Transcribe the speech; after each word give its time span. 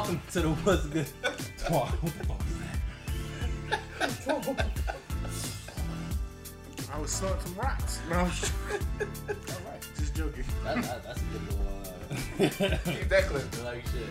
welcome 0.00 0.22
to 0.32 0.40
the 0.40 0.48
What's 0.48 0.86
Good. 0.86 1.06
Wow, 1.70 1.84
what 2.00 2.12
the 2.16 2.24
fuck 2.24 2.38
was 2.38 2.56
that? 3.98 4.96
I 6.90 6.98
was 6.98 7.10
snorting 7.10 7.40
some 7.42 7.54
rocks. 7.56 8.00
No, 8.08 8.16
I'm 8.16 8.30
just, 8.30 8.52
Alright. 8.98 9.86
just 9.98 10.16
joking. 10.16 10.44
That, 10.64 10.82
that, 10.82 11.04
that's 11.04 11.20
a 11.20 11.24
good 11.24 11.42
little. 11.48 11.66
Uh, 11.76 12.78
Keep 12.90 13.08
that 13.10 13.24
clip. 13.24 13.64
Like 13.64 13.84
shit. 13.88 14.08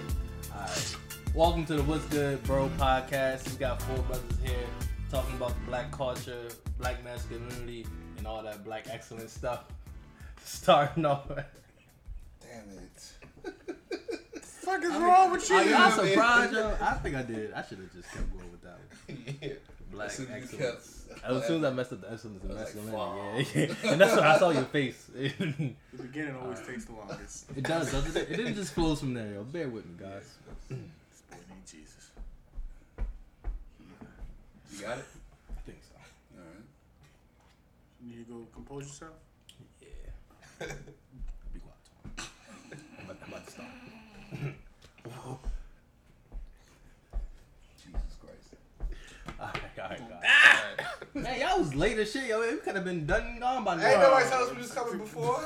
Alright. 0.53 0.95
Welcome 1.33 1.65
to 1.65 1.77
the 1.77 1.83
What's 1.83 2.05
Good 2.05 2.43
Bro 2.43 2.69
podcast. 2.77 3.49
We 3.49 3.57
got 3.57 3.81
four 3.81 3.97
brothers 4.03 4.37
here 4.43 4.67
talking 5.09 5.35
about 5.37 5.55
the 5.55 5.65
black 5.65 5.91
culture, 5.91 6.49
black 6.77 7.03
masculinity, 7.03 7.87
and 8.17 8.27
all 8.27 8.43
that 8.43 8.63
black 8.63 8.85
excellence 8.91 9.33
stuff. 9.33 9.63
Starting 10.43 11.07
off. 11.07 11.27
Damn 11.29 12.69
it. 12.77 13.11
Fuck 14.69 14.83
is 14.83 14.91
wrong 14.91 15.31
with 15.31 15.51
oh, 15.51 15.61
you? 15.61 15.73
Are 15.75 15.79
y'all 15.79 15.91
surprised, 15.91 16.53
yo? 16.53 16.77
I 16.81 16.93
think 16.95 17.15
I 17.15 17.23
did. 17.23 17.53
I 17.53 17.63
should 17.63 17.79
have 17.79 17.93
just 17.93 18.11
kept 18.11 18.31
going 18.31 18.51
with 18.51 18.61
that 18.61 18.77
one. 19.07 19.35
yeah. 19.41 19.49
Black 19.91 20.07
As 20.07 20.15
soon 20.15 20.27
as 20.27 20.43
excellence. 20.43 21.05
kept- 21.09 21.23
As 21.25 21.47
soon 21.47 21.63
as 21.63 21.71
I 21.71 21.73
messed 21.73 21.93
up 21.93 22.01
the 22.01 22.11
excellence 22.11 22.43
and 22.43 22.51
I 22.51 22.55
was 22.55 22.75
like, 22.75 22.85
masculinity, 22.85 23.59
yeah, 23.59 23.65
yeah. 23.65 23.75
And 23.91 24.01
that's 24.01 24.15
what 24.15 24.23
I 24.23 24.39
saw 24.39 24.49
your 24.51 24.63
face. 24.63 25.09
The 25.15 25.73
beginning 25.97 26.35
always 26.35 26.61
takes 26.61 26.85
the 26.85 26.93
longest. 26.93 27.45
It 27.55 27.63
does, 27.63 27.91
doesn't 27.91 28.15
it? 28.15 28.31
It 28.31 28.37
didn't 28.37 28.55
just 28.55 28.73
flows 28.73 28.99
from 28.99 29.13
there, 29.13 29.33
yo. 29.33 29.43
Bear 29.43 29.67
with 29.67 29.85
me, 29.85 29.93
guys. 29.99 30.35
This 30.69 30.77
boy 31.29 31.37
need 31.49 31.65
Jesus. 31.65 32.11
You 34.71 34.85
got 34.85 34.99
it? 34.99 35.05
I 35.57 35.61
think 35.65 35.79
so. 35.81 35.95
Alright. 36.37 36.63
You 38.01 38.15
need 38.15 38.27
to 38.27 38.31
go 38.31 38.47
compose 38.53 38.83
yourself. 38.83 39.13
Yeah. 39.81 40.67
Be 41.53 41.59
quiet. 41.59 42.29
I'm 42.99 43.05
about, 43.05 43.17
I'm 43.23 43.33
about 43.33 43.45
to 43.45 43.51
start. 43.51 43.67
Jesus 47.81 48.01
Christ. 49.89 50.03
Alright, 50.03 50.23
ah. 50.25 50.61
alright. 50.61 51.15
Man, 51.15 51.39
y'all 51.39 51.59
was 51.59 51.73
late 51.75 51.97
as 51.97 52.11
shit, 52.11 52.27
yo. 52.27 52.41
It 52.41 52.63
could 52.63 52.75
have 52.75 52.85
been 52.85 53.05
done 53.05 53.23
and 53.23 53.39
gone 53.39 53.63
by 53.63 53.75
now. 53.75 53.87
Ain't 53.87 53.99
nobody 53.99 54.29
told 54.29 54.49
us 54.49 54.55
we 54.55 54.61
was 54.61 54.71
coming 54.71 54.99
before. 54.99 55.35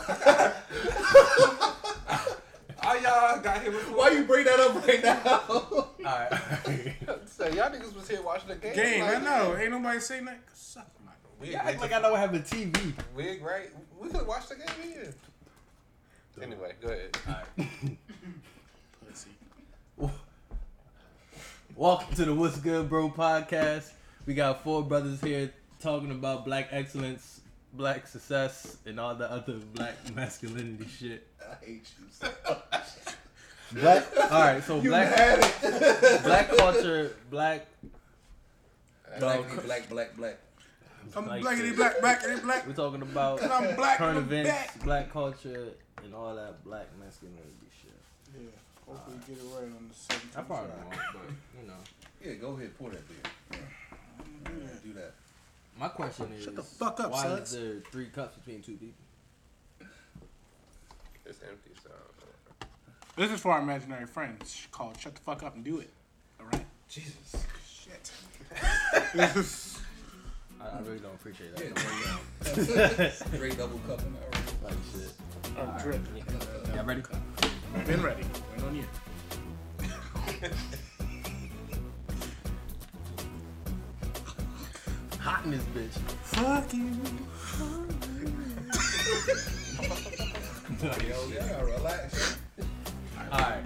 All 2.86 3.00
y'all 3.02 3.40
got 3.40 3.62
here 3.62 3.72
before. 3.72 3.98
Why 3.98 4.10
you 4.10 4.26
bring 4.26 4.44
that 4.44 4.60
up 4.60 4.86
right 4.86 5.02
now? 5.02 5.42
Alright, 6.00 6.34
so 7.30 7.48
y'all 7.48 7.72
niggas 7.72 7.96
was 7.96 8.10
here 8.10 8.22
watching 8.22 8.50
the 8.50 8.56
game. 8.56 8.76
Game, 8.76 9.04
I 9.04 9.14
Like, 9.14 9.24
know. 9.24 9.56
Ain't 9.58 9.72
nobody 9.72 10.00
saying 10.02 10.26
that. 10.26 10.42
Suck 10.54 10.88
my. 11.06 11.12
We, 11.40 11.54
Y'all 11.54 11.62
act 11.62 11.80
like 11.80 11.94
I 11.94 12.02
don't 12.02 12.18
have 12.18 12.34
a 12.34 12.40
TV. 12.40 12.94
Wig, 13.16 13.42
right? 13.42 13.70
We 14.00 14.10
could 14.10 14.28
watch 14.28 14.50
the 14.50 14.56
game 14.56 14.66
here. 14.82 15.14
Anyway, 16.42 16.74
go 16.82 16.90
ahead. 16.90 17.18
Alright. 17.26 17.46
Pussy. 19.08 19.30
Welcome 21.76 22.16
to 22.16 22.26
the 22.26 22.34
What's 22.34 22.58
Good 22.58 22.90
Bro 22.90 23.12
podcast. 23.12 23.92
We 24.26 24.34
got 24.34 24.64
four 24.64 24.84
brothers 24.84 25.22
here 25.22 25.52
talking 25.82 26.12
about 26.12 26.46
black 26.46 26.70
excellence, 26.72 27.42
black 27.74 28.08
success, 28.08 28.78
and 28.86 29.00
all 29.00 29.16
the 29.16 29.30
other 29.30 29.54
black 29.74 29.96
masculinity 30.16 30.88
shit. 30.88 31.28
I 31.42 31.66
hate 31.66 31.92
you 32.00 32.06
so 32.10 32.28
much. 32.50 32.84
Black. 33.74 34.06
All 34.32 34.42
right, 34.42 34.64
so 34.64 34.80
You 34.82 34.90
black 34.90 35.14
had 35.14 35.40
it. 35.42 36.24
black 36.24 36.50
culture, 36.56 37.16
black. 37.30 37.66
Black, 39.20 39.42
black, 39.66 39.90
black, 39.90 40.16
black. 40.18 40.38
I'm 41.16 41.28
like 41.28 41.44
blackity 41.44 41.76
black, 41.76 41.98
blackity 42.00 42.42
black. 42.44 42.66
We're 42.66 42.74
talking 42.74 43.02
about 43.02 43.40
Cause 43.40 43.52
I'm 43.52 43.76
black 43.76 43.98
current 43.98 44.18
events, 44.18 44.50
back. 44.50 44.84
black 44.84 45.12
culture, 45.14 45.70
and 46.04 46.16
all 46.16 46.34
that 46.36 46.64
black 46.64 46.88
masculinity 47.00 47.44
shit. 47.82 47.92
Yeah. 48.34 48.48
Hopefully 48.88 49.18
get 49.28 49.38
it 49.38 49.44
right 49.54 49.64
on 49.66 49.90
the 49.90 49.94
17th. 50.16 50.38
I 50.38 50.42
probably 50.44 50.70
won't, 50.70 50.96
but 51.14 51.22
you 51.62 51.68
know. 51.68 51.74
Yeah, 52.24 52.34
go 52.36 52.56
ahead, 52.56 52.76
pour 52.80 52.90
that 52.90 53.04
beer. 53.08 53.60
Yeah. 54.46 54.52
Yeah, 54.62 54.70
do 54.84 54.94
that. 54.94 55.14
My 55.80 55.88
question 55.88 56.32
is, 56.38 56.44
Shut 56.44 56.56
the 56.56 56.64
fuck 56.64 57.00
up, 57.00 57.12
why 57.12 57.24
Suds. 57.24 57.54
is 57.54 57.60
there 57.60 57.82
three 57.92 58.08
cups 58.08 58.38
between 58.38 58.62
two 58.62 58.74
people? 58.74 58.94
It's 61.26 61.40
empty, 61.42 61.72
so. 61.82 61.90
This 63.16 63.32
is 63.32 63.40
for 63.40 63.52
our 63.52 63.62
imaginary 63.62 64.06
friends 64.08 64.68
called 64.72 65.00
Shut 65.00 65.14
the 65.16 65.22
Fuck 65.22 65.44
Up 65.44 65.56
and 65.56 65.64
Do 65.64 65.80
It. 65.80 65.90
Alright? 66.40 66.66
Jesus. 66.90 67.46
Shit. 67.68 68.12
I, 69.16 69.28
I 70.66 70.80
really 70.82 71.00
don't 71.00 71.14
appreciate 71.14 71.56
that. 71.56 72.70
Yeah, 72.76 73.10
Straight 73.36 73.58
double 73.58 73.80
cup 73.80 74.02
in 74.02 74.14
there. 74.14 74.42
Like 74.64 74.74
shit. 74.94 75.12
Oh, 75.58 75.62
I'm 75.62 75.82
dripping. 75.82 76.24
Y'all 76.76 76.86
ready? 76.86 77.04
Been 77.86 78.02
ready. 78.02 78.24
Wait 78.56 78.64
on 78.64 78.76
you. 78.76 78.86
Hot 85.24 85.46
in 85.46 85.52
this 85.52 85.64
bitch. 85.74 85.98
Fuck 86.24 86.74
you. 86.74 86.92
Yo, 91.08 91.18
yeah, 91.34 91.62
relax. 91.62 92.38
All 93.32 93.40
right. 93.40 93.64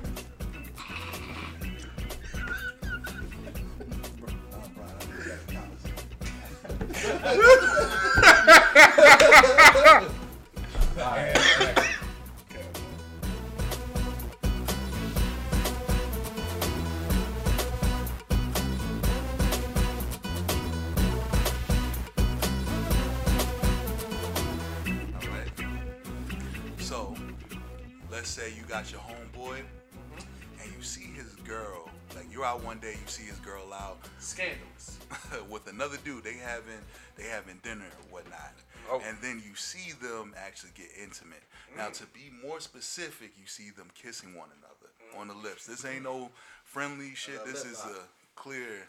Nah, 10.95 11.09
Brian, 11.09 11.36
let's 28.27 28.35
say 28.35 28.51
you 28.57 28.63
got 28.67 28.91
your 28.91 28.99
homeboy 28.99 29.55
and 30.61 30.71
you 30.75 30.83
see 30.83 31.13
his 31.15 31.33
girl. 31.47 31.89
Like 32.13 32.25
you're 32.29 32.43
out 32.43 32.61
one 32.61 32.77
day, 32.79 32.91
you 32.91 33.07
see 33.07 33.23
his 33.23 33.39
girl 33.39 33.71
out 33.71 33.99
Scandalous. 34.19 34.99
with 35.49 35.65
another 35.71 35.95
dude. 36.03 36.25
They 36.25 36.33
having 36.33 36.83
they 37.15 37.23
having 37.23 37.57
dinner 37.63 37.85
or 37.85 38.15
whatnot. 38.19 38.51
Oh. 38.91 39.01
And 39.07 39.17
then 39.21 39.41
you 39.47 39.55
see 39.55 39.93
them 40.01 40.33
actually 40.35 40.71
get 40.75 40.87
intimate. 41.01 41.43
Now 41.77 41.87
to 41.87 42.05
be 42.07 42.27
more 42.45 42.59
specific, 42.59 43.31
you 43.39 43.47
see 43.47 43.69
them 43.69 43.87
kissing 43.95 44.35
one 44.35 44.49
another 44.59 44.91
on 45.17 45.29
the 45.29 45.47
lips. 45.47 45.65
This 45.65 45.85
ain't 45.85 46.03
no 46.03 46.29
friendly 46.65 47.15
shit. 47.15 47.45
This 47.45 47.63
is 47.63 47.79
a 47.79 48.01
clear 48.35 48.83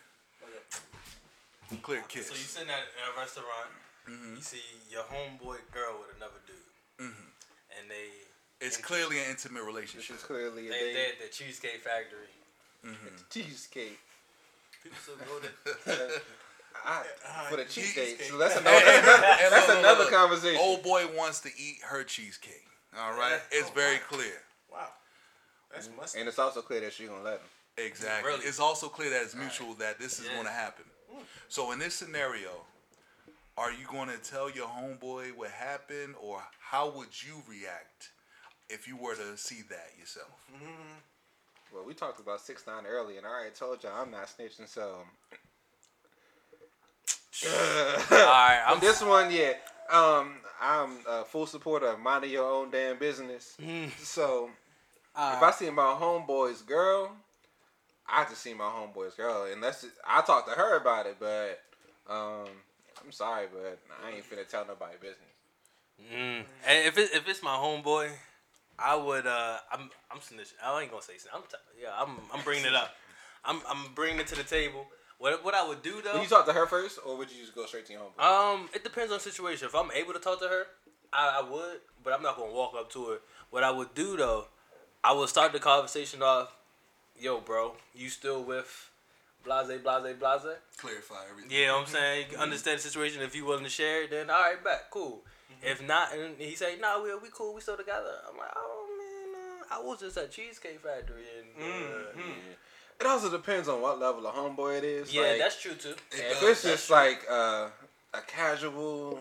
clear 1.82 2.02
kiss. 2.08 2.26
So 2.26 2.34
you 2.34 2.40
sitting 2.40 2.70
at 2.70 2.82
a 3.14 3.20
restaurant, 3.20 3.70
Mm-hmm. 4.08 4.36
you 4.36 4.40
see 4.40 4.64
your 4.90 5.02
homeboy 5.02 5.60
girl 5.70 6.00
with 6.00 6.16
another 6.16 6.40
dude, 6.48 6.56
and 6.98 7.90
they 7.92 8.08
It's 8.60 8.76
clearly 8.76 9.18
an 9.18 9.30
intimate 9.30 9.62
relationship. 9.62 10.16
is 10.16 10.22
clearly 10.22 10.66
a 10.66 10.70
they 10.70 10.78
day. 10.78 10.94
they 10.94 11.26
the 11.26 11.32
Cheesecake 11.32 11.80
Factory. 11.82 12.32
Mm-hmm. 12.84 13.16
cheesecake. 13.30 13.98
People 14.82 14.98
still 15.02 15.16
go 15.16 15.40
there. 15.86 16.08
I, 16.86 17.02
for 17.50 17.56
the 17.56 17.64
cheesecake. 17.64 18.18
cheesecake. 18.18 18.30
So 18.30 18.38
that's 18.38 18.56
another. 18.56 18.76
and 18.76 19.52
that's 19.52 19.68
look, 19.68 19.76
look, 19.76 19.78
another 19.78 20.04
look. 20.04 20.12
conversation. 20.12 20.60
Old 20.62 20.82
boy 20.82 21.04
wants 21.16 21.40
to 21.40 21.48
eat 21.48 21.78
her 21.88 22.04
cheesecake. 22.04 22.64
All 22.98 23.12
right, 23.12 23.40
it's 23.50 23.68
oh, 23.70 23.74
very 23.74 23.98
clear. 23.98 24.42
Wow. 24.72 24.88
That's 25.72 25.88
must. 25.96 26.16
And 26.16 26.28
it's 26.28 26.38
also 26.38 26.62
clear 26.62 26.80
that 26.80 26.92
she's 26.92 27.08
gonna 27.08 27.22
let 27.22 27.34
him. 27.34 27.46
Exactly. 27.86 28.32
Really? 28.32 28.44
It's 28.44 28.60
also 28.60 28.88
clear 28.88 29.10
that 29.10 29.22
it's 29.22 29.34
mutual 29.34 29.74
that 29.74 29.98
this 29.98 30.18
is 30.18 30.26
Yeah. 30.26 30.34
going 30.34 30.46
to 30.46 30.52
happen. 30.52 30.84
Mm. 31.12 31.22
So 31.48 31.70
in 31.72 31.78
this 31.78 31.94
scenario, 31.94 32.66
are 33.56 33.72
you 33.72 33.86
going 33.86 34.08
to 34.08 34.18
tell 34.18 34.50
your 34.50 34.66
homeboy 34.66 35.36
what 35.36 35.50
happened, 35.50 36.16
or 36.20 36.42
how 36.60 36.90
would 36.90 37.22
you 37.22 37.42
react 37.46 38.10
if 38.70 38.86
you 38.86 38.96
were 38.96 39.14
to 39.14 39.36
see 39.36 39.62
that 39.68 39.90
yourself? 39.98 40.28
Well, 41.74 41.84
we 41.86 41.94
talked 41.94 42.20
about 42.20 42.40
six 42.40 42.66
nine 42.66 42.84
earlier, 42.86 43.18
and 43.18 43.26
I 43.26 43.30
already 43.30 43.54
told 43.54 43.82
y'all 43.82 44.00
I'm 44.00 44.10
not 44.10 44.26
snitching. 44.26 44.68
So 44.68 44.96
All 48.10 48.16
right, 48.16 48.62
I'm 48.66 48.80
this 48.80 49.00
one, 49.00 49.30
yeah, 49.30 49.52
um, 49.90 50.38
I'm 50.60 50.98
a 51.08 51.24
full 51.24 51.46
supporter 51.46 51.86
of 51.86 52.00
minding 52.00 52.30
your 52.30 52.50
own 52.50 52.70
damn 52.70 52.98
business. 52.98 53.56
So 54.02 54.50
if 55.16 55.42
I 55.42 55.50
see 55.52 55.70
my 55.70 55.96
homeboy's 56.00 56.62
girl, 56.62 57.12
I 58.08 58.24
just 58.24 58.42
see 58.42 58.54
my 58.54 58.64
homeboy's 58.64 59.14
girl, 59.14 59.46
and 59.52 59.62
that's 59.62 59.86
I 60.06 60.22
talk 60.22 60.46
to 60.46 60.52
her 60.52 60.78
about 60.78 61.06
it, 61.06 61.16
but 61.20 61.60
um, 62.08 62.48
I'm 63.04 63.12
sorry, 63.12 63.46
but 63.52 63.78
I 64.04 64.16
ain't 64.16 64.28
finna 64.28 64.48
tell 64.48 64.66
nobody 64.66 64.96
business. 65.00 65.18
Mm. 66.12 66.44
And 66.66 66.86
if 66.88 66.98
it, 66.98 67.10
if 67.14 67.28
it's 67.28 67.42
my 67.42 67.56
homeboy, 67.56 68.10
I 68.78 68.94
would 68.94 69.26
uh 69.26 69.56
I'm 69.72 69.90
I'm 70.10 70.18
snitching. 70.18 70.54
I 70.64 70.80
ain't 70.80 70.90
gonna 70.90 71.02
say 71.02 71.18
snitch. 71.18 71.32
I'm 71.34 71.42
t- 71.42 71.82
yeah 71.82 71.90
I'm 71.98 72.16
I'm 72.32 72.44
bringing 72.44 72.66
it 72.66 72.74
up. 72.74 72.94
I'm 73.44 73.60
I'm 73.68 73.92
bringing 73.94 74.20
it 74.20 74.26
to 74.28 74.36
the 74.36 74.44
table. 74.44 74.86
What 75.18 75.44
what 75.44 75.54
I 75.54 75.66
would 75.66 75.82
do 75.82 76.00
though? 76.02 76.14
Would 76.14 76.22
you 76.22 76.28
talk 76.28 76.46
to 76.46 76.52
her 76.52 76.66
first, 76.66 77.00
or 77.04 77.16
would 77.16 77.30
you 77.30 77.40
just 77.40 77.54
go 77.54 77.66
straight 77.66 77.86
to 77.86 77.92
your 77.92 78.02
homeboy? 78.02 78.22
Um, 78.22 78.68
it 78.72 78.84
depends 78.84 79.10
on 79.10 79.18
the 79.18 79.22
situation. 79.22 79.66
If 79.66 79.74
I'm 79.74 79.90
able 79.92 80.12
to 80.12 80.20
talk 80.20 80.38
to 80.40 80.48
her, 80.48 80.66
I, 81.12 81.40
I 81.42 81.50
would, 81.50 81.80
but 82.04 82.12
I'm 82.12 82.22
not 82.22 82.36
gonna 82.36 82.52
walk 82.52 82.74
up 82.78 82.90
to 82.92 83.06
her. 83.06 83.18
What 83.50 83.64
I 83.64 83.70
would 83.70 83.94
do 83.94 84.16
though, 84.16 84.46
I 85.02 85.12
would 85.12 85.28
start 85.28 85.52
the 85.52 85.58
conversation 85.58 86.22
off. 86.22 86.56
yo, 87.18 87.40
bro, 87.40 87.74
you 87.94 88.08
still 88.10 88.44
with 88.44 88.90
blase, 89.42 89.66
blase, 89.82 90.16
blase? 90.18 90.56
Clarify 90.76 91.14
everything. 91.30 91.50
Yeah, 91.50 91.58
you 91.58 91.66
know 91.66 91.72
what 91.78 91.88
I'm 91.88 91.94
saying? 91.94 92.26
You 92.26 92.32
can 92.34 92.40
understand 92.40 92.78
the 92.78 92.82
situation. 92.82 93.22
If 93.22 93.34
you 93.34 93.44
willing 93.44 93.64
to 93.64 93.70
share 93.70 94.04
it, 94.04 94.10
then 94.10 94.30
all 94.30 94.40
right, 94.40 94.62
back, 94.62 94.90
cool. 94.90 95.22
If 95.62 95.86
not, 95.86 96.14
and 96.14 96.36
he 96.38 96.54
say, 96.54 96.76
nah, 96.80 97.02
we, 97.02 97.14
we 97.16 97.28
cool, 97.32 97.54
we 97.54 97.60
still 97.60 97.76
together. 97.76 98.14
I'm 98.30 98.36
like, 98.38 98.50
oh, 98.56 98.86
man, 99.32 99.40
uh, 99.70 99.74
I 99.74 99.84
was 99.84 100.00
just 100.00 100.16
at 100.16 100.30
Cheesecake 100.30 100.80
Factory. 100.80 101.22
and 101.38 101.70
uh, 101.72 102.20
It 103.00 103.06
also 103.06 103.30
depends 103.30 103.68
on 103.68 103.80
what 103.82 103.98
level 103.98 104.26
of 104.26 104.34
homeboy 104.34 104.78
it 104.78 104.84
is. 104.84 105.12
Yeah, 105.12 105.22
like, 105.22 105.38
that's 105.38 105.60
true, 105.60 105.74
too. 105.74 105.90
It 105.90 105.96
if 106.12 106.40
does, 106.40 106.50
it's 106.50 106.62
just 106.62 106.86
true. 106.88 106.96
like 106.96 107.20
uh, 107.30 107.68
a 108.14 108.20
casual 108.26 109.20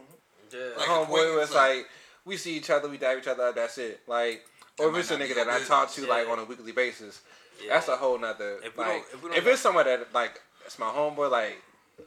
Yeah. 0.53 0.59
Like 0.77 0.87
homeboy 0.87 1.09
where 1.09 1.41
it's 1.41 1.53
like- 1.53 1.77
like 1.77 1.85
we 2.25 2.37
see 2.37 2.57
each 2.57 2.69
other, 2.69 2.89
we 2.89 2.97
dab 2.97 3.17
each 3.17 3.27
other, 3.27 3.51
that's 3.53 3.77
it. 3.77 4.01
Like, 4.07 4.45
or 4.79 4.89
if 4.89 4.97
it's 4.97 5.11
a 5.11 5.17
nigga 5.17 5.35
your 5.35 5.45
that 5.45 5.49
I 5.49 5.63
talk 5.63 5.89
to 5.91 6.01
business. 6.01 6.09
like 6.09 6.27
on 6.27 6.39
a 6.39 6.43
weekly 6.43 6.71
basis, 6.71 7.21
yeah. 7.63 7.73
that's 7.73 7.87
a 7.87 7.95
whole 7.95 8.19
nother. 8.19 8.57
If 8.63 8.77
like, 8.77 8.97
if 8.97 9.13
if, 9.15 9.23
we 9.23 9.29
don't 9.31 9.47
it's 9.47 9.61
someone 9.61 9.85
that 9.85 10.13
like 10.13 10.39
it's 10.65 10.77
my 10.77 10.87
homeboy, 10.87 11.31
like 11.31 11.61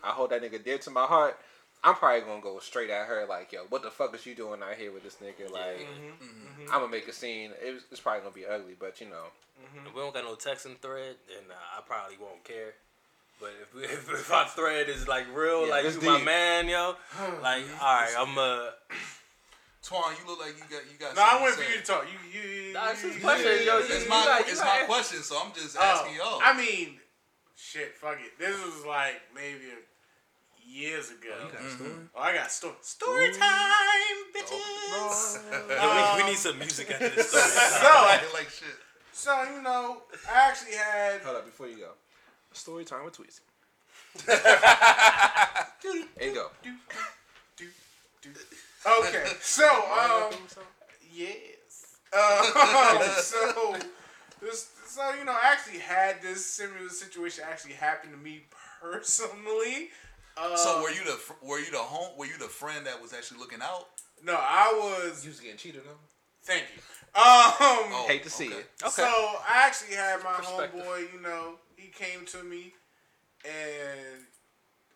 I 0.04 0.10
hold 0.10 0.30
that 0.30 0.42
nigga 0.42 0.62
dear 0.62 0.78
to 0.78 0.90
my 0.90 1.04
heart. 1.04 1.36
I'm 1.82 1.94
probably 1.94 2.20
gonna 2.20 2.42
go 2.42 2.58
straight 2.58 2.90
at 2.90 3.06
her 3.06 3.24
like, 3.28 3.52
yo, 3.52 3.60
what 3.70 3.82
the 3.82 3.90
fuck 3.90 4.14
is 4.14 4.26
you 4.26 4.34
doing 4.34 4.62
out 4.62 4.74
here 4.76 4.92
with 4.92 5.02
this 5.02 5.16
nigga? 5.16 5.50
Like, 5.50 5.78
Mm-hmm. 5.80 6.62
I'm 6.72 6.80
gonna 6.80 6.88
make 6.88 7.08
a 7.08 7.12
scene. 7.12 7.52
It's, 7.62 7.84
it's 7.90 8.00
probably 8.00 8.20
gonna 8.20 8.34
be 8.34 8.46
ugly, 8.46 8.74
but 8.78 9.00
you 9.00 9.08
know, 9.08 9.24
If 9.86 9.94
we 9.94 10.00
don't 10.00 10.12
got 10.12 10.24
no 10.24 10.34
texting 10.34 10.78
thread, 10.78 11.16
then 11.28 11.44
uh, 11.50 11.78
I 11.78 11.80
probably 11.86 12.16
won't 12.20 12.44
care. 12.44 12.74
But 13.40 13.52
if, 13.62 13.74
we, 13.74 13.82
if, 13.84 14.10
if 14.12 14.30
our 14.32 14.46
thread 14.46 14.88
is 14.90 15.08
like 15.08 15.24
real, 15.34 15.64
Yeah, 15.66 15.72
like 15.72 15.84
it's 15.86 15.96
you 16.02 16.02
my 16.10 16.22
man, 16.22 16.68
yo, 16.68 16.96
like 17.42 17.62
all 17.80 17.94
right, 17.94 18.14
I'm 18.18 18.36
uh, 18.36 18.70
Twan, 19.82 20.12
you 20.20 20.28
look 20.28 20.38
like 20.40 20.56
you 20.58 20.64
got 20.68 20.84
you 20.92 20.98
got. 20.98 21.16
No, 21.16 21.22
I 21.22 21.28
something 21.30 21.42
went 21.44 21.56
to 21.56 21.62
for 21.62 21.68
say. 21.68 21.74
you 21.74 21.80
to 21.80 21.86
talk. 21.86 22.04
You, 22.04 22.40
you, 22.40 22.48
you, 22.68 22.72
Nah, 22.74 22.90
it's 22.90 23.02
you- 23.02 23.10
his 23.12 23.22
question, 23.22 23.52
you- 23.52 23.64
yo. 23.64 23.78
It's 23.78 24.08
my 24.08 24.24
got- 24.26 24.46
you 24.48 24.56
my 24.58 24.82
question, 24.86 25.22
so 25.22 25.40
I'm 25.42 25.52
just 25.54 25.76
Oh, 25.78 25.82
asking 25.82 26.16
y'all. 26.16 26.40
I 26.44 26.52
mean, 26.54 27.00
shit, 27.56 27.96
fuck 27.96 28.18
it. 28.20 28.38
This 28.38 28.54
was 28.62 28.84
like 28.84 29.22
maybe 29.34 29.72
years 30.70 31.10
ago. 31.10 31.34
Oh, 32.14 32.20
I 32.20 32.34
got 32.34 32.50
story. 32.50 32.74
Story 32.82 33.32
time, 33.32 34.16
bitches. 34.34 35.38
we, 36.16 36.22
we 36.22 36.30
need 36.30 36.38
some 36.38 36.58
music 36.58 36.90
after 36.90 37.08
this 37.08 37.28
story. 37.28 37.42
So, 37.50 37.86
I 37.86 38.20
like 38.34 38.50
shit. 38.50 38.68
so 39.12 39.42
you 39.54 39.62
know, 39.62 40.02
I 40.32 40.48
actually 40.48 40.74
had. 40.74 41.20
hold 41.22 41.36
up 41.36 41.46
before 41.46 41.68
you 41.68 41.78
go. 41.78 41.90
Story 42.52 42.84
time 42.84 43.04
with 43.04 43.16
Tweezy. 43.16 43.40
There 45.86 46.28
you 46.28 46.34
go. 46.34 46.50
Okay, 48.86 49.24
so 49.40 49.64
um, 49.66 50.32
yes. 51.12 51.98
Um, 52.12 53.02
so 53.18 53.76
this, 54.40 54.70
so 54.86 55.14
you 55.18 55.24
know, 55.24 55.32
I 55.32 55.52
actually 55.52 55.78
had 55.78 56.22
this 56.22 56.44
similar 56.44 56.88
situation 56.88 57.44
actually 57.48 57.74
happen 57.74 58.10
to 58.10 58.16
me 58.16 58.44
personally. 58.80 59.90
Uh, 60.40 60.56
So 60.56 60.82
were 60.82 60.90
you 60.90 61.04
the 61.04 61.18
were 61.42 61.58
you 61.58 61.70
the 61.70 61.78
home 61.78 62.16
were 62.16 62.26
you 62.26 62.38
the 62.38 62.48
friend 62.48 62.86
that 62.86 63.00
was 63.02 63.12
actually 63.12 63.38
looking 63.40 63.60
out? 63.62 63.86
No, 64.24 64.34
I 64.34 64.72
was. 64.74 65.24
You 65.24 65.30
was 65.30 65.40
getting 65.40 65.56
cheated 65.56 65.82
on. 65.88 65.96
Thank 66.42 66.64
you. 66.74 66.80
Um, 67.12 67.22
Oh, 67.92 68.04
Hate 68.08 68.22
to 68.24 68.30
see 68.30 68.46
okay. 68.48 68.56
it. 68.56 68.66
Okay. 68.82 68.90
So 69.02 69.04
I 69.04 69.66
actually 69.66 69.96
had 69.96 70.22
my 70.22 70.32
homeboy, 70.32 71.12
you 71.12 71.20
know, 71.20 71.54
he 71.76 71.88
came 71.88 72.24
to 72.26 72.42
me 72.44 72.72
and 73.44 74.24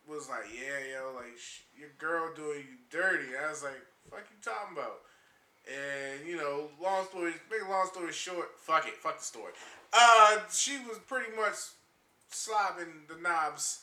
was 0.07 0.29
like, 0.29 0.45
"Yeah, 0.55 0.79
yo, 1.01 1.13
like 1.15 1.37
sh- 1.39 1.61
your 1.79 1.91
girl 1.99 2.33
doing 2.35 2.61
you 2.61 2.77
dirty." 2.91 3.37
I 3.37 3.51
was 3.51 3.63
like, 3.63 3.81
"Fuck 4.11 4.25
you 4.31 4.37
talking 4.43 4.77
about?" 4.77 5.01
And 5.67 6.27
you 6.29 6.37
know, 6.37 6.69
long 6.81 7.07
story, 7.07 7.33
make 7.51 7.63
a 7.67 7.71
long 7.71 7.89
story 7.89 8.13
short, 8.13 8.51
fuck 8.61 8.87
it, 8.87 8.97
fuck 8.97 9.19
the 9.19 9.25
story. 9.25 9.53
Uh, 9.93 10.39
she 10.53 10.79
was 10.89 10.99
pretty 11.09 11.35
much 11.35 11.55
slobbing 12.31 13.09
the 13.09 13.17
knobs, 13.21 13.81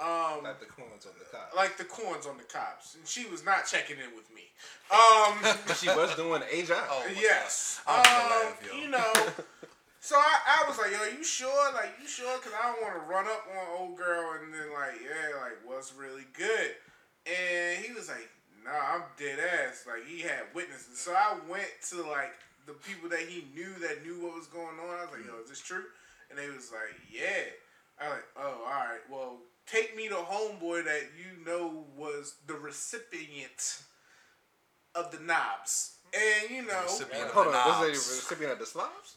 um, 0.00 0.44
Like 0.44 0.60
the 0.60 0.66
coins 0.66 1.06
on 1.06 1.12
the 1.18 1.24
cop. 1.30 1.52
like 1.56 1.76
the 1.76 1.84
corns 1.84 2.26
on 2.26 2.36
the 2.38 2.44
cops, 2.44 2.94
and 2.94 3.06
she 3.06 3.26
was 3.26 3.44
not 3.44 3.66
checking 3.66 3.96
in 3.98 4.14
with 4.16 4.28
me. 4.34 4.42
Um. 4.90 5.38
she 5.76 5.88
was 5.88 6.14
doing 6.16 6.42
a 6.50 6.62
job. 6.62 6.84
Oh, 6.90 7.04
Yes. 7.18 7.80
God. 7.86 8.04
I'm 8.06 8.22
gonna 8.22 8.24
Um, 8.24 8.30
laugh, 8.46 8.68
yo. 8.72 8.80
you 8.80 8.88
know. 8.88 9.12
So 10.00 10.14
I, 10.16 10.62
I 10.64 10.68
was 10.68 10.78
like, 10.78 10.92
yo, 10.92 11.16
you 11.18 11.24
sure? 11.24 11.72
Like, 11.74 11.90
you 12.00 12.06
sure? 12.08 12.38
Because 12.38 12.52
I 12.54 12.70
don't 12.72 12.80
want 12.80 12.94
to 12.94 13.00
run 13.10 13.26
up 13.26 13.44
on 13.50 13.80
old 13.80 13.98
girl 13.98 14.38
and 14.40 14.54
then 14.54 14.72
like, 14.72 14.94
yeah, 15.02 15.36
like, 15.42 15.58
what's 15.66 15.92
really 15.92 16.24
good? 16.32 16.70
And 17.26 17.84
he 17.84 17.92
was 17.92 18.08
like, 18.08 18.30
nah, 18.64 18.94
I'm 18.94 19.02
dead 19.18 19.38
ass. 19.40 19.84
Like, 19.86 20.06
he 20.06 20.22
had 20.22 20.44
witnesses. 20.54 20.98
So 20.98 21.12
I 21.12 21.36
went 21.50 21.68
to 21.90 22.02
like 22.08 22.32
the 22.66 22.72
people 22.74 23.08
that 23.10 23.20
he 23.20 23.44
knew 23.54 23.74
that 23.80 24.06
knew 24.06 24.22
what 24.24 24.36
was 24.36 24.46
going 24.46 24.78
on. 24.78 24.88
I 24.96 25.02
was 25.04 25.12
like, 25.12 25.26
yo, 25.26 25.42
is 25.42 25.50
this 25.50 25.60
true? 25.60 25.84
And 26.30 26.38
they 26.38 26.48
was 26.48 26.70
like, 26.70 26.94
yeah. 27.12 27.50
I 28.00 28.04
was 28.08 28.14
like, 28.14 28.28
oh, 28.38 28.62
all 28.64 28.70
right. 28.86 29.02
Well, 29.10 29.36
take 29.70 29.96
me 29.96 30.08
to 30.08 30.14
homeboy 30.14 30.84
that 30.84 31.02
you 31.16 31.44
know 31.44 31.84
was 31.96 32.34
the 32.46 32.54
recipient 32.54 33.82
of 34.94 35.10
the 35.10 35.18
knobs. 35.20 35.96
And 36.14 36.50
you 36.50 36.62
know, 36.66 36.82
recipient 36.84 37.26
of 37.28 37.32
Hold 37.32 37.46
the 37.48 37.50
on, 37.50 37.54
this 37.56 37.66
knobs. 37.66 37.80
lady 37.82 37.92
recipient 37.94 38.52
of 38.52 38.58
the 38.58 38.66
slobs? 38.66 39.16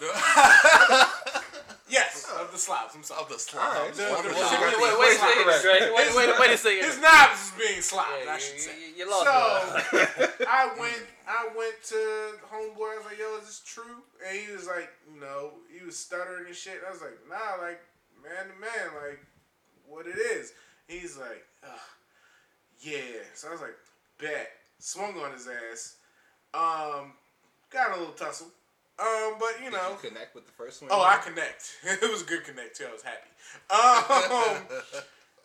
yes, 1.90 2.30
of 2.38 2.52
the 2.52 2.58
slobs. 2.58 2.94
I'm 2.94 3.02
sorry. 3.02 3.22
of 3.22 3.28
the 3.28 3.38
slobs. 3.38 3.96
The- 3.98 4.04
What 4.04 4.22
the- 4.22 4.30
about- 4.30 4.50
the- 4.50 4.58
Wait, 4.62 4.78
wait, 4.78 4.98
wait, 5.00 5.16
a 5.16 5.18
second, 5.18 5.44
Correct. 5.44 5.62
Dre. 5.62 5.90
wait, 5.94 6.14
wait, 6.14 6.38
wait 6.38 6.50
a 6.50 6.56
second. 6.56 6.84
His 6.84 6.98
knobs 7.00 7.40
is 7.46 7.52
being 7.58 7.82
slopped. 7.82 8.12
Yeah, 8.24 8.32
I 8.32 8.38
should 8.38 8.60
say. 8.60 8.72
you- 8.78 8.94
you 9.04 9.10
lost 9.10 9.24
So. 9.26 9.34
I 10.48 10.70
went, 10.78 11.02
I 11.26 11.48
went 11.56 11.82
to 11.90 11.98
homeboy. 12.52 12.94
I 12.94 12.96
was 12.98 13.06
like, 13.06 13.18
"Yo, 13.18 13.36
is 13.38 13.46
this 13.46 13.60
true?" 13.66 14.02
And 14.26 14.38
he 14.38 14.52
was 14.52 14.66
like, 14.66 14.88
"No." 15.20 15.52
He 15.76 15.84
was 15.84 15.96
stuttering 15.98 16.46
and 16.46 16.54
shit. 16.56 16.80
I 16.86 16.90
was 16.90 17.00
like, 17.00 17.18
"Nah, 17.28 17.60
like 17.62 17.80
man 18.22 18.46
to 18.54 18.54
man, 18.60 18.90
like 19.02 19.20
what 19.88 20.06
it 20.06 20.18
is." 20.18 20.52
He's 20.86 21.16
like, 21.16 21.44
Ugh, 21.64 21.80
"Yeah." 22.80 23.22
So 23.34 23.48
I 23.48 23.52
was 23.52 23.60
like, 23.60 23.76
"Bet." 24.18 24.50
Swung 24.80 25.18
on 25.18 25.32
his 25.32 25.48
ass. 25.48 25.96
Um, 26.54 27.12
got 27.70 27.96
a 27.96 27.98
little 27.98 28.14
tussle. 28.14 28.46
Um, 28.98 29.34
but 29.38 29.54
you 29.62 29.70
know, 29.70 29.90
you 30.02 30.08
connect 30.08 30.34
with 30.34 30.46
the 30.46 30.52
first 30.52 30.82
one? 30.82 30.90
Oh, 30.92 31.02
I 31.02 31.18
connect. 31.18 31.76
it 31.84 32.10
was 32.10 32.22
a 32.22 32.24
good 32.24 32.44
connect 32.44 32.76
too. 32.76 32.86
I 32.88 32.92
was 32.92 33.02
happy. 33.02 33.28
Um, 33.70 34.66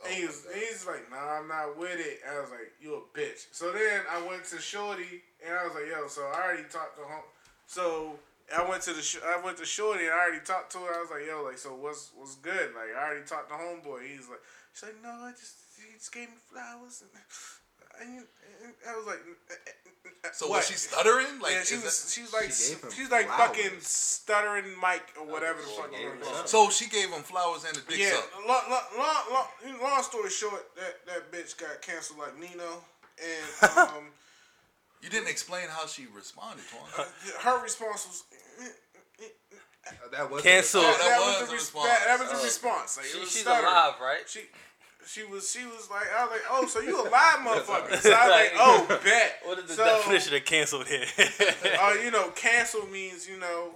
and 0.06 0.14
he 0.16 0.26
was, 0.26 0.46
he's 0.54 0.88
like, 0.88 1.10
nah, 1.12 1.40
I'm 1.40 1.48
not 1.48 1.78
with 1.78 2.00
it. 2.00 2.22
I 2.30 2.40
was 2.42 2.50
like, 2.50 2.72
you 2.82 2.96
a 2.96 3.18
bitch. 3.18 3.46
So 3.52 3.72
then 3.72 4.02
I 4.12 4.26
went 4.28 4.44
to 4.46 4.60
Shorty, 4.60 5.22
and 5.46 5.56
I 5.56 5.66
was 5.66 5.74
like, 5.76 5.86
yo, 5.90 6.08
so 6.08 6.24
I 6.24 6.42
already 6.44 6.64
talked 6.64 6.98
to 6.98 7.04
home. 7.04 7.24
So 7.68 8.14
I 8.56 8.68
went 8.70 8.84
to 8.84 8.94
the, 8.94 9.02
sh- 9.02 9.24
I 9.26 9.40
went 9.44 9.58
to 9.58 9.66
Shorty, 9.66 10.06
and 10.06 10.14
I 10.14 10.18
already 10.28 10.44
talked 10.46 10.72
to 10.74 10.80
her. 10.80 10.94
I 10.96 11.02
was 11.02 11.10
like, 11.12 11.26
yo, 11.28 11.44
like, 11.44 11.58
so 11.58 11.70
what's, 11.76 12.12
what's 12.16 12.36
good? 12.36 12.72
Like, 12.76 12.94
I 12.98 13.06
already 13.06 13.26
talked 13.26 13.50
to 13.50 13.56
homeboy. 13.56 14.04
He's 14.08 14.30
like, 14.30 14.42
she's 14.74 14.84
like, 14.84 15.02
no, 15.04 15.10
I 15.10 15.32
just, 15.32 15.56
he 15.78 15.94
just 15.98 16.12
gave 16.14 16.30
me 16.30 16.38
flowers, 16.52 17.04
and, 17.04 17.12
and, 18.02 18.18
and 18.66 18.74
I 18.90 18.96
was 18.98 19.06
like, 19.06 19.20
So 20.34 20.48
what? 20.48 20.58
was 20.58 20.68
she 20.68 20.74
stuttering? 20.76 21.40
Like, 21.42 21.54
yeah, 21.54 21.64
she 21.64 21.76
was. 21.76 21.84
that- 21.84 22.10
She 22.12 22.22
was 22.22 22.34
like. 22.34 22.52
She 22.52 22.74
gave 22.76 22.94
She's 22.94 23.12
like 23.12 23.28
flowers. 23.28 23.50
fucking 23.58 23.80
stuttering 23.82 24.66
Mike 24.82 25.14
or 25.20 25.26
whatever 25.28 25.60
the 25.62 25.68
fuck. 25.68 25.92
gave 25.92 26.00
you 26.02 26.08
him 26.08 26.20
want 26.20 26.24
to 26.24 26.30
call 26.30 26.42
it. 26.44 26.50
so 26.50 26.70
she 26.70 26.90
gave 26.90 27.10
him 27.10 27.22
flowers 27.24 27.66
and 27.66 27.76
a 27.78 27.82
dick 27.90 28.00
Yeah. 28.00 28.12
suck. 28.18 28.30
Long, 28.48 28.64
long, 28.70 28.82
long, 28.98 29.24
long, 29.32 29.82
long 29.82 30.04
story 30.04 30.30
short, 30.30 30.64
that 30.76 31.06
that 31.08 31.32
bitch 31.32 31.58
got 31.58 31.82
canceled 31.82 32.20
like 32.20 32.38
Nino, 32.40 32.82
and 33.22 33.78
um, 33.78 34.06
You 35.04 35.10
didn't 35.10 35.28
explain 35.28 35.68
how 35.70 35.86
she 35.86 36.06
responded, 36.16 36.64
Twan. 36.72 37.06
her 37.44 37.62
response 37.62 38.08
was. 38.08 38.24
That 40.14 40.32
was 40.32 40.42
Cancel. 40.42 40.82
That, 40.82 40.98
that 40.98 41.10
that 41.10 41.20
was 41.20 41.28
was, 41.28 41.40
the 41.42 41.46
the 41.48 41.54
response. 41.54 41.90
response. 41.90 42.06
That, 42.08 42.20
was 42.20 42.30
the 42.30 42.38
Oh. 42.38 42.44
response. 42.44 42.98
Like, 42.98 43.06
She, 43.08 43.20
was 43.20 43.32
she's 43.32 43.42
stuttering. 43.42 43.68
alive, 43.72 43.94
right? 44.02 44.24
She, 44.28 44.40
she 45.06 45.24
was, 45.26 45.52
she 45.52 45.66
was 45.66 45.90
like, 45.92 46.08
I 46.16 46.24
was 46.24 46.32
like, 46.32 46.42
oh, 46.50 46.66
so 46.68 46.80
you 46.80 47.02
a 47.02 47.04
live 47.04 47.40
motherfucker? 47.44 47.98
So 48.00 48.14
I 48.14 48.24
was 48.24 48.32
like, 48.32 48.52
oh, 48.56 48.88
bet. 49.04 49.40
What 49.44 49.60
is 49.60 49.66
the 49.66 49.74
so, 49.74 49.84
definition 49.84 50.36
of 50.36 50.46
canceled 50.46 50.88
here? 50.88 51.06
Uh, 51.82 51.96
you 52.02 52.12
know, 52.12 52.30
cancel 52.30 52.88
means 52.88 53.28
you 53.28 53.38
know. 53.38 53.72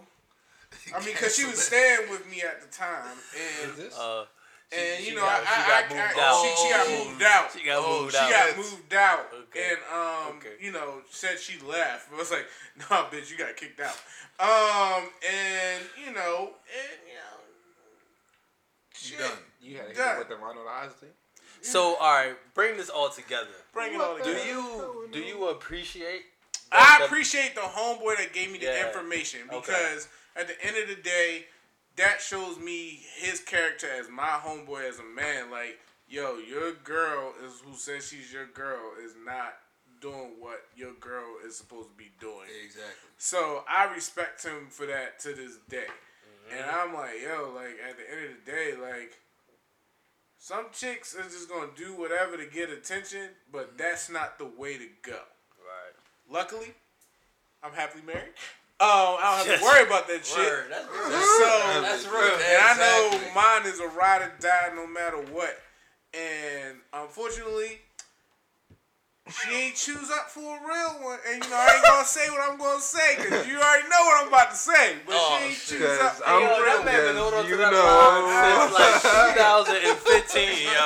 I 0.96 1.00
mean, 1.00 1.10
because 1.14 1.36
she 1.36 1.46
was 1.46 1.60
staying 1.62 2.10
with 2.10 2.30
me 2.32 2.42
at 2.42 2.62
the 2.62 2.68
time, 2.68 3.18
and 3.36 3.72
Is 3.72 3.78
this? 3.78 3.98
uh, 4.00 4.26
she- 4.72 4.78
and 4.80 5.06
you 5.06 5.16
know, 5.16 5.22
got- 5.22 5.42
I, 5.42 5.46
she 5.46 5.62
I, 5.62 5.68
got 5.68 5.84
I, 5.84 5.88
moved 5.90 6.20
I- 6.20 6.28
out. 6.28 6.44
she, 6.44 6.64
she 6.64 6.70
got 6.74 6.88
moved 7.08 7.24
out. 7.24 7.52
She 7.54 7.66
got 7.66 7.84
Oh, 7.86 8.02
moved 8.02 8.14
she 8.14 8.18
out. 8.20 8.28
She 8.28 8.34
got 8.34 8.58
moved 8.58 8.94
out, 8.94 9.26
Okay. 9.50 9.70
and 9.70 9.80
um, 9.94 10.38
Okay. 10.38 10.54
you 10.60 10.72
know, 10.72 11.02
said 11.10 11.40
she 11.40 11.60
left. 11.66 12.12
I 12.14 12.18
was 12.18 12.32
like, 12.32 12.46
"Nah, 12.90 13.10
bitch, 13.10 13.32
you 13.32 13.38
got 13.38 13.56
kicked 13.56 13.80
out." 13.80 13.96
Um, 14.40 15.10
and 15.28 15.84
you 16.06 16.12
know, 16.14 16.52
and 16.68 17.00
you 17.08 17.16
know, 17.16 17.38
She 18.94 19.10
shit, 19.12 19.20
done. 19.20 19.32
you 19.62 19.78
had 19.78 19.84
to 19.84 19.88
hit 19.90 19.98
Yeah. 19.98 20.16
it 20.16 20.20
with 20.20 20.30
the 20.30 20.36
Ronald 20.36 20.68
Isley? 20.70 21.10
So, 21.62 21.96
all 21.96 22.14
right, 22.14 22.36
bring 22.54 22.78
this 22.78 22.90
all 22.90 23.10
together. 23.10 23.48
Bring 23.74 23.94
it 23.96 24.02
all 24.02 24.18
together. 24.18 24.38
Do 24.40 24.46
you 24.48 25.10
do 25.12 25.20
you 25.20 25.50
appreciate? 25.50 26.22
I 26.72 27.02
appreciate 27.06 27.56
the 27.56 27.62
homeboy 27.62 28.18
that 28.18 28.34
gave 28.34 28.52
me 28.52 28.58
the 28.60 28.66
Yeah. 28.66 28.88
information 28.88 29.42
Okay. 29.52 29.60
because 29.60 30.08
at 30.36 30.48
the 30.48 30.62
end 30.66 30.78
of 30.78 30.88
the 30.90 31.02
day, 31.02 31.46
that 31.98 32.22
shows 32.22 32.60
me 32.60 33.00
his 33.18 33.40
character 33.40 33.88
as 34.00 34.10
my 34.10 34.40
homeboy 34.44 34.88
as 34.88 35.00
a 35.00 35.04
man. 35.04 35.52
Like, 35.52 35.80
yo, 36.08 36.38
your 36.38 36.74
girl 36.84 37.34
is 37.46 37.62
who 37.66 37.76
says 37.76 38.08
she's 38.08 38.32
your 38.32 38.48
girl 38.48 38.94
is 39.04 39.14
not 39.26 39.54
doing 40.00 40.36
what 40.40 40.62
your 40.76 40.94
girl 41.00 41.26
is 41.46 41.58
supposed 41.58 41.90
to 41.90 41.96
be 41.96 42.12
doing. 42.20 42.48
Exactly. 42.64 42.94
So 43.18 43.64
I 43.68 43.92
respect 43.94 44.44
him 44.44 44.68
for 44.70 44.86
that 44.86 45.20
to 45.22 45.30
this 45.30 45.58
day. 45.70 45.86
Mm-hmm. 45.88 46.58
And 46.58 46.70
I'm 46.70 46.94
like, 46.94 47.16
yo, 47.24 47.52
like 47.56 47.78
at 47.90 47.98
the 47.98 48.12
end 48.12 48.26
of 48.26 48.46
the 48.46 48.52
day, 48.52 48.74
like 48.80 49.14
some 50.38 50.68
chicks 50.72 51.16
are 51.16 51.24
just 51.24 51.50
gonna 51.50 51.72
do 51.76 51.98
whatever 51.98 52.38
to 52.38 52.46
get 52.46 52.70
attention, 52.70 53.30
but 53.52 53.70
mm-hmm. 53.70 53.78
that's 53.78 54.10
not 54.10 54.38
the 54.38 54.46
way 54.46 54.78
to 54.78 54.88
go. 55.02 55.14
Right. 55.14 55.96
Luckily, 56.32 56.74
I'm 57.64 57.74
happily 57.74 58.04
married. 58.06 58.34
Um, 58.80 59.18
I 59.18 59.42
don't 59.42 59.48
have 59.50 59.60
to 59.60 59.66
worry 59.66 59.84
about 59.88 60.08
that 60.08 60.22
shit. 60.24 60.38
Word. 60.38 60.66
That's 60.70 60.86
real. 60.86 61.10
So 61.10 61.82
That's 61.82 62.06
real. 62.06 62.38
and 62.38 62.62
I 62.62 62.74
know 62.78 63.10
Exactly. 63.10 63.34
mine 63.34 63.64
is 63.74 63.80
a 63.82 63.88
ride 63.98 64.22
or 64.22 64.32
die 64.40 64.70
no 64.76 64.86
matter 64.86 65.18
what. 65.34 65.58
And 66.14 66.78
unfortunately, 66.94 67.82
she 69.28 69.50
ain't 69.52 69.76
choose 69.76 70.10
up 70.14 70.30
for 70.30 70.46
a 70.46 70.62
real 70.62 70.94
one. 71.02 71.18
And 71.28 71.44
you 71.44 71.50
know, 71.50 71.58
I 71.58 71.74
ain't 71.74 71.86
gonna 71.90 72.06
say 72.18 72.30
what 72.30 72.40
I'm 72.46 72.58
gonna 72.60 72.80
say 72.80 73.18
because 73.18 73.48
you 73.50 73.58
already 73.58 73.90
know 73.90 74.02
what 74.06 74.22
I'm 74.22 74.28
about 74.30 74.52
to 74.52 74.58
say. 74.58 74.96
But 75.10 75.16
Oh, 75.18 75.38
she 75.42 75.46
ain't 75.46 75.54
shit. 75.58 75.80
choose 75.82 76.00
up 76.00 76.16
for 76.22 76.30
I'm- 76.30 76.44
a 76.46 76.62
real 76.62 76.78
one. 76.78 76.86
man 76.86 77.02
been 77.02 77.16
holding 77.18 77.40
on 77.40 77.46
to 77.46 77.50
you 77.50 77.58
know. 77.58 77.74
line 77.74 78.30
since 78.62 78.78
like 78.78 79.02
2015, 80.22 80.70
yo. 80.70 80.86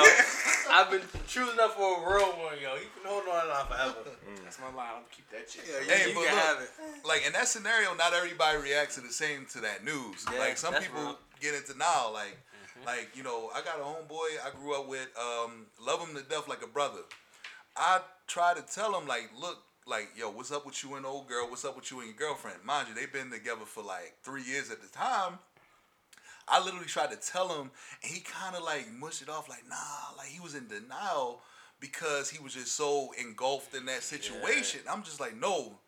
I've 0.72 0.90
been 0.90 1.02
choosing 1.26 1.60
up 1.60 1.72
for 1.76 2.00
a 2.00 2.16
real 2.16 2.28
one, 2.40 2.54
yo. 2.60 2.74
You 2.74 2.88
been 2.96 3.04
holding 3.04 3.28
on 3.30 3.42
to 3.42 3.48
that 3.48 3.68
forever. 3.68 4.10
That's 4.42 4.58
my 4.58 4.66
line. 4.72 4.88
I'm 4.96 5.02
gonna 5.04 5.14
keep 5.14 5.28
that 5.30 5.50
shit. 5.50 5.64
Yeah, 5.68 5.80
you, 5.84 5.90
Hey, 5.90 6.08
you 6.08 6.14
but 6.14 6.24
can 6.24 6.34
look, 6.34 6.44
have 6.44 6.62
it. 6.62 6.70
like 7.06 7.26
in 7.26 7.32
that 7.34 7.48
scenario, 7.48 7.94
not 7.94 8.14
everybody 8.14 8.58
reacts 8.58 8.94
to 8.96 9.00
the 9.02 9.12
same 9.12 9.46
to 9.52 9.60
that 9.60 9.84
news. 9.84 10.24
Yeah, 10.32 10.38
like 10.38 10.56
some 10.56 10.74
people 10.74 11.02
real. 11.02 11.18
get 11.40 11.54
into 11.54 11.76
now, 11.76 12.10
like, 12.12 12.38
like 12.86 13.10
you 13.14 13.22
know, 13.22 13.50
I 13.54 13.60
got 13.60 13.78
a 13.80 13.82
homeboy 13.84 14.40
I 14.44 14.50
grew 14.58 14.74
up 14.74 14.88
with, 14.88 15.08
um, 15.20 15.66
love 15.84 16.00
him 16.00 16.16
to 16.16 16.22
death 16.22 16.48
like 16.48 16.62
a 16.64 16.66
brother. 16.68 17.00
I 17.76 18.00
try 18.26 18.54
to 18.54 18.62
tell 18.62 18.98
him 18.98 19.06
like, 19.06 19.30
look, 19.38 19.58
like, 19.86 20.08
yo, 20.16 20.30
what's 20.30 20.52
up 20.52 20.64
with 20.64 20.82
you 20.82 20.94
and 20.94 21.04
old 21.04 21.28
girl? 21.28 21.48
What's 21.50 21.64
up 21.64 21.76
with 21.76 21.90
you 21.90 21.98
and 22.00 22.08
your 22.08 22.16
girlfriend? 22.16 22.58
Mind 22.64 22.88
you, 22.88 22.94
they've 22.94 23.12
been 23.12 23.30
together 23.30 23.64
for 23.66 23.82
like 23.82 24.14
three 24.22 24.42
years 24.42 24.70
at 24.70 24.80
the 24.80 24.88
time. 24.88 25.38
I 26.48 26.62
literally 26.64 26.86
tried 26.86 27.10
to 27.10 27.16
tell 27.16 27.48
him, 27.48 27.70
and 28.02 28.12
he 28.12 28.20
kind 28.20 28.54
of 28.56 28.62
like 28.62 28.90
mushed 28.92 29.22
it 29.22 29.28
off, 29.28 29.48
like, 29.48 29.64
nah, 29.68 30.16
like 30.16 30.28
he 30.28 30.40
was 30.40 30.54
in 30.54 30.66
denial 30.68 31.40
because 31.80 32.30
he 32.30 32.42
was 32.42 32.54
just 32.54 32.72
so 32.76 33.10
engulfed 33.20 33.74
in 33.74 33.86
that 33.86 34.02
situation. 34.02 34.80
I'm 34.90 35.02
just 35.02 35.20
like, 35.20 35.36
no, 35.36 35.78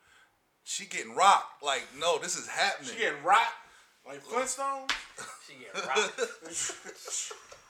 she 0.64 0.86
getting 0.86 1.14
rocked. 1.14 1.62
Like, 1.62 1.86
no, 1.98 2.18
this 2.18 2.36
is 2.36 2.48
happening. 2.48 2.90
She 2.92 2.98
getting 2.98 3.22
rocked 3.22 3.52
like 4.06 4.24
Flintstones. 4.24 4.90
She 5.46 5.54
getting 5.54 5.88
rocked. 5.88 6.20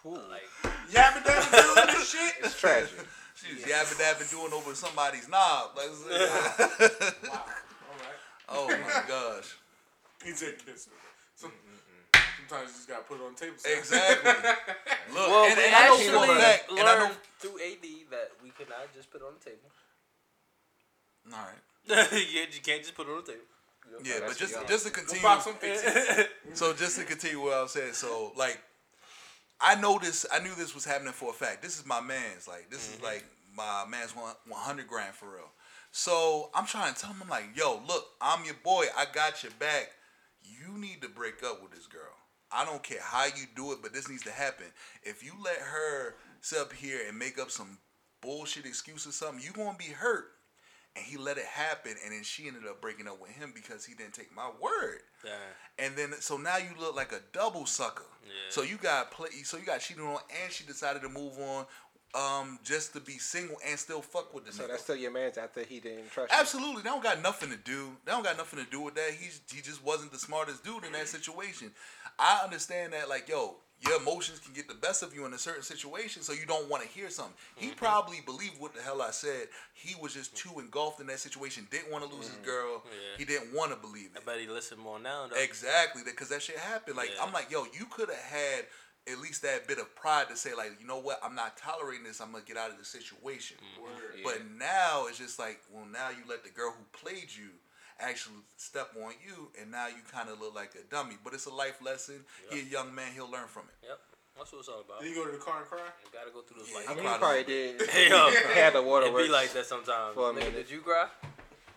like, 0.31 0.75
Yapping 0.93 1.23
down 1.23 1.43
doing 1.51 1.87
this 1.87 2.11
shit. 2.11 2.35
It's 2.43 2.59
tragic. 2.61 2.91
She 3.35 3.55
was 3.55 3.67
yapping 3.67 3.99
dapping 3.99 4.31
doing 4.31 4.53
over 4.53 4.75
somebody's 4.75 5.29
knob. 5.29 5.71
Like, 5.77 5.89
Wow. 6.09 6.57
All 7.29 7.99
right. 7.99 8.19
oh 8.49 8.69
my 8.69 9.03
gosh. 9.09 9.57
He 10.25 10.33
said 10.33 10.55
kiss. 10.65 10.85
Some, 10.85 10.93
sometimes 12.49 12.71
you 12.71 12.77
just 12.77 12.89
gotta 12.89 13.05
put 13.05 13.21
it 13.21 13.25
on 13.25 13.35
the 13.35 13.41
table. 13.41 13.57
son. 13.59 13.73
Exactly. 13.79 14.31
Look, 15.15 15.29
well, 15.29 15.45
and, 15.45 15.57
we 15.57 15.65
and 15.65 15.75
I 15.75 15.89
know 15.89 15.95
actually 15.95 16.69
for 16.69 16.79
and 16.79 16.89
I 16.89 16.95
know. 16.95 17.05
learned 17.05 17.17
through 17.39 17.57
AD 17.61 17.87
that 18.11 18.29
we 18.43 18.51
cannot 18.51 18.93
just 18.95 19.11
put 19.11 19.21
it 19.21 19.25
on 19.25 19.35
the 19.39 19.45
table. 19.45 19.69
All 21.33 21.41
right. 21.41 21.63
yeah, 22.13 22.45
you 22.53 22.61
can't 22.63 22.83
just 22.83 22.95
put 22.95 23.09
it 23.09 23.11
on 23.11 23.23
the 23.25 23.33
table. 23.33 23.49
Yeah, 24.03 24.21
but 24.27 24.37
just 24.37 24.55
just 24.67 24.87
to 24.87 24.93
We'll 24.93 25.41
continue. 25.41 25.77
some. 25.77 26.25
So 26.55 26.73
just 26.73 26.99
to 26.99 27.05
continue 27.05 27.41
what 27.41 27.53
I 27.53 27.63
was 27.63 27.73
saying, 27.73 27.93
so 27.93 28.33
like 28.37 28.59
I 29.61 29.75
know 29.77 29.99
this 29.99 30.27
I 30.33 30.41
knew 30.41 30.55
this 30.55 30.75
was 30.75 30.85
happening 30.85 31.13
for 31.13 31.31
a 31.31 31.33
fact. 31.33 31.63
This 31.63 31.79
is 31.79 31.87
my 31.87 32.01
man's. 32.01 32.49
Like 32.49 32.71
this 32.71 32.89
is 32.89 32.97
mm-hmm. 32.97 33.05
like 33.05 33.25
my 33.55 33.85
man's 33.89 34.17
one 34.17 34.35
one 34.49 34.61
hundred 34.61 34.89
grand 34.89 35.15
for 35.15 35.27
real. 35.27 35.51
So 35.93 36.51
I'm 36.55 36.67
trying 36.67 36.93
to 36.93 37.01
tell 37.01 37.13
him, 37.13 37.23
I'm 37.23 37.29
like, 37.29 37.57
yo, 37.57 37.81
look, 37.87 38.05
I'm 38.21 38.45
your 38.45 38.57
boy. 38.65 38.87
I 38.99 39.05
got 39.13 39.45
your 39.45 39.53
back. 39.61 39.93
You 40.43 40.77
need 40.77 41.01
to 41.03 41.09
break 41.09 41.45
up 41.45 41.63
with 41.63 41.71
this 41.71 41.87
girl. 41.87 42.14
I 42.55 42.65
don't 42.65 42.83
care 42.83 43.01
how 43.03 43.25
you 43.27 43.47
do 43.57 43.73
it, 43.73 43.79
but 43.83 43.93
this 43.93 44.09
needs 44.09 44.23
to 44.25 44.31
happen. 44.31 44.67
If 45.03 45.25
you 45.25 45.33
let 45.43 45.59
her 45.59 46.15
sit 46.41 46.59
up 46.59 46.73
here 46.73 47.01
and 47.09 47.19
make 47.19 47.39
up 47.39 47.51
some 47.51 47.79
bullshit 48.21 48.65
excuse 48.65 49.07
or 49.07 49.13
something, 49.13 49.45
you 49.45 49.53
gonna 49.53 49.77
be 49.77 49.93
hurt. 49.93 50.31
And 50.97 51.05
he 51.05 51.17
let 51.17 51.39
it 51.39 51.45
happen, 51.45 51.97
and 52.05 52.13
then 52.15 52.23
she 52.23 52.47
ended 52.47 52.69
up 52.69 52.81
breaking 52.81 53.09
up 53.09 53.21
with 53.21 53.33
him 53.33 53.53
because 53.53 53.85
he 53.85 53.95
didn't 53.95 54.15
take 54.15 54.33
my 54.33 54.49
word. 54.61 55.01
Yeah. 55.25 55.33
And 55.77 55.97
then 55.97 56.13
so 56.21 56.37
now 56.37 56.57
you 56.59 56.69
look 56.79 56.95
like 56.95 57.11
a 57.11 57.19
double 57.33 57.67
sucker. 57.67 58.05
Yeah. 58.23 58.31
So 58.51 58.63
you 58.63 58.77
got 58.77 59.11
play. 59.11 59.31
So 59.43 59.57
you 59.57 59.65
got 59.65 59.81
cheated 59.81 60.05
on, 60.05 60.19
and 60.43 60.53
she 60.53 60.65
decided 60.65 61.03
to 61.03 61.09
move 61.09 61.37
on, 61.41 61.67
um, 62.15 62.59
just 62.63 62.93
to 62.95 63.01
be 63.01 63.19
single 63.19 63.57
and 63.69 63.79
still 63.79 64.01
fuck 64.03 64.33
with 64.35 64.45
the 64.47 64.53
So 64.53 64.65
nigga. 64.65 64.69
that's 64.69 64.83
still 64.85 64.97
your 64.97 65.11
man's 65.11 65.37
after 65.39 65.63
he 65.65 65.81
didn't 65.81 66.11
trust 66.11 66.33
you. 66.33 66.39
Absolutely, 66.39 66.83
that 66.83 66.89
don't 66.91 67.03
got 67.03 67.21
nothing 67.23 67.51
to 67.51 67.57
do. 67.57 67.91
That 68.05 68.13
don't 68.13 68.25
got 68.25 68.37
nothing 68.37 68.65
to 68.65 68.71
do 68.71 68.81
with 68.81 68.95
that. 68.95 69.11
He's 69.19 69.41
he 69.53 69.61
just 69.63 69.85
wasn't 69.85 70.13
the 70.13 70.19
smartest 70.19 70.63
dude 70.65 70.85
in 70.85 70.93
that 70.93 71.09
situation. 71.09 71.73
I 72.19 72.41
understand 72.45 72.93
that, 72.93 73.09
like, 73.09 73.29
yo, 73.29 73.57
your 73.81 74.01
emotions 74.01 74.39
can 74.39 74.55
get 74.55 74.69
the 74.69 74.75
best 74.75 75.03
of 75.03 75.13
you 75.15 75.27
in 75.27 75.33
a 75.35 75.39
certain 75.39 75.65
situation, 75.65 76.23
so 76.23 76.33
you 76.33 76.47
don't 76.47 76.71
want 76.71 76.85
to 76.85 76.89
hear 76.89 77.11
something. 77.11 77.35
He 77.57 77.67
Mm-hmm. 77.67 77.77
probably 77.77 78.21
believed 78.25 78.61
what 78.61 78.73
the 78.75 78.81
hell 78.81 79.03
I 79.03 79.11
said. 79.11 79.49
He 79.75 79.97
was 80.01 80.15
just 80.15 80.37
too 80.37 80.61
engulfed 80.61 81.01
in 81.01 81.09
that 81.09 81.19
situation. 81.19 81.67
Didn't 81.73 81.91
want 81.91 82.09
to 82.09 82.15
lose 82.15 82.29
his 82.29 82.37
girl. 82.37 82.79
Mm-hmm. 82.79 82.89
Yeah. 82.93 83.19
He 83.19 83.25
didn't 83.25 83.53
want 83.53 83.73
to 83.73 83.77
believe 83.77 84.11
I 84.15 84.21
it. 84.21 84.27
bet 84.27 84.39
he 84.41 84.47
listen 84.47 84.79
more 84.79 85.01
now, 85.01 85.27
though. 85.27 85.37
Exactly, 85.43 86.03
because 86.05 86.29
that 86.29 86.41
shit 86.43 86.57
happened. 86.59 86.97
Like 86.97 87.11
Yeah. 87.17 87.25
I'm 87.25 87.33
like, 87.33 87.51
yo, 87.51 87.65
you 87.77 87.87
could 87.91 88.09
have 88.09 88.19
had 88.19 88.67
at 89.11 89.19
least 89.21 89.43
that 89.43 89.69
bit 89.69 89.79
of 89.79 89.95
pride 89.95 90.29
to 90.31 90.37
say, 90.37 90.55
like, 90.55 90.73
you 90.81 90.87
know 90.87 90.99
what, 90.99 91.21
I'm 91.23 91.35
not 91.35 91.57
tolerating 91.57 92.05
this. 92.05 92.21
I'm 92.21 92.33
gonna 92.33 92.45
get 92.47 92.57
out 92.57 92.71
of 92.71 92.79
the 92.79 92.85
situation. 92.85 93.59
Mm-hmm. 93.61 93.83
Word. 93.83 94.25
But 94.25 94.43
now 94.59 95.07
it's 95.09 95.19
just 95.19 95.39
like, 95.39 95.61
well, 95.73 95.85
now 95.91 96.11
you 96.11 96.25
let 96.29 96.43
the 96.45 96.51
girl 96.51 96.73
who 96.77 96.85
played 96.99 97.29
you 97.37 97.51
actually 98.01 98.37
step 98.57 98.91
on 99.05 99.13
you, 99.25 99.51
and 99.61 99.71
now 99.71 99.87
you 99.89 100.03
kind 100.11 100.29
of 100.29 100.41
look 100.41 100.55
like 100.55 100.73
a 100.75 100.83
dummy. 100.93 101.17
But 101.23 101.35
it's 101.35 101.47
a 101.47 101.53
life 101.55 101.81
lesson. 101.83 102.25
He 102.51 102.61
a 102.61 102.63
young 102.65 102.95
man. 102.95 103.13
He'll 103.15 103.31
learn 103.31 103.47
from 103.47 103.65
it. 103.69 103.87
Yep. 103.89 103.99
That's 104.37 104.51
what 104.53 104.59
it's 104.59 104.69
all 104.69 104.81
about. 104.81 105.01
Did 105.01 105.11
you 105.11 105.15
go 105.15 105.27
to 105.27 105.33
the 105.33 105.39
car 105.39 105.59
and 105.61 105.67
cry? 105.67 105.79
You 106.03 106.11
gotta 106.13 106.33
go 106.33 106.41
through 106.43 106.59
those 106.63 106.71
Yeah, 106.71 106.79
life. 106.79 106.91
I 106.91 106.95
mean, 106.95 107.05
he 107.05 107.19
probably 107.19 107.45
did. 107.45 107.83
Hey, 107.91 108.09
yo. 108.09 108.31
had 108.55 108.73
the 108.73 108.83
water. 108.83 109.07
It 109.07 109.13
waterworks. 109.13 109.27
be 109.29 109.33
like 109.33 109.53
that 109.53 109.67
sometimes. 109.67 110.15
For 110.15 110.31
a 110.31 110.33
Nigga, 110.33 110.37
minute. 110.51 110.55
did 110.55 110.71
you 110.71 110.81
cry? 110.81 111.07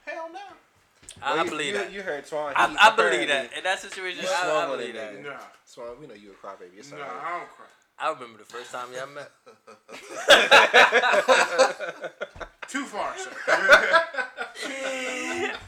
Hell 0.06 0.30
no. 0.34 0.40
I, 1.22 1.32
Well, 1.32 1.40
I 1.40 1.44
you- 1.44 1.50
believe 1.50 1.74
you, 1.74 1.80
that. 1.80 1.92
You 1.92 2.02
heard 2.02 2.26
Swan. 2.28 2.54
I, 2.56 2.76
I 2.80 2.96
believe 2.96 3.28
that. 3.28 3.50
In 3.58 3.64
that 3.64 3.80
situation, 3.80 4.24
You 4.24 4.30
I, 4.30 4.44
swung 4.44 4.64
I 4.64 4.68
believe 4.78 4.94
that. 4.96 5.24
Nah. 5.24 5.38
Swan, 5.66 5.88
we 6.00 6.08
know 6.08 6.14
you 6.14 6.32
a 6.32 6.36
crybaby. 6.46 6.78
It's 6.78 6.92
Nah, 6.92 6.98
alright. 6.98 7.12
I 7.24 7.38
don't 7.40 7.50
cry. 7.50 7.66
I 8.00 8.12
remember 8.12 8.38
the 8.40 8.46
first 8.46 8.72
time 8.72 8.88
y'all 8.94 9.08
met. 9.08 9.32
Too 12.68 12.84
far, 12.86 13.18
sir. 13.18 13.32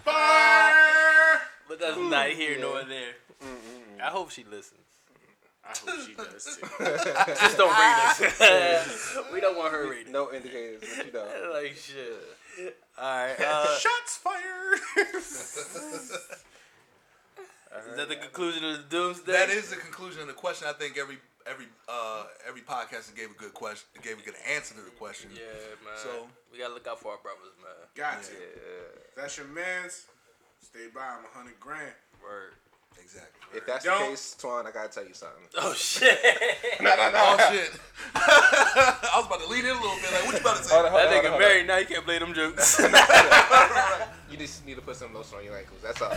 Fire! 0.04 1.42
But 1.68 1.80
that's 1.80 1.98
not 1.98 2.28
here 2.30 2.58
nor 2.60 2.84
there. 2.84 3.14
I 4.04 4.08
hope 4.10 4.32
she 4.32 4.44
listens. 4.44 4.80
I 5.66 5.70
hope 5.70 6.00
she 6.08 6.14
does 6.16 6.58
too. 6.58 6.68
Just 7.36 7.58
don't 7.58 7.70
rate 7.70 8.26
us. 8.26 9.18
we 9.34 9.40
don't 9.40 9.56
want 9.58 9.72
her 9.72 9.88
rating. 9.90 10.12
No 10.12 10.32
indicators, 10.34 10.82
but 10.98 11.06
you 11.06 11.12
know. 11.14 11.26
Like 11.54 11.76
shit. 11.76 12.18
Alright, 12.98 13.40
uh, 13.46 13.78
Shots 13.78 14.18
fired! 14.18 14.80
is 15.08 16.12
that 17.96 18.10
the 18.10 18.16
conclusion 18.16 18.64
of 18.66 18.78
the 18.78 18.84
doomsday? 18.90 19.32
That 19.32 19.50
is 19.50 19.70
the 19.70 19.76
conclusion 19.78 20.22
of 20.22 20.28
the 20.28 20.34
question. 20.34 20.68
I 20.70 20.74
think 20.74 20.98
every 20.98 21.18
every 21.48 21.66
uh 21.88 22.26
every 22.48 22.62
podcaster 22.62 23.16
gave 23.16 23.32
a 23.32 23.38
good 23.38 23.54
question, 23.54 23.88
gave 24.04 24.20
a 24.20 24.24
good 24.24 24.36
answer 24.50 24.74
to 24.76 24.82
the 24.82 24.92
question. 24.92 25.30
Yeah, 25.34 25.42
man. 25.86 25.98
So- 25.98 26.28
we 26.52 26.58
gotta 26.58 26.74
look 26.74 26.88
out 26.88 27.00
for 27.00 27.12
our 27.12 27.20
brothers, 27.20 27.54
man. 27.62 27.72
Got 27.96 28.24
to. 28.24 28.32
Yeah. 28.34 28.40
That's 29.16 29.38
your 29.38 29.46
man's, 29.48 30.08
stay 30.62 30.88
by 30.94 31.02
him 31.14 31.24
a 31.32 31.38
hundred 31.38 31.60
grand. 31.60 31.94
Word. 32.24 32.54
Exactly. 33.02 33.36
If 33.56 33.66
that's 33.66 33.84
Don't- 33.84 34.00
the 34.00 34.10
case, 34.12 34.36
Twan, 34.40 34.66
I 34.68 34.72
gotta 34.72 34.90
tell 34.90 35.04
you 35.06 35.14
something. 35.14 35.42
Oh 35.58 35.74
shit. 35.74 36.20
Oh 36.82 37.38
shit! 37.52 37.72
I 38.16 39.12
was 39.18 39.26
about 39.26 39.42
to 39.42 39.48
lean 39.50 39.66
in 39.66 39.72
a 39.72 39.74
little 39.74 39.96
bit. 39.98 40.12
Like, 40.14 40.26
what 40.26 40.34
you 40.36 40.40
about 40.42 40.58
to 40.58 40.64
say? 40.64 40.74
Hold 40.76 40.86
on, 40.86 40.92
hold 40.92 41.02
That 41.04 41.08
on, 41.08 41.14
hold 41.14 41.26
nigga 41.26 41.34
on. 41.34 41.40
married 41.40 41.68
now. 41.68 41.78
You 41.78 41.86
can't 41.86 42.06
play 42.06 42.20
them 42.20 42.34
jokes. 42.34 42.80
You 44.32 44.38
just 44.38 44.64
need 44.66 44.76
to 44.76 44.82
put 44.82 44.96
some 44.96 45.12
lotion 45.14 45.40
on 45.40 45.44
your 45.44 45.58
ankles. 45.58 45.80
That's 45.82 46.00
all. 46.04 46.12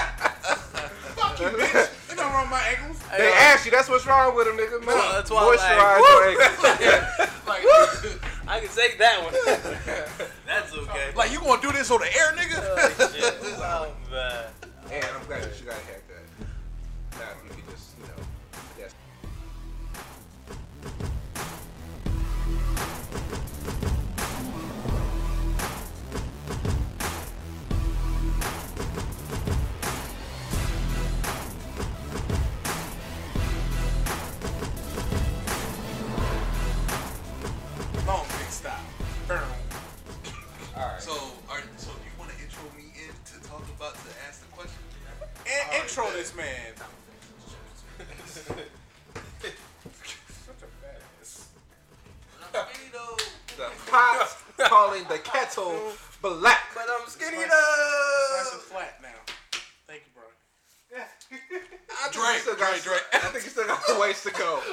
Fuck 0.00 1.40
you, 1.40 1.46
bitch. 1.46 2.10
You 2.10 2.16
don't 2.16 2.32
run 2.32 2.48
my 2.50 2.60
ankles. 2.60 2.98
they 3.16 3.28
asked 3.32 3.64
you. 3.66 3.70
That's 3.70 3.88
what's 3.88 4.06
wrong 4.06 4.34
with 4.34 4.46
them, 4.46 4.56
nigga. 4.56 4.78
Man, 4.80 4.86
Well, 4.96 5.12
that's 5.14 5.30
why 5.30 5.42
I'm 5.42 5.48
moisturize 5.58 6.00
like, 6.00 6.40
your 6.40 6.42
ankles. 6.48 7.44
Like, 7.46 7.62
I 8.48 8.60
can 8.60 8.68
take 8.74 8.98
that 8.98 9.22
one. 9.22 9.34
Like 11.16 11.32
you 11.32 11.40
gonna 11.40 11.60
do 11.60 11.72
this 11.72 11.90
on 11.90 12.00
the 12.00 12.06
air, 12.06 12.32
nigga? 12.36 12.58
Oh, 13.00 13.12
shit. 13.12 13.34
Oh, 13.58 13.92
man. 14.10 14.44
And 14.92 15.04
I'm 15.04 15.26
glad 15.26 15.44
calling 55.54 55.76
the 55.76 55.82
kettle 55.82 56.38
black. 56.40 56.60
But 56.74 56.86
I'm 56.88 57.08
skinny 57.08 57.36
Nice 57.38 57.48
though. 57.48 58.52
and 58.52 58.62
flat 58.62 58.98
now. 59.02 59.08
Thank 59.86 60.02
you, 60.06 60.12
bro. 60.14 60.24
I 61.00 62.08
think 62.08 62.14
Drake, 62.14 62.34
you 62.34 62.40
still 62.40 62.56
got, 62.56 62.70
Drake, 62.70 62.82
Drake. 62.82 63.02
I 63.12 63.18
think 63.30 63.44
you 63.44 63.50
still 63.50 63.66
got 63.66 63.82
a 63.88 64.00
ways 64.00 64.22
to 64.24 64.30
go. 64.32 64.60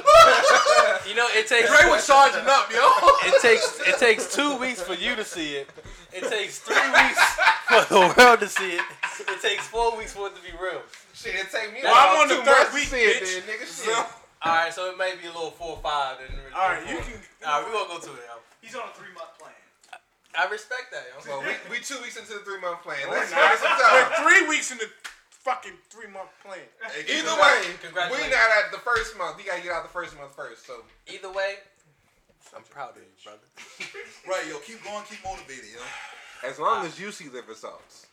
You 1.08 1.16
know, 1.16 1.28
it 1.32 1.48
takes 1.48 1.68
Dre 1.70 1.90
was 1.90 2.06
charging 2.06 2.44
up, 2.48 2.68
yo. 2.72 2.84
it 3.30 3.42
takes 3.42 3.80
it 3.88 3.98
takes 3.98 4.34
two 4.36 4.58
weeks 4.58 4.82
for 4.82 4.94
you 4.94 5.16
to 5.16 5.24
see 5.24 5.56
it. 5.56 5.70
It 6.12 6.28
takes 6.30 6.60
three 6.60 6.76
weeks 7.00 7.24
for 7.70 7.86
the 7.88 8.14
world 8.18 8.40
to 8.42 8.48
see 8.50 8.72
it. 8.76 8.82
It 9.22 9.42
takes 9.42 9.68
four 9.68 9.96
weeks 9.98 10.12
for 10.14 10.28
it 10.28 10.36
to 10.36 10.42
be 10.42 10.52
real. 10.60 10.82
Shit, 11.14 11.36
it 11.36 11.48
take 11.52 11.72
me 11.74 11.80
Well, 11.84 11.94
I'm 11.96 12.12
about 12.16 12.22
on 12.24 12.28
the 12.30 12.36
two 12.36 12.42
third 12.44 12.60
months 12.60 12.74
week, 12.74 12.84
see 12.92 12.98
it, 13.08 13.24
bitch. 13.24 13.46
then, 13.46 13.56
nigga. 13.56 13.66
So- 13.66 13.86
Shit. 13.92 14.06
All 14.44 14.54
right, 14.54 14.74
so 14.74 14.90
it 14.92 14.98
may 14.98 15.14
be 15.22 15.26
a 15.28 15.32
little 15.34 15.52
four 15.52 15.78
or 15.78 15.82
five. 15.82 16.18
Then 16.20 16.30
really 16.38 16.54
All 16.54 16.70
right, 16.70 16.82
four. 16.84 16.92
you 16.94 17.00
can. 17.00 17.14
All 17.48 17.62
right, 17.62 17.66
we 17.66 17.74
gonna 17.74 17.88
go 17.90 18.00
to 18.00 18.12
it. 18.14 18.26
Yo. 18.28 18.36
He's 18.62 18.76
on 18.76 18.84
a 18.90 18.94
three 18.98 19.14
month 19.16 19.32
plan. 19.37 19.37
I 20.38 20.46
respect 20.50 20.94
that. 20.94 21.04
Yo. 21.10 21.18
Well, 21.26 21.42
we, 21.42 21.54
we 21.72 21.84
two 21.84 21.98
weeks 22.02 22.16
into 22.16 22.34
the 22.34 22.46
three 22.46 22.62
month 22.62 22.84
plan. 22.86 22.98
We're 23.10 23.18
Let's 23.18 23.32
not. 23.34 23.42
give 23.42 23.58
it 23.58 23.66
some 23.66 23.74
We're 23.74 24.10
three 24.22 24.48
weeks 24.48 24.70
in 24.72 24.78
the 24.78 24.90
fucking 25.30 25.74
three 25.90 26.08
month 26.14 26.30
plan. 26.46 26.62
Either 27.10 27.34
way, 27.42 27.58
we 27.66 27.74
Congratulations. 27.82 28.32
not 28.32 28.66
at 28.66 28.72
the 28.72 28.78
first 28.86 29.18
month. 29.18 29.40
You 29.42 29.50
gotta 29.50 29.64
get 29.64 29.72
out 29.74 29.82
the 29.84 29.90
first 29.90 30.16
month 30.16 30.36
first. 30.36 30.66
So 30.68 30.86
Either 31.08 31.32
way, 31.34 31.56
I'm 32.56 32.64
proud 32.70 32.92
of 32.92 32.98
you, 33.02 33.10
brother. 33.24 33.40
Right, 34.30 34.44
yo, 34.50 34.60
keep 34.60 34.84
going, 34.84 35.04
keep 35.10 35.24
motivated, 35.24 35.72
yo. 35.74 35.82
as 36.48 36.60
long 36.60 36.86
as 36.86 37.00
you 37.00 37.12
see 37.12 37.30
the 37.30 37.42
results. 37.48 38.08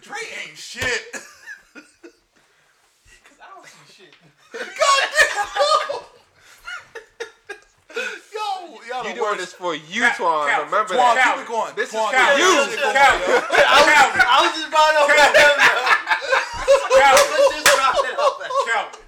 Dre 0.00 0.16
ain't 0.48 0.56
shit. 0.56 0.82
Cause 1.74 3.38
I 3.38 3.46
don't 3.54 3.66
see 3.66 4.04
shit. 4.04 4.14
Yo, 4.54 6.02
y'all 8.88 9.04
You 9.08 9.14
doing 9.14 9.36
this 9.38 9.52
for 9.52 9.74
you, 9.74 10.02
Twan. 10.18 10.46
Remember 10.66 10.94
Twan, 10.94 11.14
that. 11.16 11.34
keep 11.36 11.44
it 11.44 11.48
going. 11.48 11.72
This 11.74 11.88
is 11.90 11.96
for 11.96 12.12
you. 12.38 12.50
it 12.68 12.78
going. 12.78 12.94
Calvin, 12.94 13.42
Calvin, 13.52 14.22
I 14.22 14.38
was 14.46 14.52
just 14.54 14.70
brought 14.70 14.94
up 14.96 15.06
that. 15.10 15.32
Calvin, 16.92 17.28
Let's 17.32 17.48
just 17.56 17.68
round 17.78 17.98
it 18.06 18.16
up. 18.18 18.34
Calvin. 18.68 19.02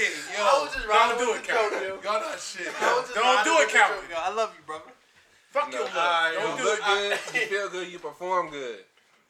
Hey, 0.00 0.10
yo. 0.32 0.40
I 0.40 0.64
was 0.64 0.70
just 0.74 0.86
rounding 0.88 1.18
do 1.20 1.28
it, 1.36 1.42
Calvin. 1.44 1.78
Y'all 2.02 2.20
not 2.20 2.40
shit. 2.40 2.66
I 2.68 2.72
yo. 2.80 2.96
was 2.96 3.04
just 3.10 3.14
Don't 3.14 3.44
do 3.44 3.54
it, 3.60 3.68
Calvin. 3.68 4.04
I 4.16 4.30
love 4.32 4.50
you, 4.56 4.62
brother. 4.66 4.90
Fuck 5.50 5.72
your 5.72 5.84
love. 5.84 6.32
Don't 6.34 6.56
You 6.58 6.62
do 6.62 6.64
look 6.70 6.78
it. 6.78 6.84
good, 6.86 7.34
you 7.34 7.46
feel 7.50 7.68
good, 7.68 7.86
you 7.92 7.98
perform 7.98 8.50
good. 8.50 8.78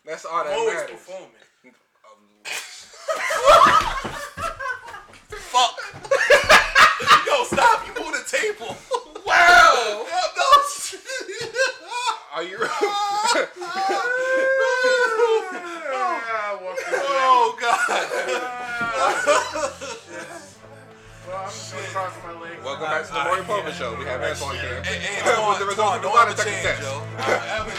That's 0.04 0.24
all 0.24 0.44
that 0.44 0.52
Always 0.52 0.74
matters. 0.74 0.90
performing. 0.90 1.28
Um, 3.10 4.12
Fuck. 5.28 5.76
Yo, 7.40 7.44
stop. 7.46 7.86
You 7.86 7.92
move 8.02 8.12
the 8.12 8.24
table. 8.36 8.76
Wow! 9.26 10.06
Yo, 10.08 10.20
no 10.36 10.44
shit. 10.74 10.98
Are 12.34 12.42
you? 12.42 12.58
Walk 12.58 12.68
this 12.70 13.34
way. 13.34 13.46
oh, 17.12 17.56
God. 17.60 17.78
Well, 21.28 21.38
I'm 21.38 21.48
just 21.50 21.72
gonna 21.72 21.86
cross 21.86 22.14
my 22.24 22.32
legs. 22.40 22.64
Welcome 22.64 22.86
back 22.86 23.06
to 23.06 23.12
the 23.12 23.18
Maury 23.24 23.42
Povich 23.42 23.74
Show. 23.78 23.94
We 23.98 24.04
have 24.06 24.20
Antoine 24.22 24.56
here. 24.56 24.82
Hey, 24.82 24.98
hey, 24.98 25.22
With 25.26 25.34
Twan, 25.36 25.58
the 25.60 25.66
results 25.66 25.80
Twan, 25.80 25.96
of 25.96 26.02
the 26.02 26.08
don't 26.08 26.14
water 26.16 26.30
ever 26.30 26.42
technical 26.42 26.62
change, 26.64 26.64
test. 26.64 26.82
yo. 26.82 26.92
Don't 27.20 27.44
ever 27.44 27.70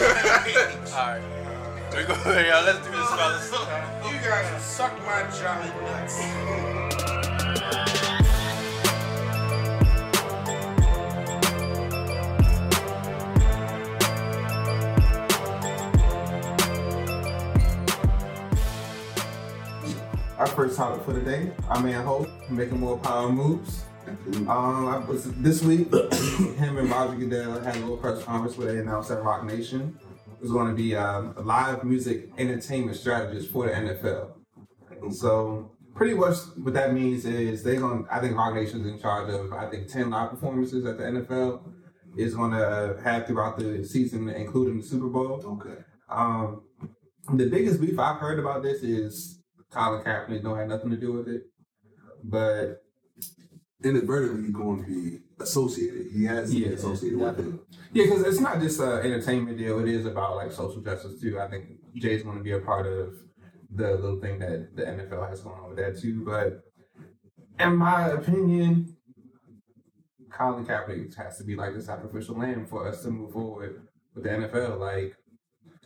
change. 0.46 0.92
Alright. 0.94 1.24
We 1.92 2.04
go 2.06 2.14
y'all. 2.40 2.64
Let's 2.64 2.80
do 2.86 2.92
this, 2.92 3.10
fellas. 3.10 3.52
You 4.06 4.18
guys 4.30 4.46
can 4.48 4.60
suck 4.62 4.94
my 5.06 5.20
jolly 5.36 5.72
nuts. 5.82 6.16
First 20.62 20.78
topic 20.78 21.04
for 21.06 21.14
the 21.14 21.22
day. 21.22 21.52
I'm 21.72 21.88
in 21.88 22.00
Hope, 22.04 22.30
making 22.52 22.80
more 22.80 22.96
power 22.96 23.32
moves. 23.32 23.84
Um, 24.48 24.48
I 24.48 25.00
was, 25.00 25.24
this 25.38 25.64
week, 25.64 25.92
him 26.56 26.78
and 26.78 26.88
Roger 26.88 27.16
Goodell 27.16 27.60
had 27.62 27.78
a 27.78 27.80
little 27.80 27.98
press 27.98 28.24
conference 28.24 28.60
where 28.60 28.72
they 28.72 28.78
announced 28.78 29.10
that 29.10 29.24
Roc 29.24 29.44
Nation 29.44 29.98
was 30.40 30.52
going 30.52 30.68
to 30.68 30.76
be 30.76 30.96
um, 30.96 31.34
a 31.36 31.42
live 31.42 31.84
music 31.84 32.30
entertainment 32.38 32.96
strategist 32.96 33.50
for 33.50 33.66
the 33.66 33.72
NFL. 33.72 34.34
And 35.02 35.16
so, 35.16 35.72
pretty 35.96 36.14
much 36.14 36.36
what 36.58 36.76
that 36.76 36.94
means 36.94 37.26
is 37.26 37.64
they're 37.64 37.80
going. 37.80 38.06
I 38.12 38.20
think 38.20 38.38
Roc 38.38 38.54
Nation's 38.54 38.86
in 38.86 39.00
charge 39.00 39.34
of 39.34 39.52
I 39.54 39.68
think 39.68 39.88
ten 39.88 40.12
live 40.12 40.30
performances 40.30 40.86
at 40.86 41.00
the 41.00 41.06
NFL 41.06 41.64
is 42.18 42.36
going 42.36 42.52
to 42.52 43.00
have 43.04 43.26
throughout 43.26 43.58
the 43.58 43.84
season, 43.84 44.30
including 44.30 44.78
the 44.78 44.84
Super 44.86 45.08
Bowl. 45.08 45.42
Okay. 45.44 45.82
Um, 46.08 46.62
the 47.34 47.50
biggest 47.50 47.82
beef 47.82 47.98
I've 47.98 48.18
heard 48.18 48.38
about 48.38 48.62
this 48.62 48.84
is 48.84 49.41
Colin 49.72 50.04
Kaepernick 50.04 50.44
don't 50.44 50.58
have 50.58 50.68
nothing 50.68 50.90
to 50.92 50.98
do 50.98 51.14
with 51.14 51.28
it, 51.28 51.44
but 52.24 52.84
inadvertently 53.84 54.44
he's 54.44 54.52
going 54.52 54.84
to 54.84 54.88
be 54.88 55.20
associated. 55.40 56.08
He 56.12 56.26
has 56.26 56.52
to 56.52 56.58
Yeah, 56.58 56.68
be 56.70 56.74
associated 56.76 57.20
with 57.20 57.40
it. 57.40 57.60
yeah, 57.94 58.04
because 58.06 58.22
it's 58.24 58.40
not 58.40 58.60
just 58.60 58.80
an 58.80 59.00
entertainment 59.00 59.58
deal; 59.58 59.80
it 59.80 59.88
is 59.88 60.06
about 60.06 60.36
like 60.36 60.52
social 60.52 60.82
justice 60.82 61.20
too. 61.22 61.40
I 61.40 61.48
think 61.50 61.66
Jay's 61.96 62.24
going 62.24 62.38
to 62.38 62.44
be 62.44 62.52
a 62.52 62.60
part 62.60 62.86
of 62.86 63.14
the 63.74 63.92
little 63.96 64.20
thing 64.20 64.40
that 64.40 64.76
the 64.76 64.84
NFL 64.84 65.30
has 65.30 65.42
going 65.42 65.60
on 65.60 65.70
with 65.70 65.78
that 65.78 66.00
too. 66.00 66.24
But 66.26 66.62
in 67.60 67.76
my 67.78 68.10
opinion, 68.10 68.98
Colin 70.30 70.66
Kaepernick 70.66 71.16
has 71.16 71.38
to 71.38 71.44
be 71.46 71.56
like 71.56 71.74
the 71.74 71.82
sacrificial 71.82 72.38
lamb 72.38 72.66
for 72.66 72.88
us 72.88 73.04
to 73.04 73.10
move 73.10 73.32
forward 73.32 73.82
with 74.14 74.26
the 74.26 74.30
NFL. 74.30 74.80
Like. 74.80 75.16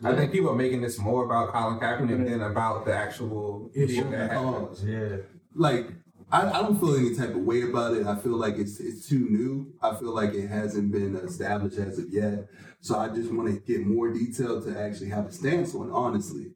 I 0.03 0.13
think 0.13 0.31
people 0.31 0.49
are 0.49 0.55
making 0.55 0.81
this 0.81 0.99
more 0.99 1.25
about 1.25 1.53
Colin 1.53 1.79
Kaepernick 1.79 2.29
than 2.29 2.41
about 2.41 2.85
the 2.85 2.93
actual 2.93 3.71
issue 3.73 4.03
for 4.03 4.11
that 4.11 4.31
happened. 4.31 4.77
Yeah. 4.83 5.17
Like 5.55 5.87
I, 6.31 6.49
I 6.49 6.61
don't 6.63 6.79
feel 6.79 6.95
any 6.95 7.15
type 7.15 7.29
of 7.29 7.37
way 7.37 7.61
about 7.61 7.95
it. 7.95 8.05
I 8.05 8.15
feel 8.15 8.35
like 8.35 8.57
it's 8.57 8.79
it's 8.79 9.07
too 9.07 9.27
new. 9.29 9.73
I 9.81 9.95
feel 9.95 10.13
like 10.13 10.33
it 10.33 10.47
hasn't 10.47 10.91
been 10.91 11.15
established 11.15 11.77
as 11.77 11.99
of 11.99 12.09
yet. 12.09 12.47
So 12.81 12.99
I 12.99 13.07
just 13.09 13.31
want 13.31 13.47
to 13.53 13.59
get 13.61 13.85
more 13.85 14.11
detail 14.11 14.61
to 14.63 14.79
actually 14.79 15.09
have 15.09 15.27
a 15.27 15.31
stance 15.31 15.73
on. 15.73 15.91
Honestly, 15.91 16.51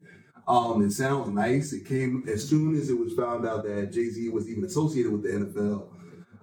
um, 0.46 0.84
it 0.84 0.90
sounds 0.90 1.30
nice. 1.30 1.72
It 1.72 1.86
came 1.86 2.24
as 2.28 2.46
soon 2.46 2.74
as 2.76 2.90
it 2.90 2.98
was 2.98 3.14
found 3.14 3.46
out 3.46 3.64
that 3.64 3.92
Jay 3.92 4.10
Z 4.10 4.28
was 4.28 4.48
even 4.48 4.64
associated 4.64 5.12
with 5.12 5.22
the 5.22 5.30
NFL. 5.30 5.88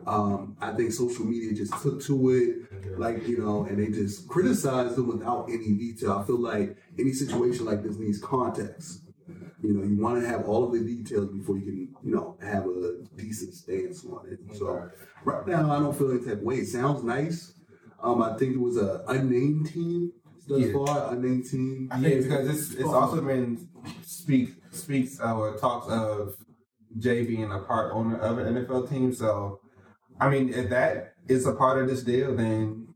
Um, 0.07 0.55
I 0.61 0.71
think 0.71 0.93
social 0.93 1.25
media 1.25 1.53
just 1.53 1.73
took 1.81 2.01
to 2.03 2.29
it, 2.31 2.97
like 2.97 3.27
you 3.27 3.39
know, 3.39 3.65
and 3.65 3.77
they 3.79 3.87
just 3.91 4.27
criticized 4.27 4.95
them 4.95 5.07
without 5.07 5.49
any 5.49 5.73
detail. 5.73 6.13
I 6.13 6.23
feel 6.25 6.39
like 6.39 6.77
any 6.97 7.11
situation 7.11 7.65
like 7.65 7.83
this 7.83 7.97
needs 7.97 8.19
context. 8.21 9.01
You 9.61 9.73
know, 9.73 9.83
you 9.83 9.97
want 10.01 10.21
to 10.21 10.27
have 10.27 10.45
all 10.47 10.63
of 10.63 10.71
the 10.71 10.79
details 10.79 11.29
before 11.29 11.57
you 11.57 11.65
can, 11.65 11.95
you 12.03 12.15
know, 12.15 12.37
have 12.41 12.65
a 12.67 12.99
decent 13.17 13.53
stance 13.55 14.05
on 14.05 14.27
it. 14.31 14.39
So 14.55 14.89
right 15.25 15.45
now, 15.47 15.71
I 15.71 15.79
don't 15.79 15.97
feel 15.97 16.11
any 16.11 16.19
type 16.23 16.33
of 16.33 16.41
way. 16.41 16.55
It 16.57 16.67
sounds 16.67 17.03
nice. 17.03 17.53
Um, 18.01 18.21
I 18.21 18.37
think 18.37 18.53
it 18.55 18.59
was 18.61 18.77
a 18.77 19.03
unnamed 19.07 19.67
team 19.67 20.13
thus 20.47 20.61
Yeah. 20.61 20.73
far. 20.73 21.13
Unnamed 21.13 21.45
team. 21.49 21.89
I 21.91 21.99
think 21.99 22.23
because 22.23 22.47
it's 22.49 22.75
it's 22.75 22.83
also 22.89 23.19
been 23.21 23.67
speak 24.03 24.53
speaks 24.71 25.19
uh, 25.19 25.35
or 25.35 25.57
talks 25.57 25.87
of 25.89 26.35
Jay 26.97 27.25
being 27.25 27.51
a 27.51 27.59
part 27.59 27.93
owner 27.93 28.17
of 28.19 28.37
an 28.37 28.53
NFL 28.55 28.87
team. 28.89 29.11
So, 29.13 29.59
I 30.19 30.29
mean, 30.29 30.53
if 30.53 30.69
that 30.69 31.13
is 31.27 31.45
a 31.45 31.53
part 31.53 31.81
of 31.81 31.87
this 31.87 32.03
deal, 32.03 32.35
then 32.35 32.87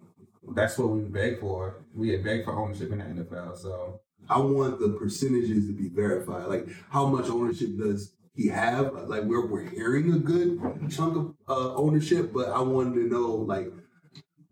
that's 0.55 0.77
what 0.77 0.89
we 0.89 1.01
beg 1.01 1.39
for. 1.39 1.83
We 1.93 2.09
had 2.09 2.23
begged 2.23 2.45
for 2.45 2.53
ownership 2.53 2.91
in 2.91 2.99
the 2.99 3.23
NFL. 3.23 3.57
So, 3.57 4.01
I 4.29 4.39
want 4.39 4.79
the 4.79 4.89
percentages 4.89 5.67
to 5.67 5.73
be 5.73 5.89
verified. 5.89 6.47
Like, 6.47 6.67
how 6.89 7.05
much 7.07 7.29
ownership 7.29 7.77
does 7.77 8.13
he 8.33 8.47
have? 8.47 8.93
Like, 9.07 9.23
we're 9.23 9.45
we're 9.45 9.69
hearing 9.69 10.13
a 10.13 10.17
good 10.19 10.59
chunk 10.89 11.17
of 11.17 11.35
uh, 11.47 11.75
ownership, 11.75 12.31
but 12.33 12.49
I 12.49 12.61
wanted 12.61 12.95
to 12.95 13.07
know 13.07 13.27
like 13.31 13.71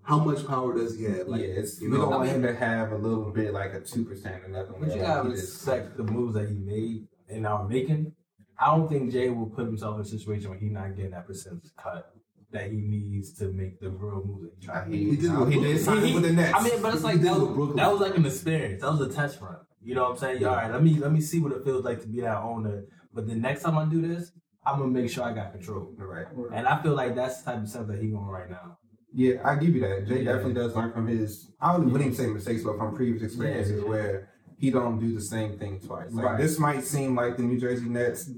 how 0.03 0.19
much 0.19 0.45
power 0.47 0.75
does 0.75 0.97
he 0.97 1.03
have? 1.05 1.27
Like, 1.27 1.41
yeah, 1.41 1.47
it's, 1.47 1.79
you 1.79 1.91
we 1.91 1.97
don't 1.97 2.09
want 2.09 2.27
I 2.27 2.33
him 2.33 2.41
to 2.41 2.55
have 2.55 2.91
a 2.91 2.97
little 2.97 3.31
bit 3.31 3.53
like 3.53 3.73
a 3.73 3.79
two 3.79 4.03
percent 4.05 4.43
or 4.43 4.47
nothing. 4.49 4.75
But 4.79 4.89
you 4.89 4.95
like 4.95 5.01
gotta 5.01 5.29
that. 5.29 5.35
He 5.35 5.41
just- 5.41 5.53
respect 5.65 5.97
the 5.97 6.03
moves 6.03 6.33
that 6.33 6.49
he 6.49 6.55
made 6.55 7.07
and 7.29 7.45
are 7.45 7.67
making. 7.67 8.13
I 8.59 8.75
don't 8.75 8.89
think 8.89 9.11
Jay 9.13 9.29
will 9.29 9.45
put 9.45 9.65
himself 9.65 9.95
in 9.95 10.01
a 10.01 10.05
situation 10.05 10.49
where 10.49 10.59
he's 10.59 10.71
not 10.71 10.95
getting 10.95 11.11
that 11.11 11.25
percentage 11.25 11.69
cut 11.81 12.11
that 12.51 12.71
he 12.71 12.77
needs 12.77 13.33
to 13.39 13.51
make 13.51 13.79
the 13.79 13.89
real 13.89 14.23
moves 14.25 14.43
that 14.43 14.51
he's 14.57 14.65
trying 14.65 14.91
to 14.91 14.97
He. 14.97 15.09
He 15.11 15.15
did 15.17 15.31
no, 15.31 15.43
it 15.47 15.53
he 15.53 15.59
did 15.59 15.85
Brooklyn. 15.85 16.05
He- 16.07 16.13
with 16.15 16.23
the 16.23 16.33
Nets. 16.33 16.53
I 16.55 16.63
mean, 16.63 16.81
but 16.81 16.93
it's 16.95 17.03
like 17.03 17.21
that 17.21 17.33
was, 17.39 17.75
that 17.75 17.91
was 17.91 18.01
like 18.01 18.15
an 18.17 18.25
experience. 18.25 18.81
That 18.81 18.91
was 18.91 19.01
a 19.01 19.09
test 19.13 19.39
run. 19.41 19.57
You 19.81 19.95
know 19.95 20.03
what 20.03 20.11
I'm 20.11 20.17
saying? 20.17 20.45
All 20.45 20.55
right, 20.55 20.71
let 20.71 20.83
me 20.83 20.97
let 20.99 21.11
me 21.11 21.21
see 21.21 21.39
what 21.39 21.51
it 21.53 21.63
feels 21.63 21.83
like 21.85 22.01
to 22.01 22.07
be 22.07 22.21
that 22.21 22.37
owner. 22.37 22.83
But 23.13 23.27
the 23.27 23.35
next 23.35 23.63
time 23.63 23.77
I 23.77 23.85
do 23.85 24.01
this, 24.05 24.31
I'm 24.65 24.79
gonna 24.79 24.91
make 24.91 25.09
sure 25.09 25.23
I 25.23 25.33
got 25.33 25.51
control. 25.53 25.93
right. 25.97 26.25
And 26.53 26.67
I 26.67 26.81
feel 26.81 26.93
like 26.95 27.15
that's 27.15 27.41
the 27.41 27.51
type 27.51 27.61
of 27.63 27.69
stuff 27.69 27.87
that 27.87 27.99
he's 28.01 28.13
on 28.13 28.25
right 28.27 28.49
now. 28.49 28.77
Yeah, 29.13 29.35
I 29.43 29.55
give 29.55 29.73
you 29.75 29.81
that. 29.81 30.05
Jay 30.07 30.19
Yeah. 30.23 30.33
definitely 30.33 30.53
does 30.55 30.75
learn 30.75 30.91
from 30.91 31.07
his. 31.07 31.51
I 31.61 31.73
don't 31.73 31.85
wouldn't 31.91 32.01
even 32.01 32.15
say 32.15 32.27
mistakes, 32.27 32.63
but 32.63 32.77
from 32.77 32.93
previous 32.95 33.23
experiences 33.23 33.81
Yeah. 33.81 33.87
where 33.89 34.29
he 34.57 34.69
don't 34.69 34.99
do 34.99 35.13
the 35.15 35.21
same 35.21 35.57
thing 35.57 35.79
twice. 35.79 36.11
Like 36.11 36.25
Right. 36.25 36.37
this 36.37 36.59
might 36.59 36.83
seem 36.83 37.15
like 37.15 37.37
the 37.37 37.43
New 37.43 37.59
Jersey 37.59 37.87
Nets 37.89 38.29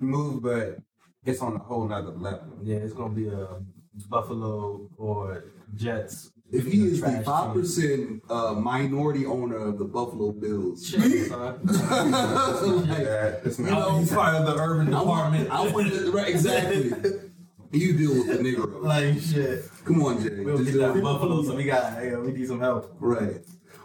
move, 0.00 0.42
but 0.42 0.78
it's 1.28 1.40
on 1.42 1.54
a 1.56 1.58
whole 1.58 1.86
nother 1.86 2.10
level. 2.10 2.58
Yeah, 2.62 2.76
it's 2.76 2.92
gonna 2.94 3.14
be 3.14 3.28
a 3.28 3.48
Buffalo 4.08 4.88
or 4.96 5.44
Jets. 5.74 6.30
If 6.50 6.64
he 6.66 6.86
is 6.86 7.00
the 7.02 7.22
five 7.24 7.52
percent 7.52 8.22
uh, 8.30 8.54
minority 8.54 9.26
owner 9.26 9.56
of 9.58 9.78
the 9.78 9.84
Buffalo 9.84 10.32
Bills, 10.32 10.86
Shit, 10.88 11.00
like, 11.30 11.56
you 11.62 11.72
not. 11.76 13.58
know, 13.58 13.98
He's 13.98 14.10
part 14.12 14.34
of 14.36 14.46
the 14.46 14.54
urban 14.56 14.94
I 14.94 15.02
want, 15.02 15.34
department. 15.34 15.50
I 15.50 15.70
want 15.72 15.92
to, 15.92 16.10
right, 16.12 16.28
exactly. 16.28 16.92
You 17.70 17.92
deal 17.98 18.14
with 18.14 18.28
the 18.28 18.38
Negro. 18.42 18.82
like 18.82 19.20
shit. 19.20 19.68
Come 19.84 20.02
on, 20.02 20.22
Jay. 20.22 20.38
We 20.38 20.44
don't 20.46 20.56
Just 20.64 20.72
get 20.72 20.78
that 20.78 20.94
do. 20.94 21.02
Buffalo, 21.02 21.42
so 21.42 21.54
we 21.54 21.64
got 21.64 21.92
hey, 21.98 22.16
we 22.16 22.32
need 22.32 22.48
some 22.48 22.60
help. 22.60 22.96
Right. 22.98 23.42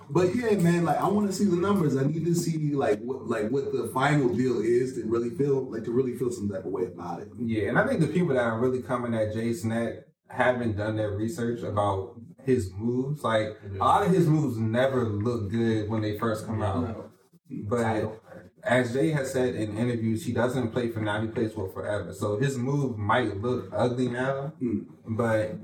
But 0.10 0.36
yeah, 0.36 0.56
man, 0.58 0.86
like 0.86 0.98
I 1.00 1.08
want 1.08 1.28
to 1.28 1.34
see 1.34 1.46
the 1.46 1.56
numbers. 1.56 1.96
I 1.98 2.04
need 2.04 2.26
to 2.26 2.36
see 2.36 2.74
like 2.74 3.00
what 3.00 3.28
like 3.28 3.50
what 3.50 3.72
the 3.72 3.90
final 3.94 4.30
deal 4.30 4.60
is 4.62 4.96
to 4.96 5.04
really 5.06 5.30
feel 5.32 5.70
like 5.72 5.84
to 5.86 5.92
really 5.92 6.16
feel 6.18 6.32
some 6.32 6.50
type 6.50 6.66
of 6.66 6.72
way 6.72 6.86
about 6.86 7.22
it. 7.22 7.30
Yeah, 7.40 7.70
and 7.70 7.78
I 7.80 7.88
think 7.88 8.00
the 8.02 8.08
people 8.08 8.34
that 8.36 8.44
are 8.44 8.60
really 8.60 8.82
coming 8.82 9.14
at 9.14 9.34
Jay's 9.34 9.64
neck 9.66 10.06
haven't 10.30 10.78
done 10.78 10.96
their 10.98 11.12
research 11.12 11.62
about 11.62 12.16
his 12.46 12.72
moves. 12.76 13.24
Like 13.24 13.58
a 13.74 13.78
lot 13.78 14.06
of 14.06 14.12
his 14.14 14.28
moves 14.28 14.58
never 14.58 15.06
look 15.06 15.50
good 15.52 15.90
when 15.90 16.02
they 16.02 16.18
first 16.18 16.46
come 16.46 16.62
out. 16.62 17.12
But 17.50 18.20
as 18.64 18.94
Jay 18.94 19.12
has 19.12 19.32
said 19.32 19.56
in 19.56 19.78
interviews, 19.78 20.26
he 20.26 20.32
doesn't 20.34 20.72
play 20.72 20.90
for 20.90 21.02
now, 21.02 21.22
he 21.22 21.28
plays 21.28 21.54
for 21.54 21.70
forever. 21.70 22.14
So 22.14 22.38
his 22.40 22.58
move 22.58 22.98
might 22.98 23.38
look 23.42 23.70
ugly 23.74 24.08
now, 24.08 24.54
Mm. 24.62 24.86
but 25.08 25.56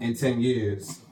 in 0.00 0.14
ten 0.14 0.40
years, 0.40 1.00
you're 1.00 1.03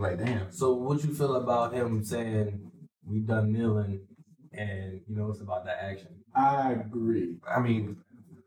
like 0.00 0.18
damn. 0.18 0.50
So 0.50 0.74
what 0.74 1.02
you 1.04 1.14
feel 1.14 1.36
about 1.36 1.74
him 1.74 2.04
saying 2.04 2.70
we 3.04 3.20
done 3.20 3.52
kneeling 3.52 4.06
and 4.52 5.00
you 5.06 5.16
know 5.16 5.30
it's 5.30 5.40
about 5.40 5.64
that 5.64 5.78
action? 5.82 6.08
I 6.34 6.72
agree. 6.72 7.36
I 7.48 7.60
mean, 7.60 7.98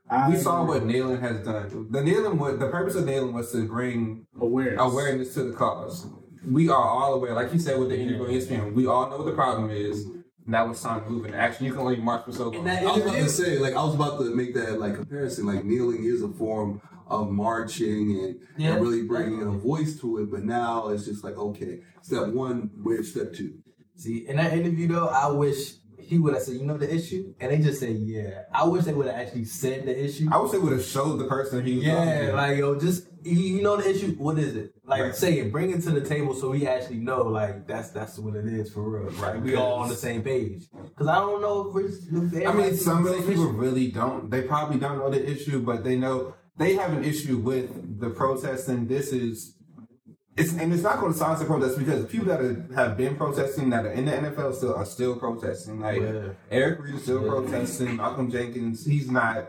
I 0.10 0.30
we 0.30 0.38
saw 0.38 0.64
agree. 0.64 0.80
what 0.80 0.86
kneeling 0.86 1.22
has 1.22 1.44
done. 1.46 1.88
The 1.90 2.02
kneeling, 2.02 2.38
was, 2.38 2.60
the 2.60 2.70
purpose 2.70 2.96
of 2.96 3.06
kneeling 3.06 3.34
was 3.34 3.52
to 3.52 3.68
bring 3.68 4.26
awareness. 4.40 4.82
awareness 4.82 5.34
to 5.36 5.44
the 5.44 5.54
cause. 5.54 6.08
We 6.48 6.70
are 6.70 6.76
all 6.84 7.16
aware, 7.16 7.34
like 7.34 7.52
you 7.54 7.60
said 7.60 7.80
with 7.80 7.90
the 7.90 8.00
interview 8.00 8.24
on 8.24 8.30
ESPN, 8.30 8.74
we 8.74 8.86
all 8.86 9.10
know 9.10 9.18
what 9.18 9.26
the 9.26 9.34
problem 9.34 9.72
is. 9.72 10.06
Now 10.48 10.70
it's 10.70 10.82
time 10.82 11.04
to 11.04 11.10
move 11.10 11.26
into 11.26 11.38
action. 11.38 11.66
You 11.66 11.72
can 11.72 11.82
only 11.82 11.96
march 11.96 12.26
for 12.26 12.32
so 12.32 12.50
long. 12.50 12.68
I 12.70 12.84
was 12.84 13.02
about 13.02 13.16
to 13.16 13.30
say, 13.30 13.58
like, 13.58 13.74
I 13.74 13.84
was 13.84 13.96
about 13.96 14.20
to 14.20 14.36
make 14.36 14.54
that 14.54 14.80
like 14.80 14.94
comparison. 14.94 15.48
Like, 15.48 15.66
kneeling 15.66 16.04
is 16.04 16.22
a 16.22 16.28
form 16.28 16.82
of 17.08 17.30
marching 17.32 18.20
and, 18.24 18.36
Yeah, 18.58 18.74
and 18.74 18.82
really 18.82 19.04
bringing 19.04 19.42
a 19.42 19.52
voice 19.52 20.00
to 20.02 20.20
it. 20.20 20.32
But 20.32 20.44
now 20.44 20.90
it's 20.90 21.06
just 21.06 21.24
like, 21.24 21.38
okay, 21.38 21.82
step 22.02 22.28
one, 22.28 22.72
where's 22.82 23.12
step 23.12 23.34
two? 23.34 23.54
See, 23.96 24.26
in 24.28 24.38
that 24.38 24.54
interview 24.54 24.88
though, 24.88 25.08
I 25.08 25.28
wish 25.28 25.74
he 25.98 26.20
would 26.20 26.34
have 26.36 26.44
said, 26.44 26.56
you 26.56 26.66
know 26.66 26.78
the 26.78 26.94
issue? 26.94 27.34
And 27.40 27.52
they 27.52 27.58
just 27.58 27.80
said, 27.80 27.96
yeah. 27.96 28.42
I 28.54 28.64
wish 28.66 28.86
they 28.86 28.94
would 28.94 29.08
have 29.08 29.16
actually 29.16 29.46
said 29.46 29.86
the 29.86 30.04
issue. 30.06 30.30
I 30.32 30.38
wish 30.38 30.52
they 30.52 30.60
would 30.60 30.74
have 30.74 30.86
showed 30.86 31.18
the 31.18 31.26
person 31.26 31.66
he 31.66 31.78
was 31.78 31.86
Yeah, 31.86 32.32
like 32.36 32.58
yo, 32.58 32.80
just 32.80 33.08
you, 33.24 33.64
know 33.64 33.78
the 33.78 33.90
issue. 33.90 34.12
What 34.18 34.38
is 34.38 34.56
it? 34.56 34.72
Like 34.86 35.02
Right. 35.02 35.16
say 35.16 35.40
it, 35.40 35.52
bring 35.52 35.72
it 35.72 35.82
to 35.84 35.90
the 35.92 36.02
table 36.02 36.36
so 36.36 36.52
we 36.52 36.68
actually 36.68 36.98
know. 36.98 37.24
Like 37.24 37.66
that's 37.66 37.90
that's 37.90 38.20
what 38.20 38.36
it 38.36 38.46
is 38.46 38.72
for 38.72 38.84
real. 38.88 39.10
Right? 39.14 39.42
We 39.42 39.56
all 39.56 39.80
on 39.80 39.90
the 39.90 39.96
same 39.96 40.22
page. 40.22 40.66
Because 40.72 41.08
I 41.08 41.16
don't 41.16 41.42
know 41.42 41.74
if. 41.76 42.34
If 42.34 42.48
I 42.48 42.54
mean, 42.54 42.76
some 42.78 43.00
of 43.00 43.06
those 43.06 43.26
people 43.26 43.46
issue. 43.46 43.50
really 43.58 43.90
don't. 43.90 44.30
They 44.30 44.44
probably 44.44 44.78
don't 44.78 45.00
know 45.00 45.10
the 45.10 45.28
issue, 45.28 45.60
but 45.60 45.84
they 45.84 45.96
know 45.98 46.36
they 46.58 46.76
have 46.76 46.94
an 46.94 47.04
issue 47.04 47.38
with 47.38 48.00
the 48.00 48.10
protesting. 48.10 48.88
This 48.88 49.12
is. 49.12 49.52
It's, 50.38 50.52
and 50.52 50.74
it's 50.74 50.84
not 50.84 51.00
going 51.00 51.14
to 51.14 51.18
silence 51.18 51.40
the 51.40 51.46
protests 51.46 51.78
because 51.78 52.06
people 52.08 52.28
that 52.28 52.42
are, 52.42 52.68
have 52.76 52.98
been 52.98 53.16
protesting 53.16 53.70
that 53.70 53.86
are 53.86 53.92
in 53.94 54.04
the 54.04 54.12
NFL 54.12 54.54
still 54.56 54.76
are 54.76 54.86
still 54.86 55.16
protesting. 55.18 55.80
Like 55.80 56.02
Yeah. 56.02 56.30
Eric 56.52 56.82
Reid 56.82 56.96
is 56.96 57.04
still 57.04 57.22
Yeah. 57.24 57.30
protesting. 57.30 57.96
Malcolm 57.96 58.30
Jenkins, 58.30 58.86
he's 58.86 59.10
not 59.10 59.48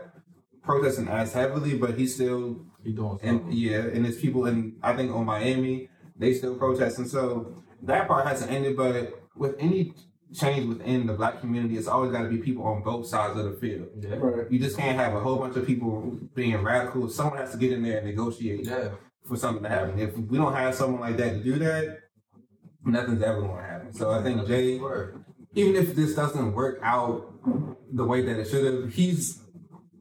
protesting 0.63 1.09
as 1.09 1.33
heavily, 1.33 1.77
but 1.77 1.97
he's 1.97 2.15
still 2.15 2.65
He 2.85 2.93
doing 2.93 3.19
and 3.21 3.39
something. 3.41 3.51
yeah, 3.57 3.79
and 3.79 4.05
there's 4.05 4.17
people 4.17 4.45
in 4.45 4.77
I 4.81 4.95
think 4.95 5.11
on 5.13 5.25
Miami, 5.25 5.89
they 6.17 6.33
still 6.33 6.55
protesting. 6.55 7.05
So 7.05 7.63
that 7.83 8.07
part 8.07 8.25
hasn't 8.25 8.49
ended, 8.49 8.77
but 8.77 9.21
with 9.35 9.55
any 9.59 9.93
change 10.33 10.65
within 10.67 11.07
the 11.07 11.13
black 11.13 11.39
community, 11.39 11.77
it's 11.77 11.87
always 11.87 12.11
got 12.11 12.23
to 12.23 12.29
be 12.29 12.37
people 12.37 12.63
on 12.65 12.83
both 12.83 13.07
sides 13.07 13.39
of 13.39 13.45
the 13.45 13.53
field. 13.59 13.87
Yeah. 13.99 14.15
Right. 14.15 14.51
You 14.51 14.59
just 14.59 14.77
can't 14.77 14.97
have 14.99 15.13
a 15.13 15.19
whole 15.19 15.37
bunch 15.37 15.55
of 15.55 15.65
people 15.65 16.19
being 16.35 16.61
radical. 16.61 17.09
Someone 17.09 17.37
has 17.37 17.51
to 17.51 17.57
get 17.57 17.71
in 17.71 17.83
there 17.83 17.97
and 17.99 18.07
negotiate 18.07 18.65
Yeah. 18.65 18.89
for 19.25 19.37
something 19.37 19.63
to 19.63 19.69
happen. 19.69 19.99
If 19.99 20.17
we 20.17 20.37
don't 20.37 20.53
have 20.53 20.75
someone 20.75 21.01
like 21.01 21.17
that 21.17 21.29
to 21.33 21.43
do 21.43 21.57
that, 21.59 21.99
nothing's 22.85 23.21
ever 23.21 23.41
going 23.41 23.57
to 23.57 23.63
happen. 23.63 23.93
So 23.93 24.11
I 24.11 24.21
think 24.23 24.45
Jay, 24.47 24.75
even 25.55 25.75
if 25.75 25.95
this 25.95 26.15
doesn't 26.15 26.53
work 26.53 26.79
out 26.83 27.33
the 27.93 28.03
way 28.05 28.21
that 28.21 28.39
it 28.39 28.47
should 28.49 28.65
have, 28.65 28.93
he's 28.93 29.41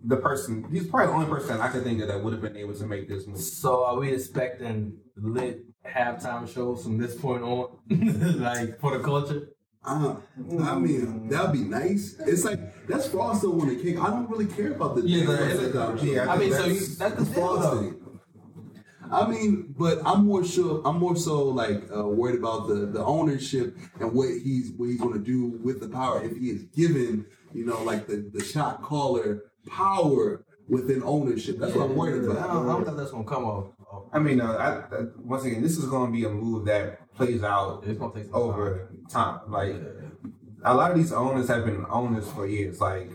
the 0.05 0.17
person. 0.17 0.65
He's 0.71 0.87
probably 0.87 1.07
the 1.07 1.13
only 1.13 1.27
person 1.29 1.61
I 1.61 1.69
can 1.69 1.83
think 1.83 2.01
of 2.03 2.09
that 2.09 2.23
would 2.23 2.33
have 2.33 2.43
been 2.43 2.57
able 2.57 2.75
to 2.75 2.87
make 2.87 3.09
this 3.09 3.27
move. 3.27 3.39
So 3.41 3.85
are 3.85 3.97
we 3.99 4.13
expecting 4.13 4.99
lit 5.17 5.63
halftime 5.85 6.53
shows 6.53 6.83
from 6.83 6.99
this 6.99 7.15
point 7.15 7.43
on, 7.43 7.69
like 8.41 8.79
for 8.81 8.97
the 8.99 9.05
culture? 9.05 9.49
Uh, 9.87 10.17
I 10.63 10.79
mean, 10.79 11.29
that'd 11.29 11.53
be 11.53 11.61
nice. 11.61 12.17
It's 12.21 12.45
like 12.45 12.87
that's 12.89 13.07
frosting 13.07 13.51
on 13.51 13.69
the 13.69 13.77
cake. 13.77 13.99
I 14.01 14.11
don't 14.11 14.29
really 14.29 14.47
care 14.47 14.73
about 14.73 14.97
the 14.97 15.03
Yeah, 15.03 15.25
yeah, 16.03 16.33
I 16.33 16.37
mean, 16.37 16.53
so 16.53 16.67
you, 16.67 16.75
That's- 16.75 16.97
that's 16.97 17.15
the 17.17 17.25
the 17.25 17.35
deal, 17.35 17.59
though. 17.59 17.95
I 19.11 19.29
mean, 19.29 19.75
but 19.79 20.01
I'm 20.05 20.27
more 20.27 20.45
sure. 20.45 20.83
I'm 20.85 20.99
more 20.99 21.15
so 21.17 21.45
like 21.45 21.85
uh, 21.97 22.07
worried 22.09 22.39
about 22.41 22.67
the 22.67 22.87
the 22.87 23.05
ownership 23.05 23.77
and 24.01 24.13
what 24.13 24.29
he's 24.29 24.73
what 24.73 24.89
he's 24.89 25.01
going 25.01 25.13
to 25.15 25.21
do 25.21 25.59
with 25.63 25.81
the 25.81 25.89
power 25.89 26.25
if 26.25 26.37
he 26.37 26.51
is 26.51 26.65
given, 26.65 27.27
you 27.55 27.65
know, 27.65 27.83
like 27.85 28.09
the 28.09 28.29
the 28.33 28.43
shot 28.43 28.83
caller 28.83 29.45
power 29.69 30.45
within 30.69 31.03
ownership. 31.05 31.59
That's 31.59 31.75
what 31.75 31.91
I'm 31.91 31.97
worried 31.97 32.25
I 32.25 32.27
don't, 32.27 32.69
I 32.69 32.73
don't 32.73 32.85
think 32.85 32.97
that's 32.97 33.13
gonna 33.13 33.25
come 33.25 33.45
off. 33.45 33.67
off. 33.91 34.05
I 34.13 34.19
mean, 34.19 34.41
uh, 34.41 34.53
I, 34.53 34.97
I, 34.97 35.03
once 35.19 35.45
again, 35.45 35.63
this 35.63 35.79
is 35.79 35.85
going 35.85 36.11
to 36.11 36.13
be 36.13 36.25
a 36.25 36.29
move 36.29 36.65
that 36.67 37.01
plays 37.17 37.43
out 37.43 37.83
It's 37.87 37.99
gonna 37.99 38.15
take 38.15 38.33
over 38.35 38.91
time. 39.09 39.41
Like 39.49 39.73
time. 39.73 40.35
a 40.65 40.75
lot 40.75 40.91
of 40.91 40.97
these 40.97 41.13
owners 41.13 41.49
have 41.49 41.65
been 41.65 41.87
owners 41.91 42.29
for 42.31 42.47
years. 42.47 42.81
Like 42.81 43.11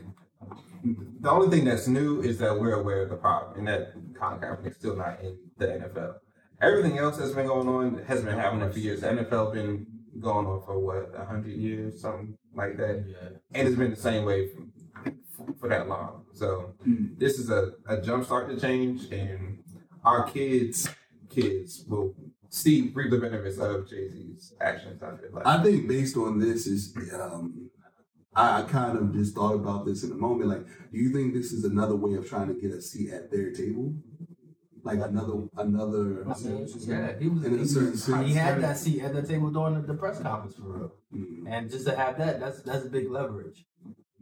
the 0.84 1.30
only 1.30 1.56
thing 1.56 1.66
that's 1.66 1.88
new 1.88 2.22
is 2.22 2.40
that 2.40 2.60
we're 2.60 2.74
aware 2.74 3.04
of 3.04 3.10
the 3.10 3.16
problem 3.16 3.60
and 3.60 3.68
that 3.68 3.94
Colin 4.20 4.40
Kaepernick 4.40 4.72
is 4.72 4.78
still 4.78 4.96
not 4.96 5.20
in 5.22 5.38
the 5.58 5.68
NFL. 5.68 6.16
Everything 6.62 6.98
else 6.98 7.18
that's 7.18 7.32
been 7.32 7.48
going 7.48 7.68
on 7.68 8.04
has 8.06 8.22
been 8.22 8.38
happening 8.38 8.72
for 8.72 8.80
years. 8.80 9.02
The 9.02 9.08
NFL 9.08 9.54
been 9.54 9.86
going 10.20 10.46
on 10.46 10.62
for 10.64 10.80
what 10.80 11.14
hundred 11.28 11.54
years, 11.54 12.02
something 12.02 12.38
like 12.54 12.78
that. 12.78 13.06
Yeah. 13.08 13.30
and 13.54 13.68
it's 13.68 13.78
been 13.78 13.92
the 13.92 13.96
same 13.96 14.26
way 14.26 14.50
for, 14.96 15.54
for 15.60 15.70
that 15.70 15.88
long. 15.88 16.26
So 16.34 16.74
hmm. 16.84 17.14
this 17.18 17.40
is 17.40 17.50
a, 17.50 17.74
a 17.88 18.02
jump 18.02 18.26
start 18.26 18.50
to 18.50 18.60
change, 18.60 19.12
and 19.12 19.64
our 20.04 20.30
kids, 20.30 20.90
kids 21.30 21.84
will 21.88 22.16
see 22.52 22.92
reap 22.94 23.10
the 23.10 23.18
benefits 23.18 23.58
of 23.58 23.90
Jay 23.90 24.10
Z's 24.10 24.54
actions. 24.62 25.02
I 25.02 25.16
feel 25.18 25.30
like. 25.34 25.48
I 25.48 25.64
think 25.64 25.88
based 25.88 26.18
on 26.18 26.38
this 26.38 26.68
is, 26.68 26.94
um, 27.14 27.70
I, 28.36 28.60
I 28.60 28.64
kind 28.64 28.98
of 28.98 29.14
just 29.14 29.34
thought 29.34 29.56
about 29.56 29.86
this 29.86 30.04
in 30.04 30.12
a 30.12 30.16
moment. 30.16 30.50
Like, 30.50 30.66
do 30.92 30.98
you 31.00 31.12
think 31.12 31.34
this 31.34 31.52
is 31.54 31.64
another 31.64 31.96
way 31.96 32.16
of 32.16 32.28
trying 32.30 32.48
to 32.50 32.54
get 32.54 32.72
a 32.72 32.82
seat 32.82 33.10
at 33.12 33.32
their 33.32 33.52
table? 33.52 33.94
Like 34.84 35.00
another, 35.00 35.44
another. 35.58 36.26
Yeah, 36.80 37.14
he 37.20 37.30
was. 37.30 37.44
In 37.46 37.54
a 37.54 37.58
he, 37.58 37.66
certain 37.66 37.92
was- 37.92 38.04
sense. 38.04 38.28
he 38.28 38.34
had 38.34 38.62
that 38.62 38.78
seat 38.78 39.02
at 39.04 39.14
the 39.14 39.22
table 39.22 39.50
during 39.52 39.76
the, 39.76 39.82
the 39.82 39.94
press 39.94 40.20
conference 40.20 40.56
for 40.56 40.64
real, 40.64 40.92
Mm. 41.16 41.44
and 41.48 41.70
just 41.70 41.86
to 41.88 41.96
have 41.96 42.18
that, 42.18 42.40
that's 42.40 42.62
that's 42.64 42.86
a 42.86 42.90
big 42.90 43.10
leverage. 43.12 43.66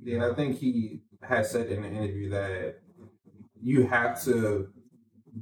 Yeah, 0.04 0.30
I 0.30 0.34
think 0.34 0.58
he 0.58 1.02
has 1.22 1.52
said 1.52 1.68
in 1.72 1.82
the 1.84 1.88
interview 1.90 2.30
that 2.32 2.80
you 3.62 3.86
have 3.88 4.22
to 4.24 4.70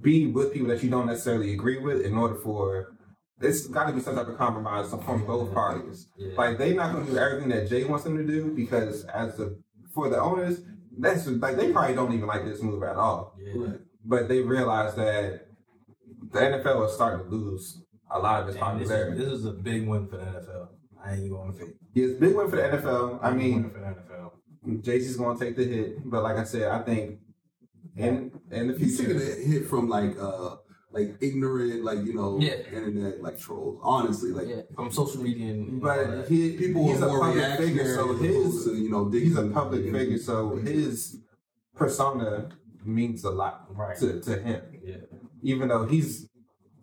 be 0.02 0.28
with 0.28 0.54
people 0.54 0.68
that 0.70 0.84
you 0.84 0.90
don't 0.90 1.08
necessarily 1.08 1.54
agree 1.54 1.80
with 1.80 2.02
in 2.02 2.16
order 2.16 2.36
for 2.36 2.98
it's 3.40 3.68
got 3.68 3.88
to 3.88 3.94
be 3.94 4.02
some 4.02 4.16
type 4.16 4.28
of 4.28 4.38
compromise 4.38 4.90
from 4.90 5.26
both 5.26 5.54
parties. 5.54 6.08
Yeah. 6.18 6.34
Like 6.36 6.58
they're 6.58 6.74
not 6.74 6.94
going 6.94 7.06
to 7.06 7.12
do 7.12 7.18
everything 7.18 7.50
that 7.50 7.70
Jay 7.70 7.84
wants 7.84 8.04
them 8.04 8.18
to 8.18 8.26
do 8.26 8.52
because 8.52 9.06
as 9.06 9.38
the 9.38 9.62
for 9.94 10.10
the 10.10 10.20
owners, 10.20 10.62
that's 10.98 11.28
like 11.28 11.56
they 11.56 11.72
probably 11.72 11.96
don't 11.96 12.14
even 12.14 12.28
like 12.28 12.46
this 12.46 12.62
move 12.62 12.84
at 12.84 12.96
all. 12.96 13.36
Yeah. 13.40 13.74
But 14.04 14.28
they 14.28 14.42
realize 14.42 14.96
that 14.96 15.48
the 16.32 16.40
NFL 16.40 16.88
is 16.88 16.94
starting 16.94 17.26
to 17.26 17.36
lose 17.36 17.84
a 18.10 18.20
lot 18.20 18.44
of 18.44 18.50
its 18.50 18.58
Damn, 18.58 18.80
this, 18.80 18.86
is, 18.86 18.92
popularity. 18.92 19.24
this 19.24 19.34
is 19.34 19.46
a 19.46 19.52
big 19.52 19.88
win 19.88 20.08
for 20.08 20.18
the 20.18 20.24
NFL. 20.24 20.70
I 21.04 21.14
ain't 21.14 21.30
going 21.30 21.54
to 21.54 21.60
fake. 21.60 21.76
It's 21.94 22.18
a 22.18 22.20
big 22.20 22.36
win 22.36 22.50
for 22.50 22.56
the 22.56 22.62
NFL. 22.64 23.20
I 23.22 23.32
mean, 23.32 23.64
win 23.64 23.72
for 23.72 23.80
the 23.80 23.86
NFL. 23.86 24.84
Jay 24.84 25.00
Z's 25.00 25.16
going 25.16 25.38
to 25.38 25.46
take 25.46 25.56
the 25.56 25.64
hit, 25.64 26.10
but 26.10 26.24
like 26.24 26.38
I 26.38 26.44
said, 26.44 26.70
I 26.70 26.82
think 26.84 27.20
in 27.98 28.32
in 28.52 28.68
the 28.70 28.78
He's 28.78 28.98
taking 28.98 29.18
a 29.18 29.20
hit 29.22 29.66
from 29.68 29.90
like, 29.90 30.18
uh, 30.20 30.58
like 30.92 31.16
ignorant, 31.22 31.84
like 31.84 32.00
you 32.06 32.14
know, 32.14 32.40
Yeah. 32.40 32.54
internet 32.72 33.22
like 33.22 33.38
trolls. 33.40 33.80
Honestly, 33.84 34.32
like 34.32 34.48
Yeah, 34.48 34.62
from 34.76 34.92
social 34.92 35.22
media 35.22 35.52
and 35.54 35.68
and 35.70 35.82
but 35.82 36.08
that. 36.08 36.28
he, 36.28 36.58
people 36.58 36.88
he's 36.88 37.02
are 37.02 37.06
a 37.10 37.12
more 37.12 37.20
public 37.20 37.36
reactionary. 37.36 37.68
figure, 37.68 37.96
so 37.96 38.14
his 38.16 38.64
to, 38.66 38.72
you 38.76 38.90
know, 38.90 39.10
he's 39.10 39.38
a 39.38 39.48
public 39.48 39.86
in. 39.86 39.94
figure, 39.94 40.18
so 40.18 40.56
his 40.58 41.18
persona 41.76 42.50
means 42.86 43.24
a 43.26 43.30
lot 43.30 43.66
Right. 43.76 43.98
to, 43.98 44.20
to 44.22 44.34
him. 44.42 44.62
yeah. 44.84 44.96
Even 45.44 45.68
though 45.68 45.86
he's, 45.86 46.30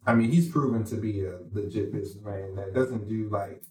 I 0.07 0.14
mean, 0.14 0.31
he's 0.31 0.48
proven 0.50 0.85
to 0.85 0.96
be 0.96 1.24
a 1.24 1.38
legit 1.53 1.92
businessman 1.92 2.55
that 2.57 2.74
doesn't 2.74 3.09
do 3.09 3.29
like 3.31 3.62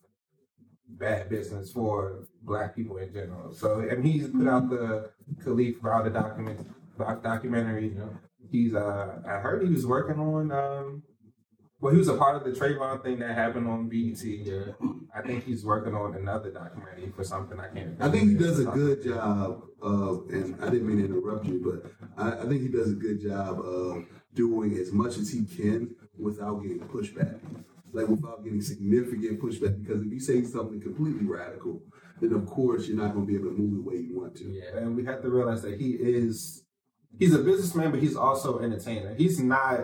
bad 0.89 1.29
business 1.29 1.71
for 1.71 2.27
black 2.41 2.75
people 2.75 2.97
in 2.97 3.13
general. 3.13 3.53
So, 3.53 3.79
and 3.79 4.05
he's 4.05 4.27
put 4.27 4.47
out 4.47 4.69
the 4.69 5.11
Kalief 5.43 5.79
Browder 5.79 6.11
documents. 6.13 6.63
Doc- 6.97 7.23
documentary. 7.23 7.95
He's 8.51 8.73
uh, 8.75 9.19
I 9.25 9.39
heard 9.39 9.63
he 9.63 9.73
was 9.73 9.85
working 9.85 10.19
on 10.19 10.51
um, 10.51 11.03
well, 11.83 11.91
he 11.91 11.99
was 11.99 12.07
a 12.07 12.15
part 12.15 12.37
of 12.37 12.45
the 12.45 12.57
Trayvon 12.57 13.03
thing 13.03 13.19
that 13.19 13.35
happened 13.35 13.67
on 13.67 13.89
BET. 13.89 14.23
Yeah. 14.23 14.71
I 15.13 15.21
think 15.21 15.43
he's 15.43 15.65
working 15.65 15.93
on 15.93 16.15
another 16.15 16.49
documentary 16.49 17.11
for 17.13 17.25
something 17.25 17.59
I 17.59 17.67
can't. 17.67 18.01
I 18.01 18.09
think 18.09 18.29
he 18.29 18.35
does 18.35 18.57
a 18.59 18.63
good 18.63 19.03
job 19.03 19.63
of, 19.81 20.29
and 20.29 20.55
I 20.63 20.69
didn't 20.69 20.87
mean 20.87 20.99
to 20.99 21.05
interrupt 21.05 21.45
you, 21.45 21.59
but 21.61 21.91
I, 22.17 22.43
I 22.43 22.47
think 22.47 22.61
he 22.61 22.69
does 22.69 22.89
a 22.89 22.95
good 22.95 23.21
job 23.21 23.59
of 23.59 24.05
doing 24.33 24.77
as 24.77 24.93
much 24.93 25.17
as 25.17 25.29
he 25.29 25.43
can 25.43 25.93
without 26.17 26.61
getting 26.61 26.79
pushback. 26.87 27.37
Like 27.91 28.07
without 28.07 28.45
getting 28.45 28.61
significant 28.61 29.41
pushback, 29.41 29.83
because 29.83 30.03
if 30.03 30.11
you 30.11 30.21
say 30.21 30.41
something 30.43 30.79
completely 30.79 31.25
radical, 31.25 31.81
then 32.21 32.31
of 32.31 32.45
course 32.45 32.87
you're 32.87 32.97
not 32.97 33.13
going 33.13 33.27
to 33.27 33.31
be 33.31 33.37
able 33.37 33.49
to 33.49 33.57
move 33.57 33.83
the 33.83 33.89
way 33.89 33.97
you 33.97 34.21
want 34.21 34.37
to. 34.37 34.45
Yeah. 34.45 34.77
and 34.77 34.95
we 34.95 35.03
have 35.03 35.21
to 35.21 35.29
realize 35.29 35.61
that 35.63 35.79
he 35.79 35.91
is 35.91 36.62
he's 37.19 37.33
a 37.33 37.39
businessman, 37.39 37.91
but 37.91 37.99
he's 37.99 38.15
also 38.15 38.59
an 38.59 38.65
entertainer. 38.71 39.13
He's 39.15 39.39
not 39.39 39.79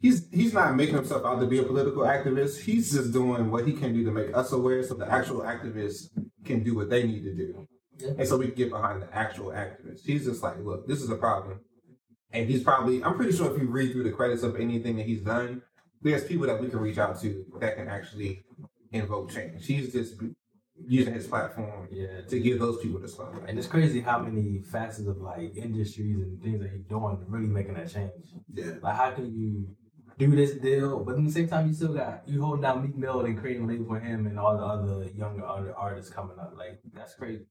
he's 0.00 0.28
he's 0.30 0.52
not 0.54 0.74
making 0.76 0.94
himself 0.96 1.24
out 1.24 1.40
to 1.40 1.46
be 1.46 1.58
a 1.58 1.62
political 1.62 2.02
activist. 2.02 2.60
He's 2.60 2.92
just 2.92 3.12
doing 3.12 3.50
what 3.50 3.66
he 3.66 3.72
can 3.72 3.92
do 3.92 4.04
to 4.04 4.10
make 4.10 4.36
us 4.36 4.52
aware, 4.52 4.82
so 4.82 4.94
the 4.94 5.10
actual 5.10 5.40
activists 5.40 6.08
can 6.44 6.62
do 6.62 6.74
what 6.74 6.90
they 6.90 7.02
need 7.06 7.22
to 7.24 7.34
do, 7.34 7.66
Yeah. 7.98 8.12
and 8.18 8.26
so 8.28 8.36
we 8.38 8.46
can 8.46 8.54
get 8.54 8.70
behind 8.70 9.02
the 9.02 9.14
actual 9.14 9.48
activists. 9.48 10.00
He's 10.04 10.24
just 10.24 10.42
like, 10.42 10.58
look, 10.60 10.88
this 10.88 11.02
is 11.02 11.10
a 11.10 11.16
problem, 11.16 11.60
and 12.32 12.48
he's 12.48 12.62
probably 12.62 13.02
I'm 13.04 13.14
pretty 13.14 13.32
sure 13.36 13.54
if 13.54 13.60
you 13.60 13.68
read 13.68 13.92
through 13.92 14.04
the 14.04 14.12
credits 14.12 14.42
of 14.42 14.56
anything 14.56 14.96
that 14.96 15.06
he's 15.06 15.20
done, 15.22 15.62
there's 16.02 16.24
people 16.24 16.46
that 16.46 16.60
we 16.60 16.68
can 16.68 16.80
reach 16.80 16.98
out 16.98 17.20
to 17.20 17.44
that 17.60 17.76
can 17.76 17.88
actually 17.88 18.42
invoke 18.92 19.30
change. 19.30 19.66
He's 19.66 19.92
just 19.92 20.14
using 20.86 21.14
his 21.14 21.26
platform 21.26 21.88
Yeah. 21.90 22.22
to 22.28 22.40
give 22.40 22.58
those 22.58 22.80
people 22.80 23.00
the 23.00 23.08
spotlight. 23.08 23.48
And 23.48 23.58
it's 23.58 23.68
crazy 23.68 24.00
how 24.00 24.18
many 24.20 24.60
facets 24.62 25.06
of 25.08 25.18
like 25.18 25.56
industries 25.56 26.16
and 26.16 26.42
things 26.42 26.60
that 26.60 26.70
he's 26.70 26.84
doing 26.84 27.18
really 27.28 27.46
making 27.46 27.74
that 27.74 27.90
change. 27.90 28.12
Yeah. 28.52 28.72
Like 28.82 28.96
how 28.96 29.10
can 29.12 29.26
you 29.32 29.68
do 30.18 30.34
this 30.36 30.52
deal, 30.52 31.02
but 31.04 31.16
at 31.16 31.24
the 31.24 31.30
same 31.30 31.48
time 31.48 31.66
you 31.68 31.72
still 31.74 31.94
got 31.94 32.22
you 32.26 32.42
holding 32.42 32.62
down 32.62 32.82
Meek 32.82 32.96
Mill 32.96 33.20
and 33.20 33.38
creating 33.38 33.64
a 33.64 33.66
label 33.66 33.86
for 33.86 34.00
him 34.00 34.26
and 34.26 34.38
all 34.38 34.56
the 34.56 34.64
other 34.64 35.04
younger 35.16 35.44
other 35.46 35.74
artists 35.76 36.12
coming 36.12 36.38
up. 36.38 36.52
Like 36.56 36.80
that's 36.92 37.14
crazy. 37.14 37.44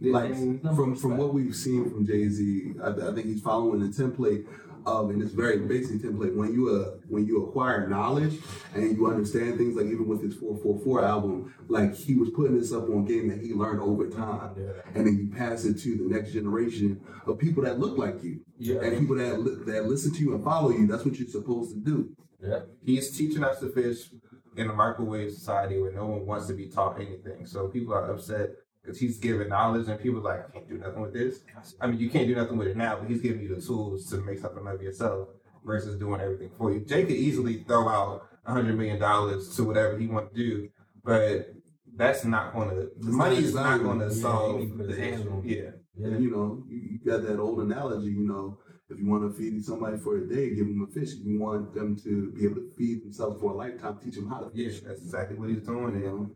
like 0.00 0.30
It's 0.30 0.40
number 0.40 0.74
from 0.74 0.94
from 0.96 1.16
what 1.16 1.32
we've 1.32 1.54
seen 1.56 1.88
from 1.90 2.04
Jay 2.06 2.28
Z, 2.28 2.74
I, 2.82 2.88
I 2.90 3.14
think 3.14 3.26
he's 3.26 3.40
following 3.40 3.80
the 3.80 3.88
template 3.88 4.46
of, 4.86 5.10
and 5.10 5.22
it's 5.22 5.32
very 5.32 5.58
basic 5.58 6.00
template. 6.00 6.34
When 6.34 6.52
you 6.52 6.68
uh, 6.70 6.96
when 7.08 7.26
you 7.26 7.44
acquire 7.46 7.86
knowledge 7.88 8.38
and 8.74 8.96
you 8.96 9.06
understand 9.06 9.58
things, 9.58 9.76
like 9.76 9.86
even 9.86 10.06
with 10.08 10.22
his 10.22 10.34
four 10.34 10.56
four 10.62 10.78
four 10.80 11.04
album, 11.04 11.54
like 11.68 11.94
he 11.94 12.14
was 12.14 12.30
putting 12.30 12.58
this 12.58 12.72
up 12.72 12.84
on 12.84 13.04
game 13.04 13.28
that 13.28 13.40
he 13.40 13.52
learned 13.52 13.80
over 13.80 14.08
time, 14.08 14.56
and 14.94 15.06
then 15.06 15.16
you 15.16 15.28
pass 15.36 15.64
it 15.64 15.78
to 15.80 15.96
the 15.96 16.14
next 16.14 16.32
generation 16.32 17.00
of 17.26 17.38
people 17.38 17.62
that 17.64 17.78
look 17.78 17.96
like 17.98 18.22
you, 18.22 18.40
Yeah. 18.58 18.80
and 18.80 18.98
people 18.98 19.16
that 19.16 19.40
li- 19.40 19.64
that 19.66 19.86
listen 19.86 20.12
to 20.14 20.20
you 20.20 20.34
and 20.34 20.44
follow 20.44 20.70
you. 20.70 20.86
That's 20.86 21.04
what 21.04 21.18
you're 21.18 21.28
supposed 21.28 21.74
to 21.74 21.80
do. 21.80 22.10
Yeah. 22.42 22.60
He's 22.84 23.16
teaching 23.16 23.44
us 23.44 23.60
to 23.60 23.68
fish 23.70 24.10
in 24.56 24.68
a 24.68 24.72
microwave 24.74 25.30
society 25.32 25.80
where 25.80 25.92
no 25.92 26.06
one 26.06 26.26
wants 26.26 26.46
to 26.48 26.54
be 26.54 26.66
taught 26.68 27.00
anything. 27.00 27.46
So 27.46 27.68
people 27.68 27.94
are 27.94 28.10
upset 28.12 28.50
because 28.82 28.98
he's 28.98 29.18
giving 29.18 29.48
knowledge 29.48 29.88
and 29.88 30.00
people 30.00 30.20
are 30.26 30.36
like, 30.36 30.48
I 30.48 30.52
can't 30.52 30.68
do 30.68 30.78
nothing 30.78 31.02
with 31.02 31.12
this. 31.12 31.40
I 31.80 31.86
mean, 31.86 32.00
you 32.00 32.10
can't 32.10 32.26
do 32.26 32.34
nothing 32.34 32.56
with 32.58 32.68
it 32.68 32.76
now, 32.76 32.96
but 32.96 33.08
he's 33.08 33.20
giving 33.20 33.42
you 33.42 33.54
the 33.54 33.60
tools 33.60 34.10
to 34.10 34.16
make 34.18 34.38
something 34.38 34.66
of 34.66 34.82
yourself 34.82 35.28
versus 35.64 35.98
doing 35.98 36.20
everything 36.20 36.50
for 36.58 36.72
you. 36.72 36.80
Jay 36.80 37.02
could 37.04 37.12
easily 37.16 37.62
throw 37.64 37.88
out 37.88 38.26
a 38.44 38.52
hundred 38.52 38.76
million 38.76 38.98
dollars 38.98 39.54
to 39.56 39.64
whatever 39.64 39.96
he 39.98 40.06
wants 40.08 40.34
to 40.34 40.36
do, 40.36 40.68
but 41.04 41.52
that's 41.94 42.24
not 42.24 42.52
going 42.54 42.70
to, 42.70 42.88
the 42.98 43.12
money 43.12 43.36
is 43.36 43.54
not 43.54 43.82
going 43.82 44.00
to 44.00 44.10
solve 44.10 44.60
he 44.60 44.66
can 44.66 44.78
put 44.78 44.88
his 44.88 44.96
the 44.96 45.08
issue. 45.14 45.42
Yeah. 45.44 45.70
And, 46.04 46.22
you 46.24 46.30
know, 46.30 46.64
you, 46.68 46.80
you 46.92 46.98
got 47.04 47.22
that 47.22 47.38
old 47.38 47.60
analogy, 47.60 48.10
you 48.10 48.26
know, 48.26 48.58
if 48.88 48.98
you 48.98 49.08
want 49.08 49.22
to 49.30 49.38
feed 49.38 49.64
somebody 49.64 49.96
for 49.98 50.18
a 50.18 50.28
day, 50.28 50.50
give 50.54 50.66
them 50.66 50.86
a 50.88 50.92
fish. 50.92 51.12
If 51.12 51.24
you 51.24 51.40
want 51.40 51.74
them 51.74 51.96
to 52.04 52.32
be 52.32 52.44
able 52.44 52.56
to 52.56 52.70
feed 52.76 53.04
themselves 53.04 53.40
for 53.40 53.52
a 53.52 53.54
lifetime, 53.54 53.98
teach 54.02 54.16
them 54.16 54.28
how 54.28 54.40
to 54.40 54.50
Yeah, 54.52 54.68
fish. 54.68 54.80
that's 54.80 55.00
exactly 55.00 55.38
what 55.38 55.48
he's 55.50 55.62
doing. 55.62 55.94
And 56.04 56.30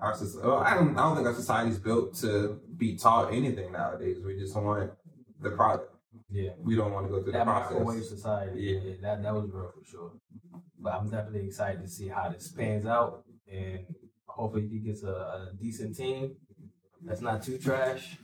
our 0.00 0.14
society, 0.14 0.46
well, 0.46 0.58
uh, 0.58 0.62
I 0.62 0.74
don't, 0.74 0.96
I 0.98 1.02
don't 1.02 1.16
think 1.16 1.26
our 1.26 1.34
society's 1.34 1.78
built 1.78 2.14
to 2.16 2.60
be 2.76 2.96
taught 2.96 3.32
anything 3.32 3.72
nowadays. 3.72 4.18
We 4.24 4.38
just 4.38 4.54
want 4.56 4.90
the 5.40 5.50
product. 5.50 5.92
Yeah. 6.30 6.50
We 6.58 6.76
don't 6.76 6.92
want 6.92 7.06
to 7.06 7.10
go 7.12 7.22
through 7.22 7.32
the 7.32 7.38
That 7.38 7.46
microwave 7.46 7.86
process. 7.98 8.08
society. 8.08 8.60
Yeah. 8.62 8.94
that 9.02 9.22
that 9.22 9.34
was 9.34 9.50
real 9.52 9.72
for 9.78 9.84
sure. 9.88 10.12
But 10.78 10.94
I'm 10.94 11.08
definitely 11.08 11.46
excited 11.46 11.82
to 11.82 11.88
see 11.88 12.08
how 12.08 12.28
this 12.28 12.48
pans 12.48 12.86
out 12.86 13.24
and 13.50 13.80
hopefully 14.26 14.68
he 14.68 14.78
gets 14.80 15.02
a, 15.02 15.08
a 15.08 15.50
decent 15.60 15.96
team 15.96 16.34
that's 17.02 17.20
not 17.20 17.42
too 17.42 17.58
trash 17.58 18.18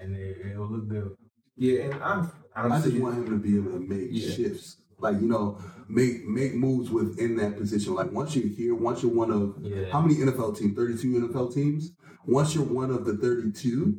and 0.00 0.16
it, 0.16 0.38
it'll 0.50 0.68
look 0.70 0.88
good. 0.88 1.16
Yeah, 1.56 1.82
and 1.82 1.94
I'm, 2.02 2.30
I'm 2.56 2.72
I 2.72 2.80
just 2.80 2.96
want 2.96 3.16
him 3.18 3.26
to 3.26 3.36
be 3.38 3.56
able 3.56 3.72
to 3.72 3.80
make 3.80 4.08
Yeah. 4.10 4.30
shifts. 4.34 4.76
Like, 5.00 5.20
you 5.20 5.28
know, 5.28 5.58
make 5.88 6.24
make 6.26 6.54
moves 6.54 6.90
within 6.90 7.36
that 7.36 7.56
position. 7.58 7.94
Like 7.94 8.12
once 8.12 8.36
you're 8.36 8.48
here, 8.48 8.74
once 8.74 9.02
you're 9.02 9.12
one 9.12 9.30
of 9.30 9.56
Yeah. 9.62 9.90
how 9.90 10.00
many 10.00 10.16
NFL 10.16 10.56
teams? 10.58 10.76
32 10.76 11.16
NFL 11.28 11.52
teams? 11.54 11.92
Once 12.26 12.54
you're 12.54 12.64
one 12.64 12.90
of 12.90 13.04
the 13.04 13.16
32, 13.16 13.98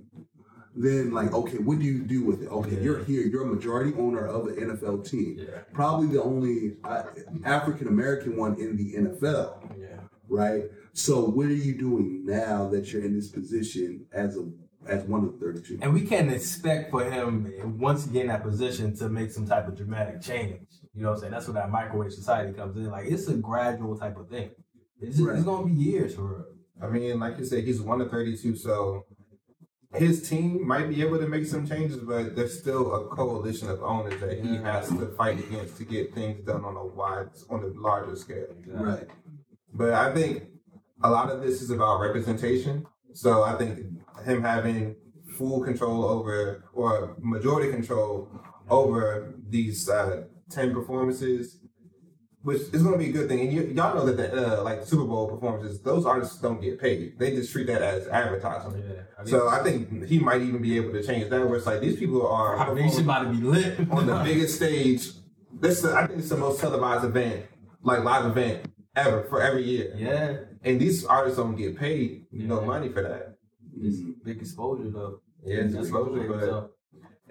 then 0.76 1.12
like, 1.12 1.34
okay, 1.34 1.58
what 1.58 1.80
do 1.80 1.86
you 1.86 2.00
do 2.00 2.24
with 2.24 2.42
it? 2.44 2.48
Okay, 2.50 2.76
Yeah. 2.76 2.82
you're 2.82 3.04
here, 3.04 3.24
you're 3.24 3.44
a 3.44 3.54
majority 3.54 3.94
owner 3.98 4.26
of 4.26 4.48
an 4.48 4.56
NFL 4.56 5.00
team. 5.10 5.36
Yeah. 5.38 5.60
Probably 5.74 6.08
the 6.08 6.24
only 6.24 6.78
uh, 6.84 7.04
African 7.44 7.88
American 7.88 8.38
one 8.38 8.56
in 8.60 8.78
the 8.78 8.94
NFL. 8.96 9.78
Yeah. 9.80 9.88
right? 10.30 10.64
So 10.94 11.26
what 11.26 11.48
are 11.48 11.54
you 11.54 11.78
doing 11.78 12.26
now 12.26 12.70
that 12.70 12.94
you're 12.94 13.04
in 13.04 13.14
this 13.14 13.28
position 13.30 14.06
as 14.14 14.38
a 14.38 14.50
as 14.88 15.04
one 15.04 15.26
of 15.26 15.34
the 15.40 15.46
32? 15.46 15.80
And 15.82 15.94
we 15.94 16.02
can't 16.02 16.32
expect 16.32 16.90
for 16.92 17.04
him 17.04 17.52
once 17.78 18.06
he 18.10 18.20
in 18.20 18.28
that 18.28 18.42
position 18.44 18.96
to 18.98 19.10
make 19.10 19.32
some 19.32 19.46
type 19.46 19.68
of 19.68 19.76
dramatic 19.76 20.22
change. 20.22 20.62
You 20.94 21.04
know 21.04 21.10
what 21.10 21.16
I'm 21.16 21.20
saying? 21.22 21.32
That's 21.32 21.48
where 21.48 21.54
that 21.56 21.72
microwave 21.72 22.12
society 22.14 22.54
comes 22.54 22.76
in. 22.78 22.90
Like 22.90 23.06
it's 23.08 23.28
a 23.28 23.36
gradual 23.36 23.98
type 23.98 24.18
of 24.18 24.30
thing. 24.30 24.52
It's, 25.00 25.20
Right. 25.20 25.36
it's 25.38 25.46
gonna 25.46 25.66
be 25.68 25.74
years 25.74 26.16
for 26.16 26.24
real. 26.24 26.46
I 26.82 26.88
mean, 26.90 27.20
like 27.20 27.38
you 27.38 27.46
said, 27.46 27.64
he's 27.64 27.82
one 27.82 28.02
of 28.02 28.10
32, 28.10 28.56
so 28.56 29.06
his 29.94 30.28
team 30.28 30.66
might 30.68 30.90
be 30.90 31.02
able 31.02 31.20
to 31.20 31.28
make 31.28 31.46
some 31.46 31.68
changes, 31.68 31.98
but 31.98 32.36
there's 32.36 32.58
still 32.60 32.96
a 32.96 33.08
coalition 33.16 33.70
of 33.70 33.84
owners 33.84 34.20
that 34.22 34.40
he 34.40 34.56
has 34.58 34.90
to 34.90 35.06
fight 35.18 35.40
against 35.40 35.78
to 35.78 35.84
get 35.86 36.14
things 36.14 36.44
done 36.46 36.64
on 36.66 36.76
a 36.78 36.86
wide, 36.86 37.28
on 37.50 37.64
a 37.64 37.68
larger 37.80 38.16
scale. 38.16 38.48
Right. 38.68 39.08
But 39.74 39.94
I 39.94 40.14
think 40.14 40.44
a 41.04 41.10
lot 41.10 41.30
of 41.30 41.42
this 41.42 41.62
is 41.62 41.70
about 41.72 42.00
representation. 42.00 42.86
So 43.14 43.44
I 43.44 43.54
think 43.58 43.80
him 44.26 44.42
having 44.42 44.96
full 45.38 45.62
control 45.62 46.06
over 46.06 46.64
or 46.74 47.16
majority 47.20 47.70
control 47.72 48.30
over 48.70 49.36
these 49.50 49.90
uh, 49.90 50.24
ten 50.52 50.74
performances, 50.74 51.58
which 52.42 52.62
is 52.74 52.84
going 52.84 52.94
to 52.94 52.98
be 52.98 53.10
a 53.10 53.14
good 53.14 53.28
thing. 53.30 53.42
And 53.42 53.54
you, 53.54 53.62
y'all 53.76 53.96
know 53.96 54.06
that 54.06 54.18
the 54.18 54.60
uh, 54.60 54.64
like 54.64 54.84
Super 54.86 55.06
Bowl 55.06 55.28
performances, 55.28 55.82
those 55.82 56.06
artists 56.06 56.40
don't 56.40 56.62
get 56.62 56.80
paid. 56.80 57.18
They 57.20 57.32
just 57.32 57.52
treat 57.52 57.68
that 57.68 57.82
as 57.82 58.08
advertising. 58.08 58.84
Yeah. 58.88 59.26
So 59.26 59.50
I 59.50 59.64
think 59.64 60.06
he 60.06 60.20
might 60.20 60.42
even 60.42 60.62
be 60.62 60.76
able 60.78 60.92
to 60.94 61.04
change 61.04 61.30
that. 61.30 61.48
Where 61.48 61.58
it's 61.58 61.66
like 61.66 61.82
these 61.82 61.98
people 61.98 62.26
are 62.28 62.56
Our 62.58 62.76
nation 62.76 63.04
about 63.04 63.24
to 63.24 63.30
be 63.30 63.38
lit 63.44 63.80
on 63.92 64.08
the 64.08 64.22
biggest 64.24 64.56
stage. 64.56 65.10
This 65.60 65.84
I 65.86 66.08
think 66.08 66.20
it's 66.20 66.30
the 66.30 66.38
most 66.38 66.60
televised 66.60 67.06
event, 67.06 67.46
like 67.84 68.04
live 68.04 68.26
event 68.26 68.66
ever 68.96 69.24
for 69.30 69.42
every 69.42 69.64
year. 69.64 69.94
Yeah. 69.96 70.38
And 70.64 70.80
these 70.80 71.06
artists 71.06 71.38
don't 71.38 71.56
get 71.56 71.78
paid 71.78 72.26
no 72.32 72.62
money 72.62 72.90
for 72.90 73.02
that. 73.02 73.38
It's 73.80 74.00
big 74.24 74.42
exposure 74.42 74.90
though. 74.90 75.22
Yeah, 75.44 75.62
it's 75.62 75.76
exposure, 75.76 76.28
but- 76.28 76.40
so, 76.40 76.70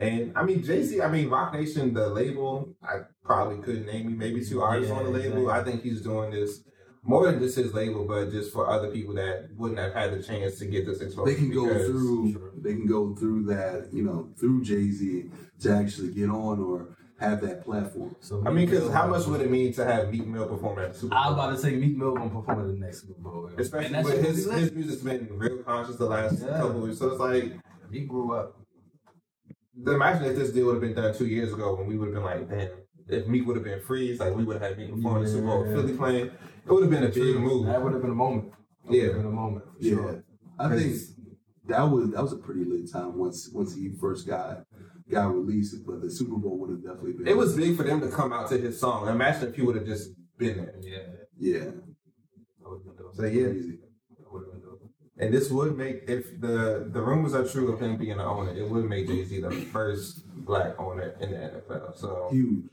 And 0.00 0.32
I 0.36 0.42
mean 0.44 0.62
Jay 0.64 0.82
Z, 0.82 1.00
I 1.02 1.08
mean 1.10 1.28
Roc 1.28 1.52
Nation, 1.54 1.92
the 1.94 2.08
label, 2.08 2.74
I 2.82 3.00
probably 3.24 3.58
couldn't 3.62 3.86
name 3.86 4.08
you 4.10 4.16
maybe 4.16 4.44
two 4.44 4.62
artists 4.62 4.90
on 4.90 5.04
the 5.04 5.10
label. 5.10 5.38
exactly. 5.42 5.48
I 5.48 5.62
think 5.64 5.82
he's 5.82 6.00
doing 6.00 6.30
this 6.30 6.64
more 7.02 7.26
than 7.30 7.38
just 7.40 7.56
his 7.56 7.72
label, 7.72 8.06
but 8.06 8.30
just 8.30 8.52
for 8.52 8.68
other 8.68 8.88
people 8.90 9.14
that 9.14 9.48
wouldn't 9.56 9.78
have 9.78 9.92
had 9.94 10.12
the 10.12 10.22
chance 10.22 10.58
to 10.58 10.66
get 10.66 10.86
this 10.86 11.00
exposure. 11.00 11.30
They 11.30 11.36
can 11.36 11.50
go 11.50 11.66
because- 11.66 11.86
through 11.86 12.50
they 12.62 12.72
can 12.74 12.86
go 12.86 13.14
through 13.14 13.44
that, 13.46 13.88
you 13.92 14.02
know, 14.02 14.28
through 14.38 14.62
Jay-Z 14.64 15.30
to 15.60 15.70
actually 15.70 16.12
get 16.12 16.28
on 16.28 16.60
or 16.60 16.96
have 17.18 17.40
that 17.42 17.62
platform. 17.64 18.14
so 18.20 18.42
I 18.46 18.50
mean, 18.50 18.68
because 18.68 18.90
how 18.90 19.06
much 19.06 19.26
would 19.26 19.42
it 19.42 19.50
mean 19.50 19.72
to 19.74 19.84
have 19.84 20.10
Meek 20.10 20.26
Mill 20.26 20.46
perform 20.48 20.78
at 20.78 20.92
the 20.94 20.98
Super 20.98 21.10
Bowl? 21.14 21.18
I 21.18 21.26
was 21.28 21.34
about 21.34 21.50
to 21.50 21.58
say 21.58 21.76
Meek 21.76 21.96
Mill 21.96 22.14
gonna 22.14 22.30
perform 22.30 22.60
at 22.60 22.66
the 22.68 22.72
next 22.74 23.02
Super 23.02 23.20
Bowl. 23.20 23.50
yo. 23.50 23.56
Especially 23.58 23.86
And 23.86 23.94
that 23.96 24.04
with 24.04 24.24
his, 24.24 24.50
his 24.50 24.72
music's 24.72 25.02
been 25.02 25.28
real 25.32 25.58
conscious 25.62 25.96
the 25.96 26.06
last 26.06 26.40
Yeah. 26.42 26.58
couple 26.60 26.80
weeks. 26.80 26.98
So 26.98 27.08
it's 27.10 27.20
like, 27.20 27.52
He 27.92 28.00
grew 28.00 28.32
up. 28.34 28.59
Imagine 29.86 30.24
if 30.30 30.36
this 30.36 30.50
deal 30.52 30.66
would 30.66 30.74
have 30.74 30.80
been 30.82 30.94
done 30.94 31.14
two 31.14 31.26
years 31.26 31.52
ago 31.52 31.74
when 31.74 31.86
we 31.86 31.96
would 31.96 32.06
have 32.06 32.14
been 32.14 32.24
like, 32.24 32.48
damn, 32.48 32.68
if 33.08 33.26
Meek 33.26 33.46
would 33.46 33.56
have 33.56 33.64
been 33.64 33.80
freeze, 33.80 34.20
like 34.20 34.34
we 34.34 34.44
would 34.44 34.60
have 34.60 34.70
had 34.70 34.78
Meek 34.78 34.94
perform 34.94 35.18
in 35.18 35.24
the 35.24 35.28
Super 35.30 35.46
Bowl, 35.46 35.66
Yeah. 35.66 35.72
Philly 35.74 35.96
playing, 35.96 36.26
it 36.26 36.32
would 36.72 36.82
have 36.82 36.90
been 36.90 37.04
a 37.04 37.08
big 37.08 37.36
move. 37.36 37.66
That 37.66 37.82
would 37.82 37.92
have 37.92 38.02
been 38.02 38.10
a 38.10 38.14
moment. 38.14 38.52
That 38.86 38.94
Yeah. 38.94 39.06
would 39.08 39.16
been 39.16 39.26
a 39.26 39.30
moment 39.30 39.64
for 39.64 39.72
Yeah. 39.80 39.94
sure. 39.94 40.24
I 40.58 40.76
think 40.76 40.96
that 41.66 41.82
was 41.82 42.10
that 42.10 42.22
was 42.22 42.32
a 42.32 42.36
pretty 42.36 42.64
lit 42.64 42.90
time 42.90 43.16
once 43.18 43.50
once 43.52 43.74
he 43.74 43.90
first 44.00 44.26
got 44.26 44.66
got 45.08 45.34
released, 45.34 45.84
but 45.86 46.00
the 46.00 46.10
Super 46.10 46.36
Bowl 46.36 46.58
would 46.58 46.70
have 46.70 46.82
definitely 46.82 47.12
been 47.14 47.26
It 47.26 47.36
was 47.36 47.56
big 47.56 47.76
for 47.76 47.82
them 47.82 48.00
to 48.00 48.08
come 48.08 48.32
out 48.32 48.48
to 48.50 48.58
his 48.58 48.78
song. 48.78 49.08
Imagine 49.08 49.48
if 49.48 49.56
he 49.56 49.62
would 49.62 49.76
have 49.76 49.86
just 49.86 50.10
been 50.38 50.56
there. 50.58 50.74
Yeah. 50.80 50.98
yeah. 51.36 51.58
That 51.64 51.74
would 52.68 52.78
have 52.78 52.84
been 52.84 52.96
dope. 52.96 53.14
So 53.16 53.24
yeah, 53.24 53.46
Crazy. 53.46 53.78
That 54.18 54.32
would 54.32 54.44
have 54.44 54.52
been 54.52 54.60
dope. 54.60 54.82
And 55.20 55.34
this 55.34 55.50
would 55.50 55.76
make 55.76 56.04
if 56.08 56.40
the 56.40 56.88
the 56.90 57.00
rumors 57.02 57.34
are 57.34 57.46
true 57.46 57.72
of 57.72 57.80
him 57.80 57.96
being 57.96 58.16
the 58.16 58.24
owner, 58.24 58.54
it 58.56 58.68
would 58.68 58.86
make 58.88 59.06
Jay 59.06 59.22
Z 59.24 59.40
the 59.40 59.50
first 59.50 60.26
black 60.44 60.78
owner 60.78 61.14
in 61.20 61.30
the 61.32 61.36
NFL. 61.36 61.98
So 61.98 62.28
Huge. 62.32 62.64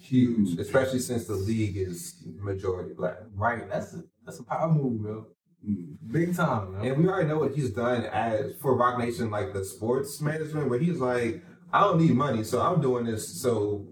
huge, 0.00 0.58
especially 0.58 0.98
since 0.98 1.26
the 1.26 1.34
league 1.34 1.76
is 1.76 2.22
majority 2.40 2.94
black. 2.94 3.18
Right. 3.34 3.68
That's 3.70 3.94
a 3.94 4.02
that's 4.26 4.40
a 4.40 4.44
power 4.44 4.68
move, 4.72 5.00
bro. 5.02 5.26
Mm. 5.64 5.96
Big 6.10 6.34
time, 6.34 6.72
man. 6.74 6.84
And 6.84 7.02
we 7.02 7.08
already 7.08 7.28
know 7.28 7.38
what 7.38 7.54
he's 7.54 7.70
done 7.70 8.04
as 8.06 8.54
for 8.60 8.76
Roc 8.76 8.98
Nation, 8.98 9.30
like 9.30 9.52
the 9.52 9.64
sports 9.64 10.20
management, 10.20 10.68
where 10.68 10.80
he's 10.80 10.98
like, 10.98 11.42
I 11.72 11.80
don't 11.82 12.00
need 12.00 12.14
money, 12.16 12.42
so 12.42 12.60
I'm 12.60 12.80
doing 12.80 13.04
this 13.04 13.40
so 13.40 13.86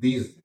these 0.00 0.41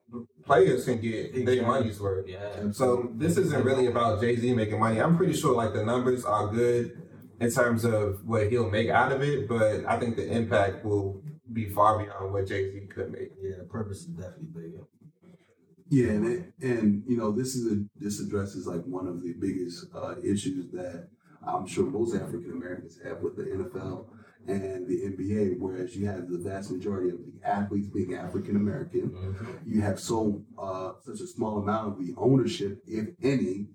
players 0.48 0.86
can 0.86 1.00
get 1.00 1.46
their 1.46 1.68
money's 1.68 2.00
worth. 2.00 2.28
Yeah. 2.28 2.72
So 2.72 3.12
this 3.16 3.38
isn't 3.38 3.64
really 3.64 3.88
about 3.88 4.22
Jay 4.22 4.36
Z 4.36 4.54
making 4.54 4.80
money. 4.80 5.00
I'm 5.00 5.18
pretty 5.18 5.34
sure 5.34 5.54
like 5.54 5.74
the 5.74 5.84
numbers 5.84 6.26
are 6.26 6.48
good 6.48 7.00
in 7.40 7.52
terms 7.52 7.86
of 7.86 8.26
what 8.26 8.50
he'll 8.50 8.70
make 8.70 8.90
out 8.90 9.12
of 9.12 9.22
it, 9.22 9.48
but 9.48 9.86
I 9.86 10.00
think 10.00 10.16
the 10.16 10.28
impact 10.32 10.84
will 10.84 11.22
be 11.54 11.70
far 11.70 12.04
beyond 12.04 12.34
what 12.34 12.48
Jay 12.48 12.72
Z 12.72 12.88
could 12.88 13.12
make. 13.12 13.32
Yeah, 13.42 13.58
the 13.60 13.66
purpose 13.66 14.00
is 14.00 14.08
definitely 14.08 14.48
bigger. 14.56 14.84
Yeah, 15.90 16.10
and 16.10 16.28
it, 16.28 16.54
and 16.62 17.04
you 17.08 17.16
know 17.16 17.32
this 17.32 17.56
is 17.56 17.72
a 17.72 17.84
this 17.96 18.20
addresses 18.20 18.68
like 18.68 18.84
one 18.86 19.08
of 19.08 19.22
the 19.22 19.34
biggest 19.34 19.86
uh, 19.96 20.16
issues 20.22 20.72
that 20.72 21.08
I'm 21.46 21.68
sure 21.68 21.86
most 21.86 22.16
African 22.16 22.52
Americans 22.52 23.00
have 23.06 23.22
with 23.22 23.38
the 23.38 23.44
NFL 23.44 24.06
and 24.48 24.88
the 24.88 25.02
NBA. 25.02 25.60
Whereas 25.60 25.96
you 25.96 26.08
have 26.08 26.30
the 26.30 26.38
vast 26.38 26.72
majority 26.72 27.10
of 27.10 27.20
the 27.20 27.48
athletes 27.48 27.88
being 27.88 28.16
African 28.16 28.56
American, 28.56 29.36
you 29.66 29.82
have 29.82 30.00
so 30.00 30.44
uh, 30.58 30.94
such 31.04 31.20
a 31.20 31.28
small 31.28 31.60
amount 31.60 31.88
of 31.88 32.00
the 32.00 32.14
ownership, 32.18 32.82
if 32.88 33.10
any. 33.22 33.68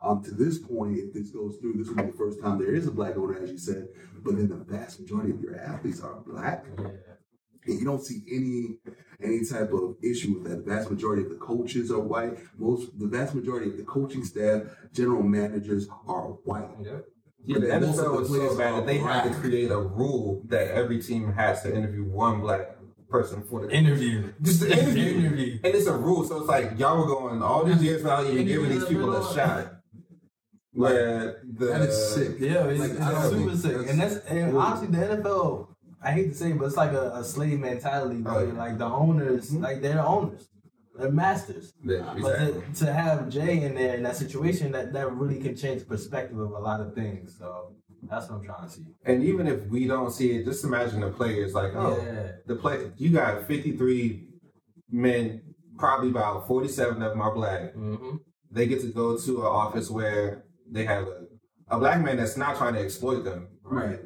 Um, 0.00 0.22
to 0.22 0.30
this 0.30 0.58
point, 0.58 0.96
if 0.96 1.12
this 1.12 1.30
goes 1.30 1.56
through, 1.56 1.74
this 1.76 1.88
will 1.88 1.96
be 1.96 2.12
the 2.12 2.16
first 2.16 2.40
time 2.40 2.58
there 2.58 2.72
is 2.72 2.86
a 2.86 2.92
black 2.92 3.16
owner, 3.16 3.36
as 3.42 3.50
you 3.50 3.58
said. 3.58 3.88
But 4.22 4.36
then 4.36 4.48
the 4.48 4.54
vast 4.54 5.00
majority 5.00 5.32
of 5.32 5.40
your 5.40 5.58
athletes 5.58 6.00
are 6.00 6.20
black 6.24 6.64
and 7.68 7.78
you 7.78 7.84
don't 7.84 8.02
see 8.02 8.22
any 8.30 8.78
any 9.20 9.44
type 9.44 9.72
of 9.72 9.96
issue 10.02 10.34
with 10.34 10.44
that. 10.44 10.64
The 10.64 10.74
vast 10.74 10.90
majority 10.90 11.22
of 11.22 11.30
the 11.30 11.36
coaches 11.36 11.90
are 11.90 12.00
white. 12.00 12.38
Most 12.56 12.98
the 12.98 13.06
vast 13.06 13.34
majority 13.34 13.70
of 13.70 13.76
the 13.76 13.84
coaching 13.84 14.24
staff, 14.24 14.62
general 14.92 15.22
managers 15.22 15.88
are 16.06 16.28
white. 16.44 16.70
Yeah, 17.48 17.60
the 17.60 17.66
then 17.66 17.80
most 17.80 17.98
of 17.98 18.06
NFL 18.06 18.22
the 18.22 18.28
players 18.28 18.50
so 18.52 18.58
bad 18.58 18.74
that 18.74 18.86
they 18.86 18.98
had 18.98 19.22
to 19.24 19.30
create 19.40 19.70
a 19.70 19.78
rule 19.78 20.42
that 20.48 20.68
every 20.68 21.00
team 21.02 21.32
has 21.32 21.62
to 21.62 21.74
interview 21.74 22.04
one 22.04 22.40
black 22.40 22.76
person 23.08 23.42
for 23.42 23.66
the 23.66 23.72
Interview. 23.74 24.32
Just 24.42 24.60
the 24.60 24.70
interview. 24.78 25.14
Interview. 25.18 25.58
And 25.64 25.74
it's 25.74 25.86
a 25.86 25.96
rule, 25.96 26.24
so 26.24 26.40
it's 26.40 26.46
like 26.46 26.78
y'all 26.78 26.98
were 26.98 27.06
going 27.06 27.42
all 27.42 27.64
these 27.64 27.82
years 27.82 28.02
without 28.02 28.26
even 28.26 28.46
giving 28.46 28.68
these 28.68 28.84
people 28.84 29.16
a 29.16 29.34
shot. 29.34 29.72
Where 30.72 31.40
the 31.42 31.66
That 31.66 31.80
is 31.88 32.14
sick. 32.14 32.36
Yeah, 32.38 32.66
it's, 32.66 32.80
Like, 32.80 32.90
it's 32.90 33.30
super 33.30 33.50
think 33.50 33.60
sick. 33.62 33.72
that's- 33.72 33.90
And 33.90 34.00
that's 34.00 34.14
and 34.26 34.56
honestly 34.56 34.88
the 34.88 34.98
NFL, 34.98 35.68
I 36.02 36.12
hate 36.12 36.28
to 36.28 36.34
say 36.34 36.50
it, 36.50 36.58
but 36.58 36.66
it's 36.66 36.76
like 36.76 36.92
a, 36.92 37.12
a 37.14 37.24
slave 37.24 37.58
mentality, 37.60 38.20
bro. 38.20 38.36
Oh, 38.36 38.46
yeah. 38.46 38.52
Like 38.52 38.76
the 38.78 38.84
owners, 38.84 39.50
mm-hmm. 39.50 39.64
like 39.64 39.80
they're 39.80 39.94
the 39.94 40.04
owners. 40.04 40.48
They're 40.98 41.10
masters. 41.12 41.72
Yeah, 41.84 42.14
But 42.20 42.36
to, 42.38 42.62
to 42.84 42.92
have 42.92 43.28
Jay 43.28 43.62
in 43.62 43.74
there 43.74 43.94
in 43.94 44.02
that 44.02 44.16
situation, 44.16 44.72
that, 44.72 44.92
that 44.92 45.12
really 45.12 45.40
can 45.40 45.56
change 45.56 45.80
the 45.82 45.86
perspective 45.86 46.38
of 46.38 46.50
a 46.50 46.58
lot 46.58 46.80
of 46.80 46.94
things. 46.94 47.36
So 47.38 47.74
that's 48.02 48.28
what 48.28 48.36
I'm 48.40 48.44
trying 48.44 48.66
to 48.68 48.70
see. 48.74 48.82
And 49.04 49.22
even 49.22 49.46
if 49.46 49.62
we 49.66 49.86
don't 49.86 50.10
see 50.10 50.32
it, 50.36 50.44
just 50.44 50.64
imagine 50.64 51.00
the 51.00 51.10
players 51.10 51.54
like, 51.54 51.72
oh, 51.74 51.96
Yeah. 52.04 52.32
the 52.46 52.56
play. 52.56 52.90
You 52.96 53.10
got 53.10 53.46
fifty 53.46 53.76
three 53.76 54.26
men, 54.90 55.42
probably 55.78 56.10
about 56.10 56.46
forty 56.48 56.68
seven 56.68 57.02
of 57.02 57.10
them 57.10 57.20
are 57.20 57.34
black. 57.34 57.74
Mm-hmm. 57.74 58.16
They 58.50 58.66
get 58.66 58.80
to 58.80 58.88
go 58.88 59.16
to 59.18 59.40
an 59.40 59.46
office 59.46 59.90
where 59.90 60.44
they 60.70 60.84
have 60.84 61.04
a, 61.04 61.26
a 61.68 61.78
black 61.78 62.02
man 62.02 62.16
that's 62.16 62.36
not 62.36 62.56
trying 62.56 62.74
to 62.74 62.80
exploit 62.80 63.22
them 63.24 63.48
Right. 63.62 64.00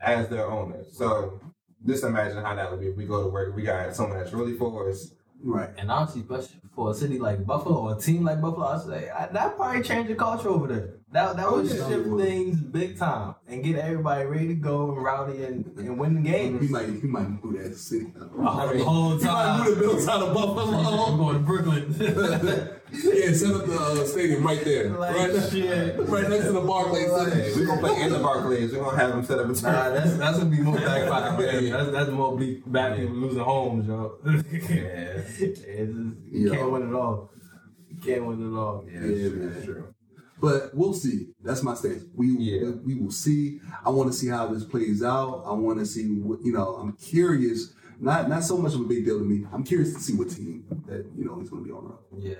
as 0.00 0.28
their 0.28 0.46
owner. 0.46 0.84
So 0.92 1.40
just 1.86 2.04
imagine 2.04 2.42
how 2.44 2.54
that 2.54 2.70
would 2.70 2.80
be 2.80 2.88
if 2.88 2.96
we 2.96 3.06
go 3.06 3.22
to 3.24 3.28
work. 3.30 3.56
We 3.56 3.62
got 3.62 3.94
someone 3.96 4.18
that's 4.18 4.32
really 4.32 4.54
for 4.56 4.90
us. 4.90 5.12
Right. 5.42 5.70
And 5.78 5.90
honestly, 5.90 6.22
especially 6.22 6.60
for 6.74 6.90
a 6.90 6.94
city 6.94 7.18
like 7.18 7.46
Buffalo 7.46 7.76
or 7.88 7.96
a 7.96 8.00
team 8.00 8.24
like 8.24 8.40
Buffalo, 8.40 8.66
I 8.66 8.78
say 8.78 9.08
I, 9.10 9.26
that 9.26 9.56
probably 9.56 9.82
change 9.82 10.08
the 10.08 10.14
culture 10.14 10.48
over 10.48 10.66
there. 10.66 10.94
That 11.12 11.36
that 11.36 11.50
would 11.50 11.64
Oh, 11.64 11.74
yeah. 11.74 11.88
shift 11.88 12.18
things 12.18 12.60
big 12.60 12.98
time 12.98 13.34
and 13.46 13.62
get 13.64 13.76
everybody 13.76 14.24
ready 14.26 14.48
to 14.48 14.54
go 14.54 14.92
and 14.92 15.02
rowdy 15.02 15.42
and, 15.44 15.64
and 15.78 15.98
win 15.98 16.14
the 16.16 16.20
game. 16.28 16.60
He 16.60 16.68
might 16.68 16.88
he 16.88 17.06
might 17.06 17.28
move 17.42 17.56
that 17.62 17.76
city. 17.76 18.12
Oh, 18.20 18.72
the 18.76 18.84
whole 18.84 19.18
time. 19.18 19.20
He 19.20 19.26
might 19.62 19.68
move 19.68 19.78
the 19.78 19.80
Bills 19.80 20.08
out 20.08 20.22
of 20.22 20.34
Buffalo. 20.34 20.62
I'm 21.06 21.16
going 21.18 21.34
to 21.34 21.40
Brooklyn. 21.40 22.70
Yeah, 22.92 23.32
set 23.32 23.54
up 23.54 23.66
the 23.66 23.76
uh, 23.78 24.04
stadium 24.06 24.42
right 24.44 24.62
there. 24.64 24.90
Like 24.90 25.14
right, 25.16 25.50
shit. 25.50 25.96
right 25.98 26.28
next 26.28 26.46
to 26.46 26.52
the 26.52 26.60
Barclays 26.60 27.04
Hey, 27.10 27.52
Center. 27.52 27.60
we're 27.60 27.66
gonna 27.66 27.80
play 27.80 28.02
in 28.02 28.12
the 28.12 28.18
Barclays. 28.18 28.72
We're 28.72 28.82
gonna 28.84 28.96
have 28.98 29.10
them 29.10 29.24
set 29.24 29.38
up 29.38 29.50
a 29.50 29.54
turn. 29.54 29.72
Nah, 29.72 29.90
that's 29.90 30.16
that's 30.16 30.38
gonna 30.38 30.50
be 30.50 30.60
more 30.62 30.76
backfire. 30.76 31.32
man. 31.38 31.70
That's 31.72 31.90
that's 31.90 32.10
more 32.10 32.36
be 32.38 32.62
bad 32.66 32.96
people 32.98 33.14
losing 33.16 33.42
homes, 33.42 33.86
yo. 33.86 34.18
yeah, 34.24 35.16
just, 35.36 35.40
you 35.66 36.16
Yeah. 36.30 36.54
can't 36.54 36.70
win 36.72 36.88
it 36.88 36.94
all. 36.94 37.30
You 37.90 37.96
can't 38.00 38.24
win 38.26 38.52
it 38.52 38.56
all. 38.56 38.84
Yeah, 38.90 39.00
man. 39.00 39.84
But 40.40 40.70
we'll 40.72 40.94
see. 40.94 41.28
That's 41.42 41.62
my 41.64 41.74
stance. 41.74 42.04
We 42.14 42.28
Yeah. 42.38 42.70
we 42.84 42.94
will 42.94 43.10
see. 43.10 43.60
I 43.84 43.90
want 43.90 44.10
to 44.10 44.16
see 44.16 44.28
how 44.28 44.46
this 44.46 44.64
plays 44.64 45.02
out. 45.02 45.42
I 45.46 45.52
want 45.52 45.78
to 45.80 45.86
see 45.86 46.06
what 46.20 46.40
you 46.42 46.52
know. 46.52 46.76
I'm 46.76 46.92
curious. 46.92 47.74
Not 48.00 48.28
not 48.28 48.44
so 48.44 48.56
much 48.56 48.74
of 48.74 48.80
a 48.82 48.84
big 48.84 49.04
deal 49.04 49.18
to 49.18 49.24
me. 49.24 49.44
I'm 49.52 49.64
curious 49.64 49.92
to 49.94 49.98
see 50.00 50.14
what 50.14 50.30
team 50.30 50.64
that 50.86 51.04
you 51.16 51.24
know 51.24 51.38
he's 51.40 51.50
going 51.50 51.64
to 51.64 51.68
be 51.68 51.72
on. 51.74 51.92
Yeah. 52.16 52.34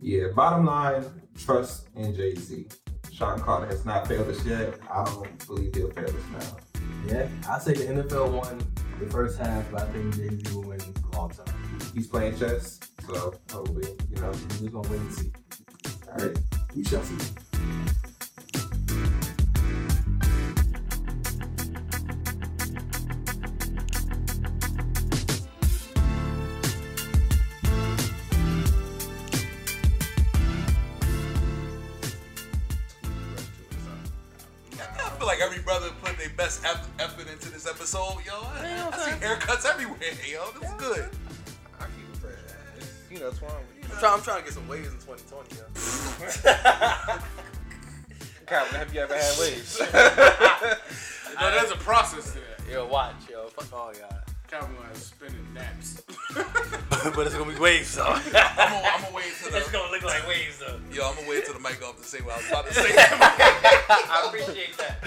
Yeah, 0.00 0.28
bottom 0.34 0.66
line, 0.66 1.04
trust 1.38 1.88
in 1.96 2.14
Jay 2.14 2.34
Z. 2.34 2.66
Shawn 3.12 3.40
Carter 3.40 3.66
has 3.66 3.84
not 3.86 4.06
failed 4.06 4.28
us 4.28 4.44
yet. 4.44 4.74
I 4.90 5.04
don't 5.04 5.46
believe 5.46 5.74
he'll 5.74 5.90
fail 5.90 6.04
us 6.04 6.14
now. 6.32 6.82
Yeah, 7.06 7.28
I 7.48 7.58
say 7.58 7.72
the 7.72 8.02
NFL 8.02 8.32
won 8.32 8.58
the 9.00 9.06
first 9.06 9.38
half, 9.38 9.70
but 9.70 9.82
I 9.82 9.86
think 9.92 10.14
Jay 10.14 10.28
Z 10.28 10.54
will 10.54 10.64
win 10.64 10.78
the 10.78 11.16
long 11.16 11.30
term. 11.30 11.46
He's 11.94 12.06
playing 12.06 12.38
chess, 12.38 12.78
so 13.06 13.34
hopefully, 13.50 13.88
you 14.10 14.16
know. 14.20 14.28
We're 14.28 14.32
just 14.32 14.72
gonna 14.72 14.88
wait 14.88 15.00
and 15.00 15.12
see. 15.14 15.32
All 16.08 16.26
right. 16.26 16.38
We 16.74 16.84
shall 16.84 17.02
see. 17.02 17.32
Feel 35.26 35.34
like 35.34 35.42
every 35.42 35.58
brother 35.62 35.88
put 36.02 36.16
their 36.18 36.30
best 36.30 36.64
effort 36.64 37.28
into 37.30 37.50
this 37.50 37.66
episode, 37.66 38.16
yo. 38.24 38.32
I, 38.34 38.88
I 38.92 38.98
see 38.98 39.10
haircuts 39.26 39.66
everywhere, 39.68 39.98
yo. 40.00 40.52
This 40.60 40.70
is 40.70 40.76
good. 40.76 41.08
I 41.80 41.84
keep 41.84 42.08
it 42.12 42.18
fresh. 42.20 42.38
You 43.10 43.18
know, 43.18 43.30
Twan. 43.30 43.50
I'm 43.82 43.90
trying, 43.98 44.14
I'm 44.14 44.22
trying 44.22 44.38
to 44.38 44.44
get 44.44 44.52
some 44.52 44.68
waves 44.68 44.86
in 44.88 44.94
2020, 45.00 45.56
yo. 45.56 45.62
Calvin, 48.46 48.78
have 48.78 48.94
you 48.94 49.00
ever 49.00 49.14
had 49.14 49.38
waves? 49.38 49.80
No, 51.38 51.50
there's 51.50 51.70
a 51.70 51.76
process 51.76 52.32
to 52.32 52.38
that. 52.38 52.66
Yo, 52.72 52.86
watch, 52.86 53.14
yo. 53.30 53.48
Fuck 53.48 53.70
all 53.70 53.92
y'all. 53.92 54.25
Calvin 54.48 54.76
has 54.88 55.04
spinning 55.06 55.54
naps. 55.54 56.02
but 56.34 57.26
it's 57.26 57.34
gonna 57.34 57.52
be 57.52 57.58
waves, 57.58 57.94
though. 57.96 58.04
I'm 58.04 58.22
gonna, 58.32 58.38
I'm 58.38 59.02
gonna 59.02 59.14
wait 59.14 59.32
till 59.42 59.54
it's 59.54 59.70
gonna 59.70 59.90
look 59.90 60.02
like 60.04 60.26
waves, 60.28 60.58
though. 60.58 60.78
yo. 60.92 61.08
I'm 61.08 61.16
gonna 61.16 61.28
wait 61.28 61.44
till 61.44 61.54
the 61.54 61.60
mic 61.60 61.82
off 61.82 61.96
to 61.98 62.04
say 62.04 62.20
what 62.20 62.34
I 62.34 62.36
was 62.38 62.48
about 62.48 62.66
to 62.66 62.74
say. 62.74 62.94
I 62.96 64.24
appreciate 64.26 64.76
that. 64.78 64.98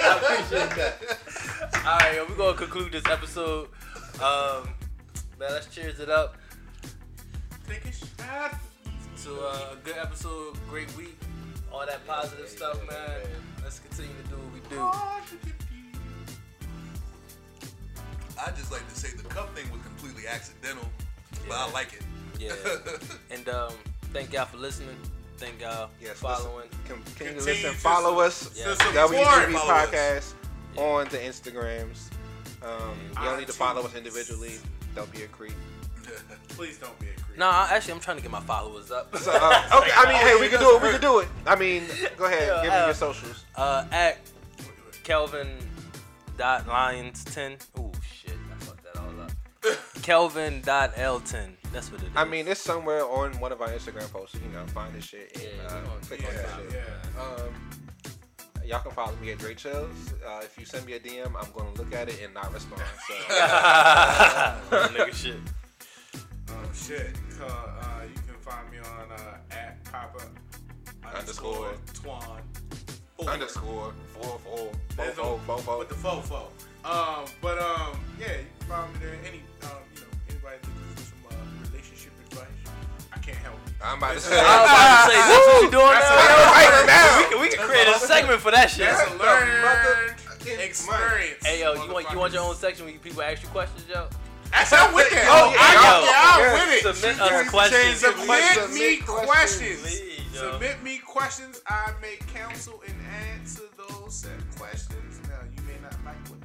I 0.00 0.16
appreciate 0.16 0.70
that. 0.76 1.84
All 1.86 1.98
right, 1.98 2.14
yo, 2.16 2.26
we're 2.28 2.36
gonna 2.36 2.56
conclude 2.56 2.92
this 2.92 3.06
episode. 3.06 3.68
Um, 4.22 4.68
man, 5.38 5.50
let's 5.50 5.66
cheers 5.74 5.98
it 6.00 6.10
up 6.10 6.36
Take 7.68 7.84
a 7.84 7.92
shot. 7.92 8.54
to 9.24 9.40
uh, 9.40 9.72
a 9.72 9.76
good 9.84 9.96
episode, 9.96 10.56
great 10.68 10.94
week, 10.96 11.18
all 11.72 11.86
that 11.86 12.06
positive 12.06 12.48
stuff, 12.48 12.78
man. 12.88 13.20
Let's 13.62 13.78
continue 13.78 14.12
to 14.22 14.28
do 14.28 14.36
what 14.36 14.52
we 14.52 14.60
do. 14.68 15.61
I 18.40 18.50
just 18.52 18.72
like 18.72 18.86
to 18.88 18.94
say 18.94 19.16
the 19.16 19.22
cup 19.24 19.54
thing 19.56 19.70
was 19.72 19.80
completely 19.82 20.26
accidental, 20.28 20.88
but 21.48 21.56
I 21.56 21.70
like 21.70 21.92
it. 21.92 22.02
Yeah. 22.38 22.52
and 23.30 23.48
um, 23.48 23.72
thank 24.12 24.32
y'all 24.32 24.46
for 24.46 24.56
listening. 24.56 24.96
Thank 25.36 25.60
y'all 25.60 25.90
Yes, 26.00 26.18
following. 26.18 26.68
Can, 26.86 26.96
can 27.16 27.26
you 27.26 27.32
Continue 27.34 27.40
listen? 27.42 27.72
Follow 27.74 28.20
us. 28.20 28.50
Yeah. 28.56 28.74
support. 28.74 28.94
WGB 29.10 29.52
Follow 29.52 29.72
us. 29.74 29.90
Podcast 29.90 30.34
on 30.76 31.04
the 31.08 31.18
Instagrams. 31.18 32.10
Um, 32.62 32.96
you 33.18 33.24
don't 33.24 33.38
need 33.38 33.48
to 33.48 33.52
follow 33.52 33.82
us 33.82 33.94
individually. 33.96 34.52
Don't 34.94 35.10
be 35.12 35.22
a 35.22 35.26
creep. 35.28 35.52
Please 36.48 36.78
don't 36.78 36.96
be 37.00 37.06
a 37.08 37.20
creep. 37.20 37.38
No, 37.38 37.48
I- 37.48 37.68
actually, 37.72 37.94
I'm 37.94 38.00
trying 38.00 38.18
to 38.18 38.22
get 38.22 38.30
my 38.30 38.40
followers 38.40 38.90
up. 38.90 39.16
So, 39.16 39.32
uh, 39.34 39.62
okay, 39.80 39.90
I 39.96 40.04
mean, 40.08 40.16
hey, 40.26 40.40
we 40.40 40.48
can 40.48 40.60
do 40.60 40.76
it. 40.76 40.82
We 40.82 40.90
can 40.90 41.00
do 41.00 41.18
it. 41.20 41.28
I 41.46 41.56
mean, 41.56 41.84
go 42.16 42.26
ahead. 42.26 42.46
Yeah, 42.48 42.62
Give 42.62 42.72
me 42.72 42.78
uh, 42.78 42.84
your 42.86 42.94
socials. 42.94 43.44
Uh, 43.56 43.84
at 43.90 44.18
Kelvin 45.02 45.48
dot 46.38 46.68
Lions 46.68 47.24
ten. 47.24 47.56
Kelvin 50.02 50.60
dot 50.62 50.94
L10. 50.96 51.50
That's 51.72 51.90
what 51.90 52.02
it 52.02 52.06
is. 52.06 52.10
I 52.16 52.24
mean, 52.24 52.46
it's 52.48 52.60
somewhere 52.60 53.04
on 53.04 53.32
one 53.40 53.52
of 53.52 53.62
our 53.62 53.68
Instagram 53.68 54.10
posts. 54.12 54.36
You 54.44 54.52
know, 54.52 54.66
find 54.66 54.94
this 54.94 55.04
shit 55.04 55.36
and 55.36 55.70
uh, 55.70 55.80
click 56.06 56.20
on 56.28 56.34
Yeah, 56.34 56.42
that 56.42 56.72
shit. 56.72 56.80
yeah. 57.16 57.22
Um, 57.22 57.70
y'all 58.66 58.80
can 58.80 58.92
follow 58.92 59.14
me 59.22 59.30
at 59.32 59.38
Dre 59.38 59.54
Chills. 59.54 60.12
Uh, 60.26 60.40
if 60.42 60.58
you 60.58 60.64
send 60.66 60.84
me 60.86 60.94
a 60.94 61.00
DM, 61.00 61.26
I'm 61.26 61.50
gonna 61.56 61.72
look 61.76 61.94
at 61.94 62.08
it 62.08 62.20
and 62.22 62.34
not 62.34 62.52
respond. 62.52 62.82
So 63.06 63.14
Nigga 64.88 65.12
shit. 65.14 65.36
Um, 66.48 66.74
shit. 66.74 67.16
Uh, 67.40 67.44
uh, 67.46 68.02
you 68.08 68.14
can 68.14 68.36
find 68.40 68.70
me 68.70 68.78
on 68.78 69.12
uh, 69.12 69.36
at 69.50 69.82
Papa 69.84 70.24
Underscore. 71.16 71.72
Twan. 71.94 72.40
underscore 73.28 73.92
four 74.14 74.38
four 74.40 74.70
There's 74.96 75.14
four 75.14 75.38
four 75.46 75.58
four 75.58 75.78
with 75.78 75.88
the 75.88 75.94
fofo. 75.94 76.48
Um, 76.84 77.24
but 77.40 77.58
um, 77.58 77.94
yeah, 78.18 78.42
you 78.42 78.46
can 78.58 78.66
find 78.68 78.92
me 78.92 78.98
there. 79.00 79.14
Any 79.26 79.42
um, 79.62 79.78
you 79.94 80.00
know, 80.02 80.10
anybody 80.28 80.56
looking 80.66 80.94
for 80.96 81.02
some 81.02 81.22
uh, 81.30 81.70
relationship 81.70 82.12
advice, 82.26 82.46
I 83.12 83.18
can't 83.18 83.38
help. 83.38 83.54
you. 83.66 83.72
I'm 83.82 83.98
about 83.98 84.14
to 84.14 84.20
say. 84.20 84.34
is- 84.34 84.42
I 84.42 84.42
was 84.42 84.66
about 84.66 85.06
to 85.06 85.12
say, 85.12 85.18
that's 85.22 85.46
what 85.46 85.62
you 85.62 85.70
doing 85.70 85.94
That's 85.94 86.10
now? 86.10 86.52
Right 86.58 86.86
now. 86.86 87.18
We 87.18 87.24
can, 87.30 87.40
we 87.40 87.48
can 87.54 87.62
create 87.66 87.88
a 87.88 87.98
segment 87.98 88.40
for 88.40 88.50
that 88.50 88.70
shit. 88.70 88.86
That's 88.86 89.10
a 89.10 89.14
learned 89.14 90.18
experience. 90.60 91.38
Hey 91.46 91.60
yo, 91.60 91.74
you 91.74 91.92
want 91.92 92.10
you 92.10 92.18
want 92.18 92.32
your 92.32 92.42
own 92.42 92.54
section 92.56 92.84
where 92.86 92.98
people 92.98 93.22
ask 93.22 93.42
you 93.42 93.48
questions, 93.50 93.86
yo? 93.88 94.08
That's 94.50 94.72
I'm 94.72 94.92
with 94.94 95.08
that. 95.10 95.24
Oh, 95.30 95.54
I, 95.56 95.70
yo, 95.72 95.90
yeah, 96.04 96.34
I'm 96.34 96.68
with 96.68 96.76
it. 96.76 96.94
Submit 96.94 97.20
us 97.20 97.48
questions. 97.48 98.00
Submit 98.00 98.74
me 98.74 98.96
questions. 98.98 99.80
Please. 99.80 100.38
Submit 100.38 100.82
me 100.82 100.98
questions. 100.98 101.62
I 101.66 101.92
may 102.02 102.16
counsel 102.34 102.82
and 102.86 102.96
answer 103.38 103.62
those 103.78 104.12
said 104.14 104.42
questions. 104.58 105.20
Now, 105.28 105.40
you 105.56 105.62
may 105.62 105.78
not 105.80 105.94
like 106.04 106.18
what 106.28 106.41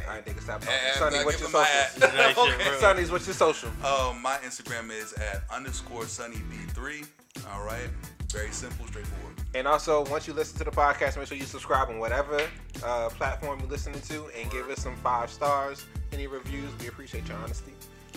they 0.00 0.12
have 0.12 0.24
to. 0.24 0.30
All 0.30 0.34
right, 0.34 0.36
nigga, 0.36 0.42
stop 0.42 0.60
talking. 0.60 0.78
And 0.86 0.98
Sonny, 0.98 1.18
I 1.18 1.24
what's 1.24 1.36
give 1.40 1.50
your 1.52 1.60
him 1.62 1.66
my 1.66 1.84
social? 1.94 2.44
ad. 2.48 2.60
Okay. 2.60 2.76
Sonny's, 2.80 3.10
what's 3.10 3.26
your 3.26 3.34
social? 3.34 3.68
Um, 3.84 4.20
my 4.22 4.36
Instagram 4.44 4.90
is 4.90 5.12
at 5.14 5.42
underscore 5.50 6.02
sunnyb3. 6.02 7.06
All 7.52 7.64
right, 7.64 7.88
very 8.32 8.50
simple, 8.50 8.86
straightforward. 8.86 9.36
And 9.54 9.66
also, 9.66 10.04
once 10.06 10.28
you 10.28 10.34
listen 10.34 10.58
to 10.58 10.64
the 10.64 10.70
podcast, 10.70 11.16
make 11.16 11.26
sure 11.26 11.36
you 11.36 11.44
subscribe 11.44 11.88
on 11.88 11.98
whatever 11.98 12.40
uh, 12.84 13.08
platform 13.10 13.58
you're 13.60 13.68
listening 13.68 14.00
to 14.02 14.26
and 14.38 14.50
give 14.50 14.68
us 14.70 14.80
some 14.80 14.96
five 14.96 15.30
stars. 15.30 15.84
Any 16.12 16.26
reviews, 16.26 16.70
we 16.80 16.88
appreciate 16.88 17.26
your 17.28 17.36
honesty. 17.38 17.72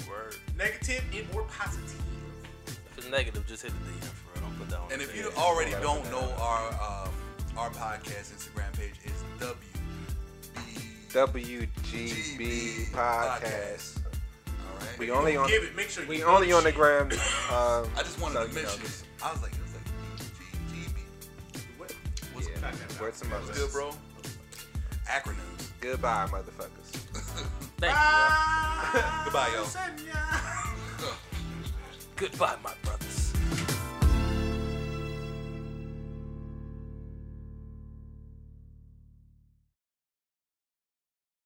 Word. 0.10 0.36
Negative 0.58 1.04
and 1.14 1.26
or 1.36 1.44
positive. 1.44 2.02
If 2.68 2.98
it's 2.98 3.10
negative, 3.10 3.46
just 3.48 3.64
hit 3.64 3.72
the 3.72 3.90
DM 3.92 4.04
for 4.04 4.40
real. 4.40 4.50
Don't 4.50 4.60
put 4.60 4.70
that 4.70 4.80
on. 4.80 4.92
And 4.92 5.02
if 5.02 5.14
page. 5.14 5.24
you 5.24 5.32
already 5.38 5.72
don't 5.82 6.04
know 6.12 6.34
our 6.40 6.68
um, 6.74 7.14
our 7.58 7.70
podcast 7.72 8.34
Instagram 8.34 8.74
page 8.78 8.96
is 9.06 9.24
WB 9.40 9.54
WGB 11.14 12.90
podcast. 12.90 14.00
All 14.48 14.80
right. 14.80 14.98
We 14.98 15.12
only 15.12 15.38
on 15.38 15.48
Give 15.48 15.64
it. 15.64 15.76
Make 15.76 15.90
sure 15.92 16.04
we 16.08 16.18
you 16.18 16.24
only 16.26 16.52
on 16.52 16.64
the 16.64 16.72
gram. 16.72 17.10
Um, 17.52 17.88
I 17.96 18.02
just 18.02 18.20
wanted 18.20 18.34
so, 18.34 18.48
to 18.48 18.50
you 18.50 18.56
know, 18.56 18.70
mention. 18.70 19.08
I 19.22 19.32
was 19.32 19.44
like, 19.44 19.52
it 19.54 19.62
was 19.62 19.74
like 19.76 19.86
BGB. 20.70 20.98
What? 21.78 21.96
What's 22.34 22.48
Yeah. 22.48 22.62
Not 22.62 22.74
that 22.74 23.00
Word 23.00 23.14
some 23.14 23.30
That 23.30 23.42
was 23.42 23.52
good, 23.52 23.72
bro. 23.72 23.92
Acronyms. 25.06 25.70
Goodbye, 25.82 26.28
motherfuckers. 26.32 26.90
Thank 27.78 27.94
you. 27.94 29.02
Goodbye, 29.26 29.52
yo. 29.54 29.64
Sanya. 29.66 31.14
Goodbye, 32.16 32.56
my 32.64 32.74
brother. 32.82 33.13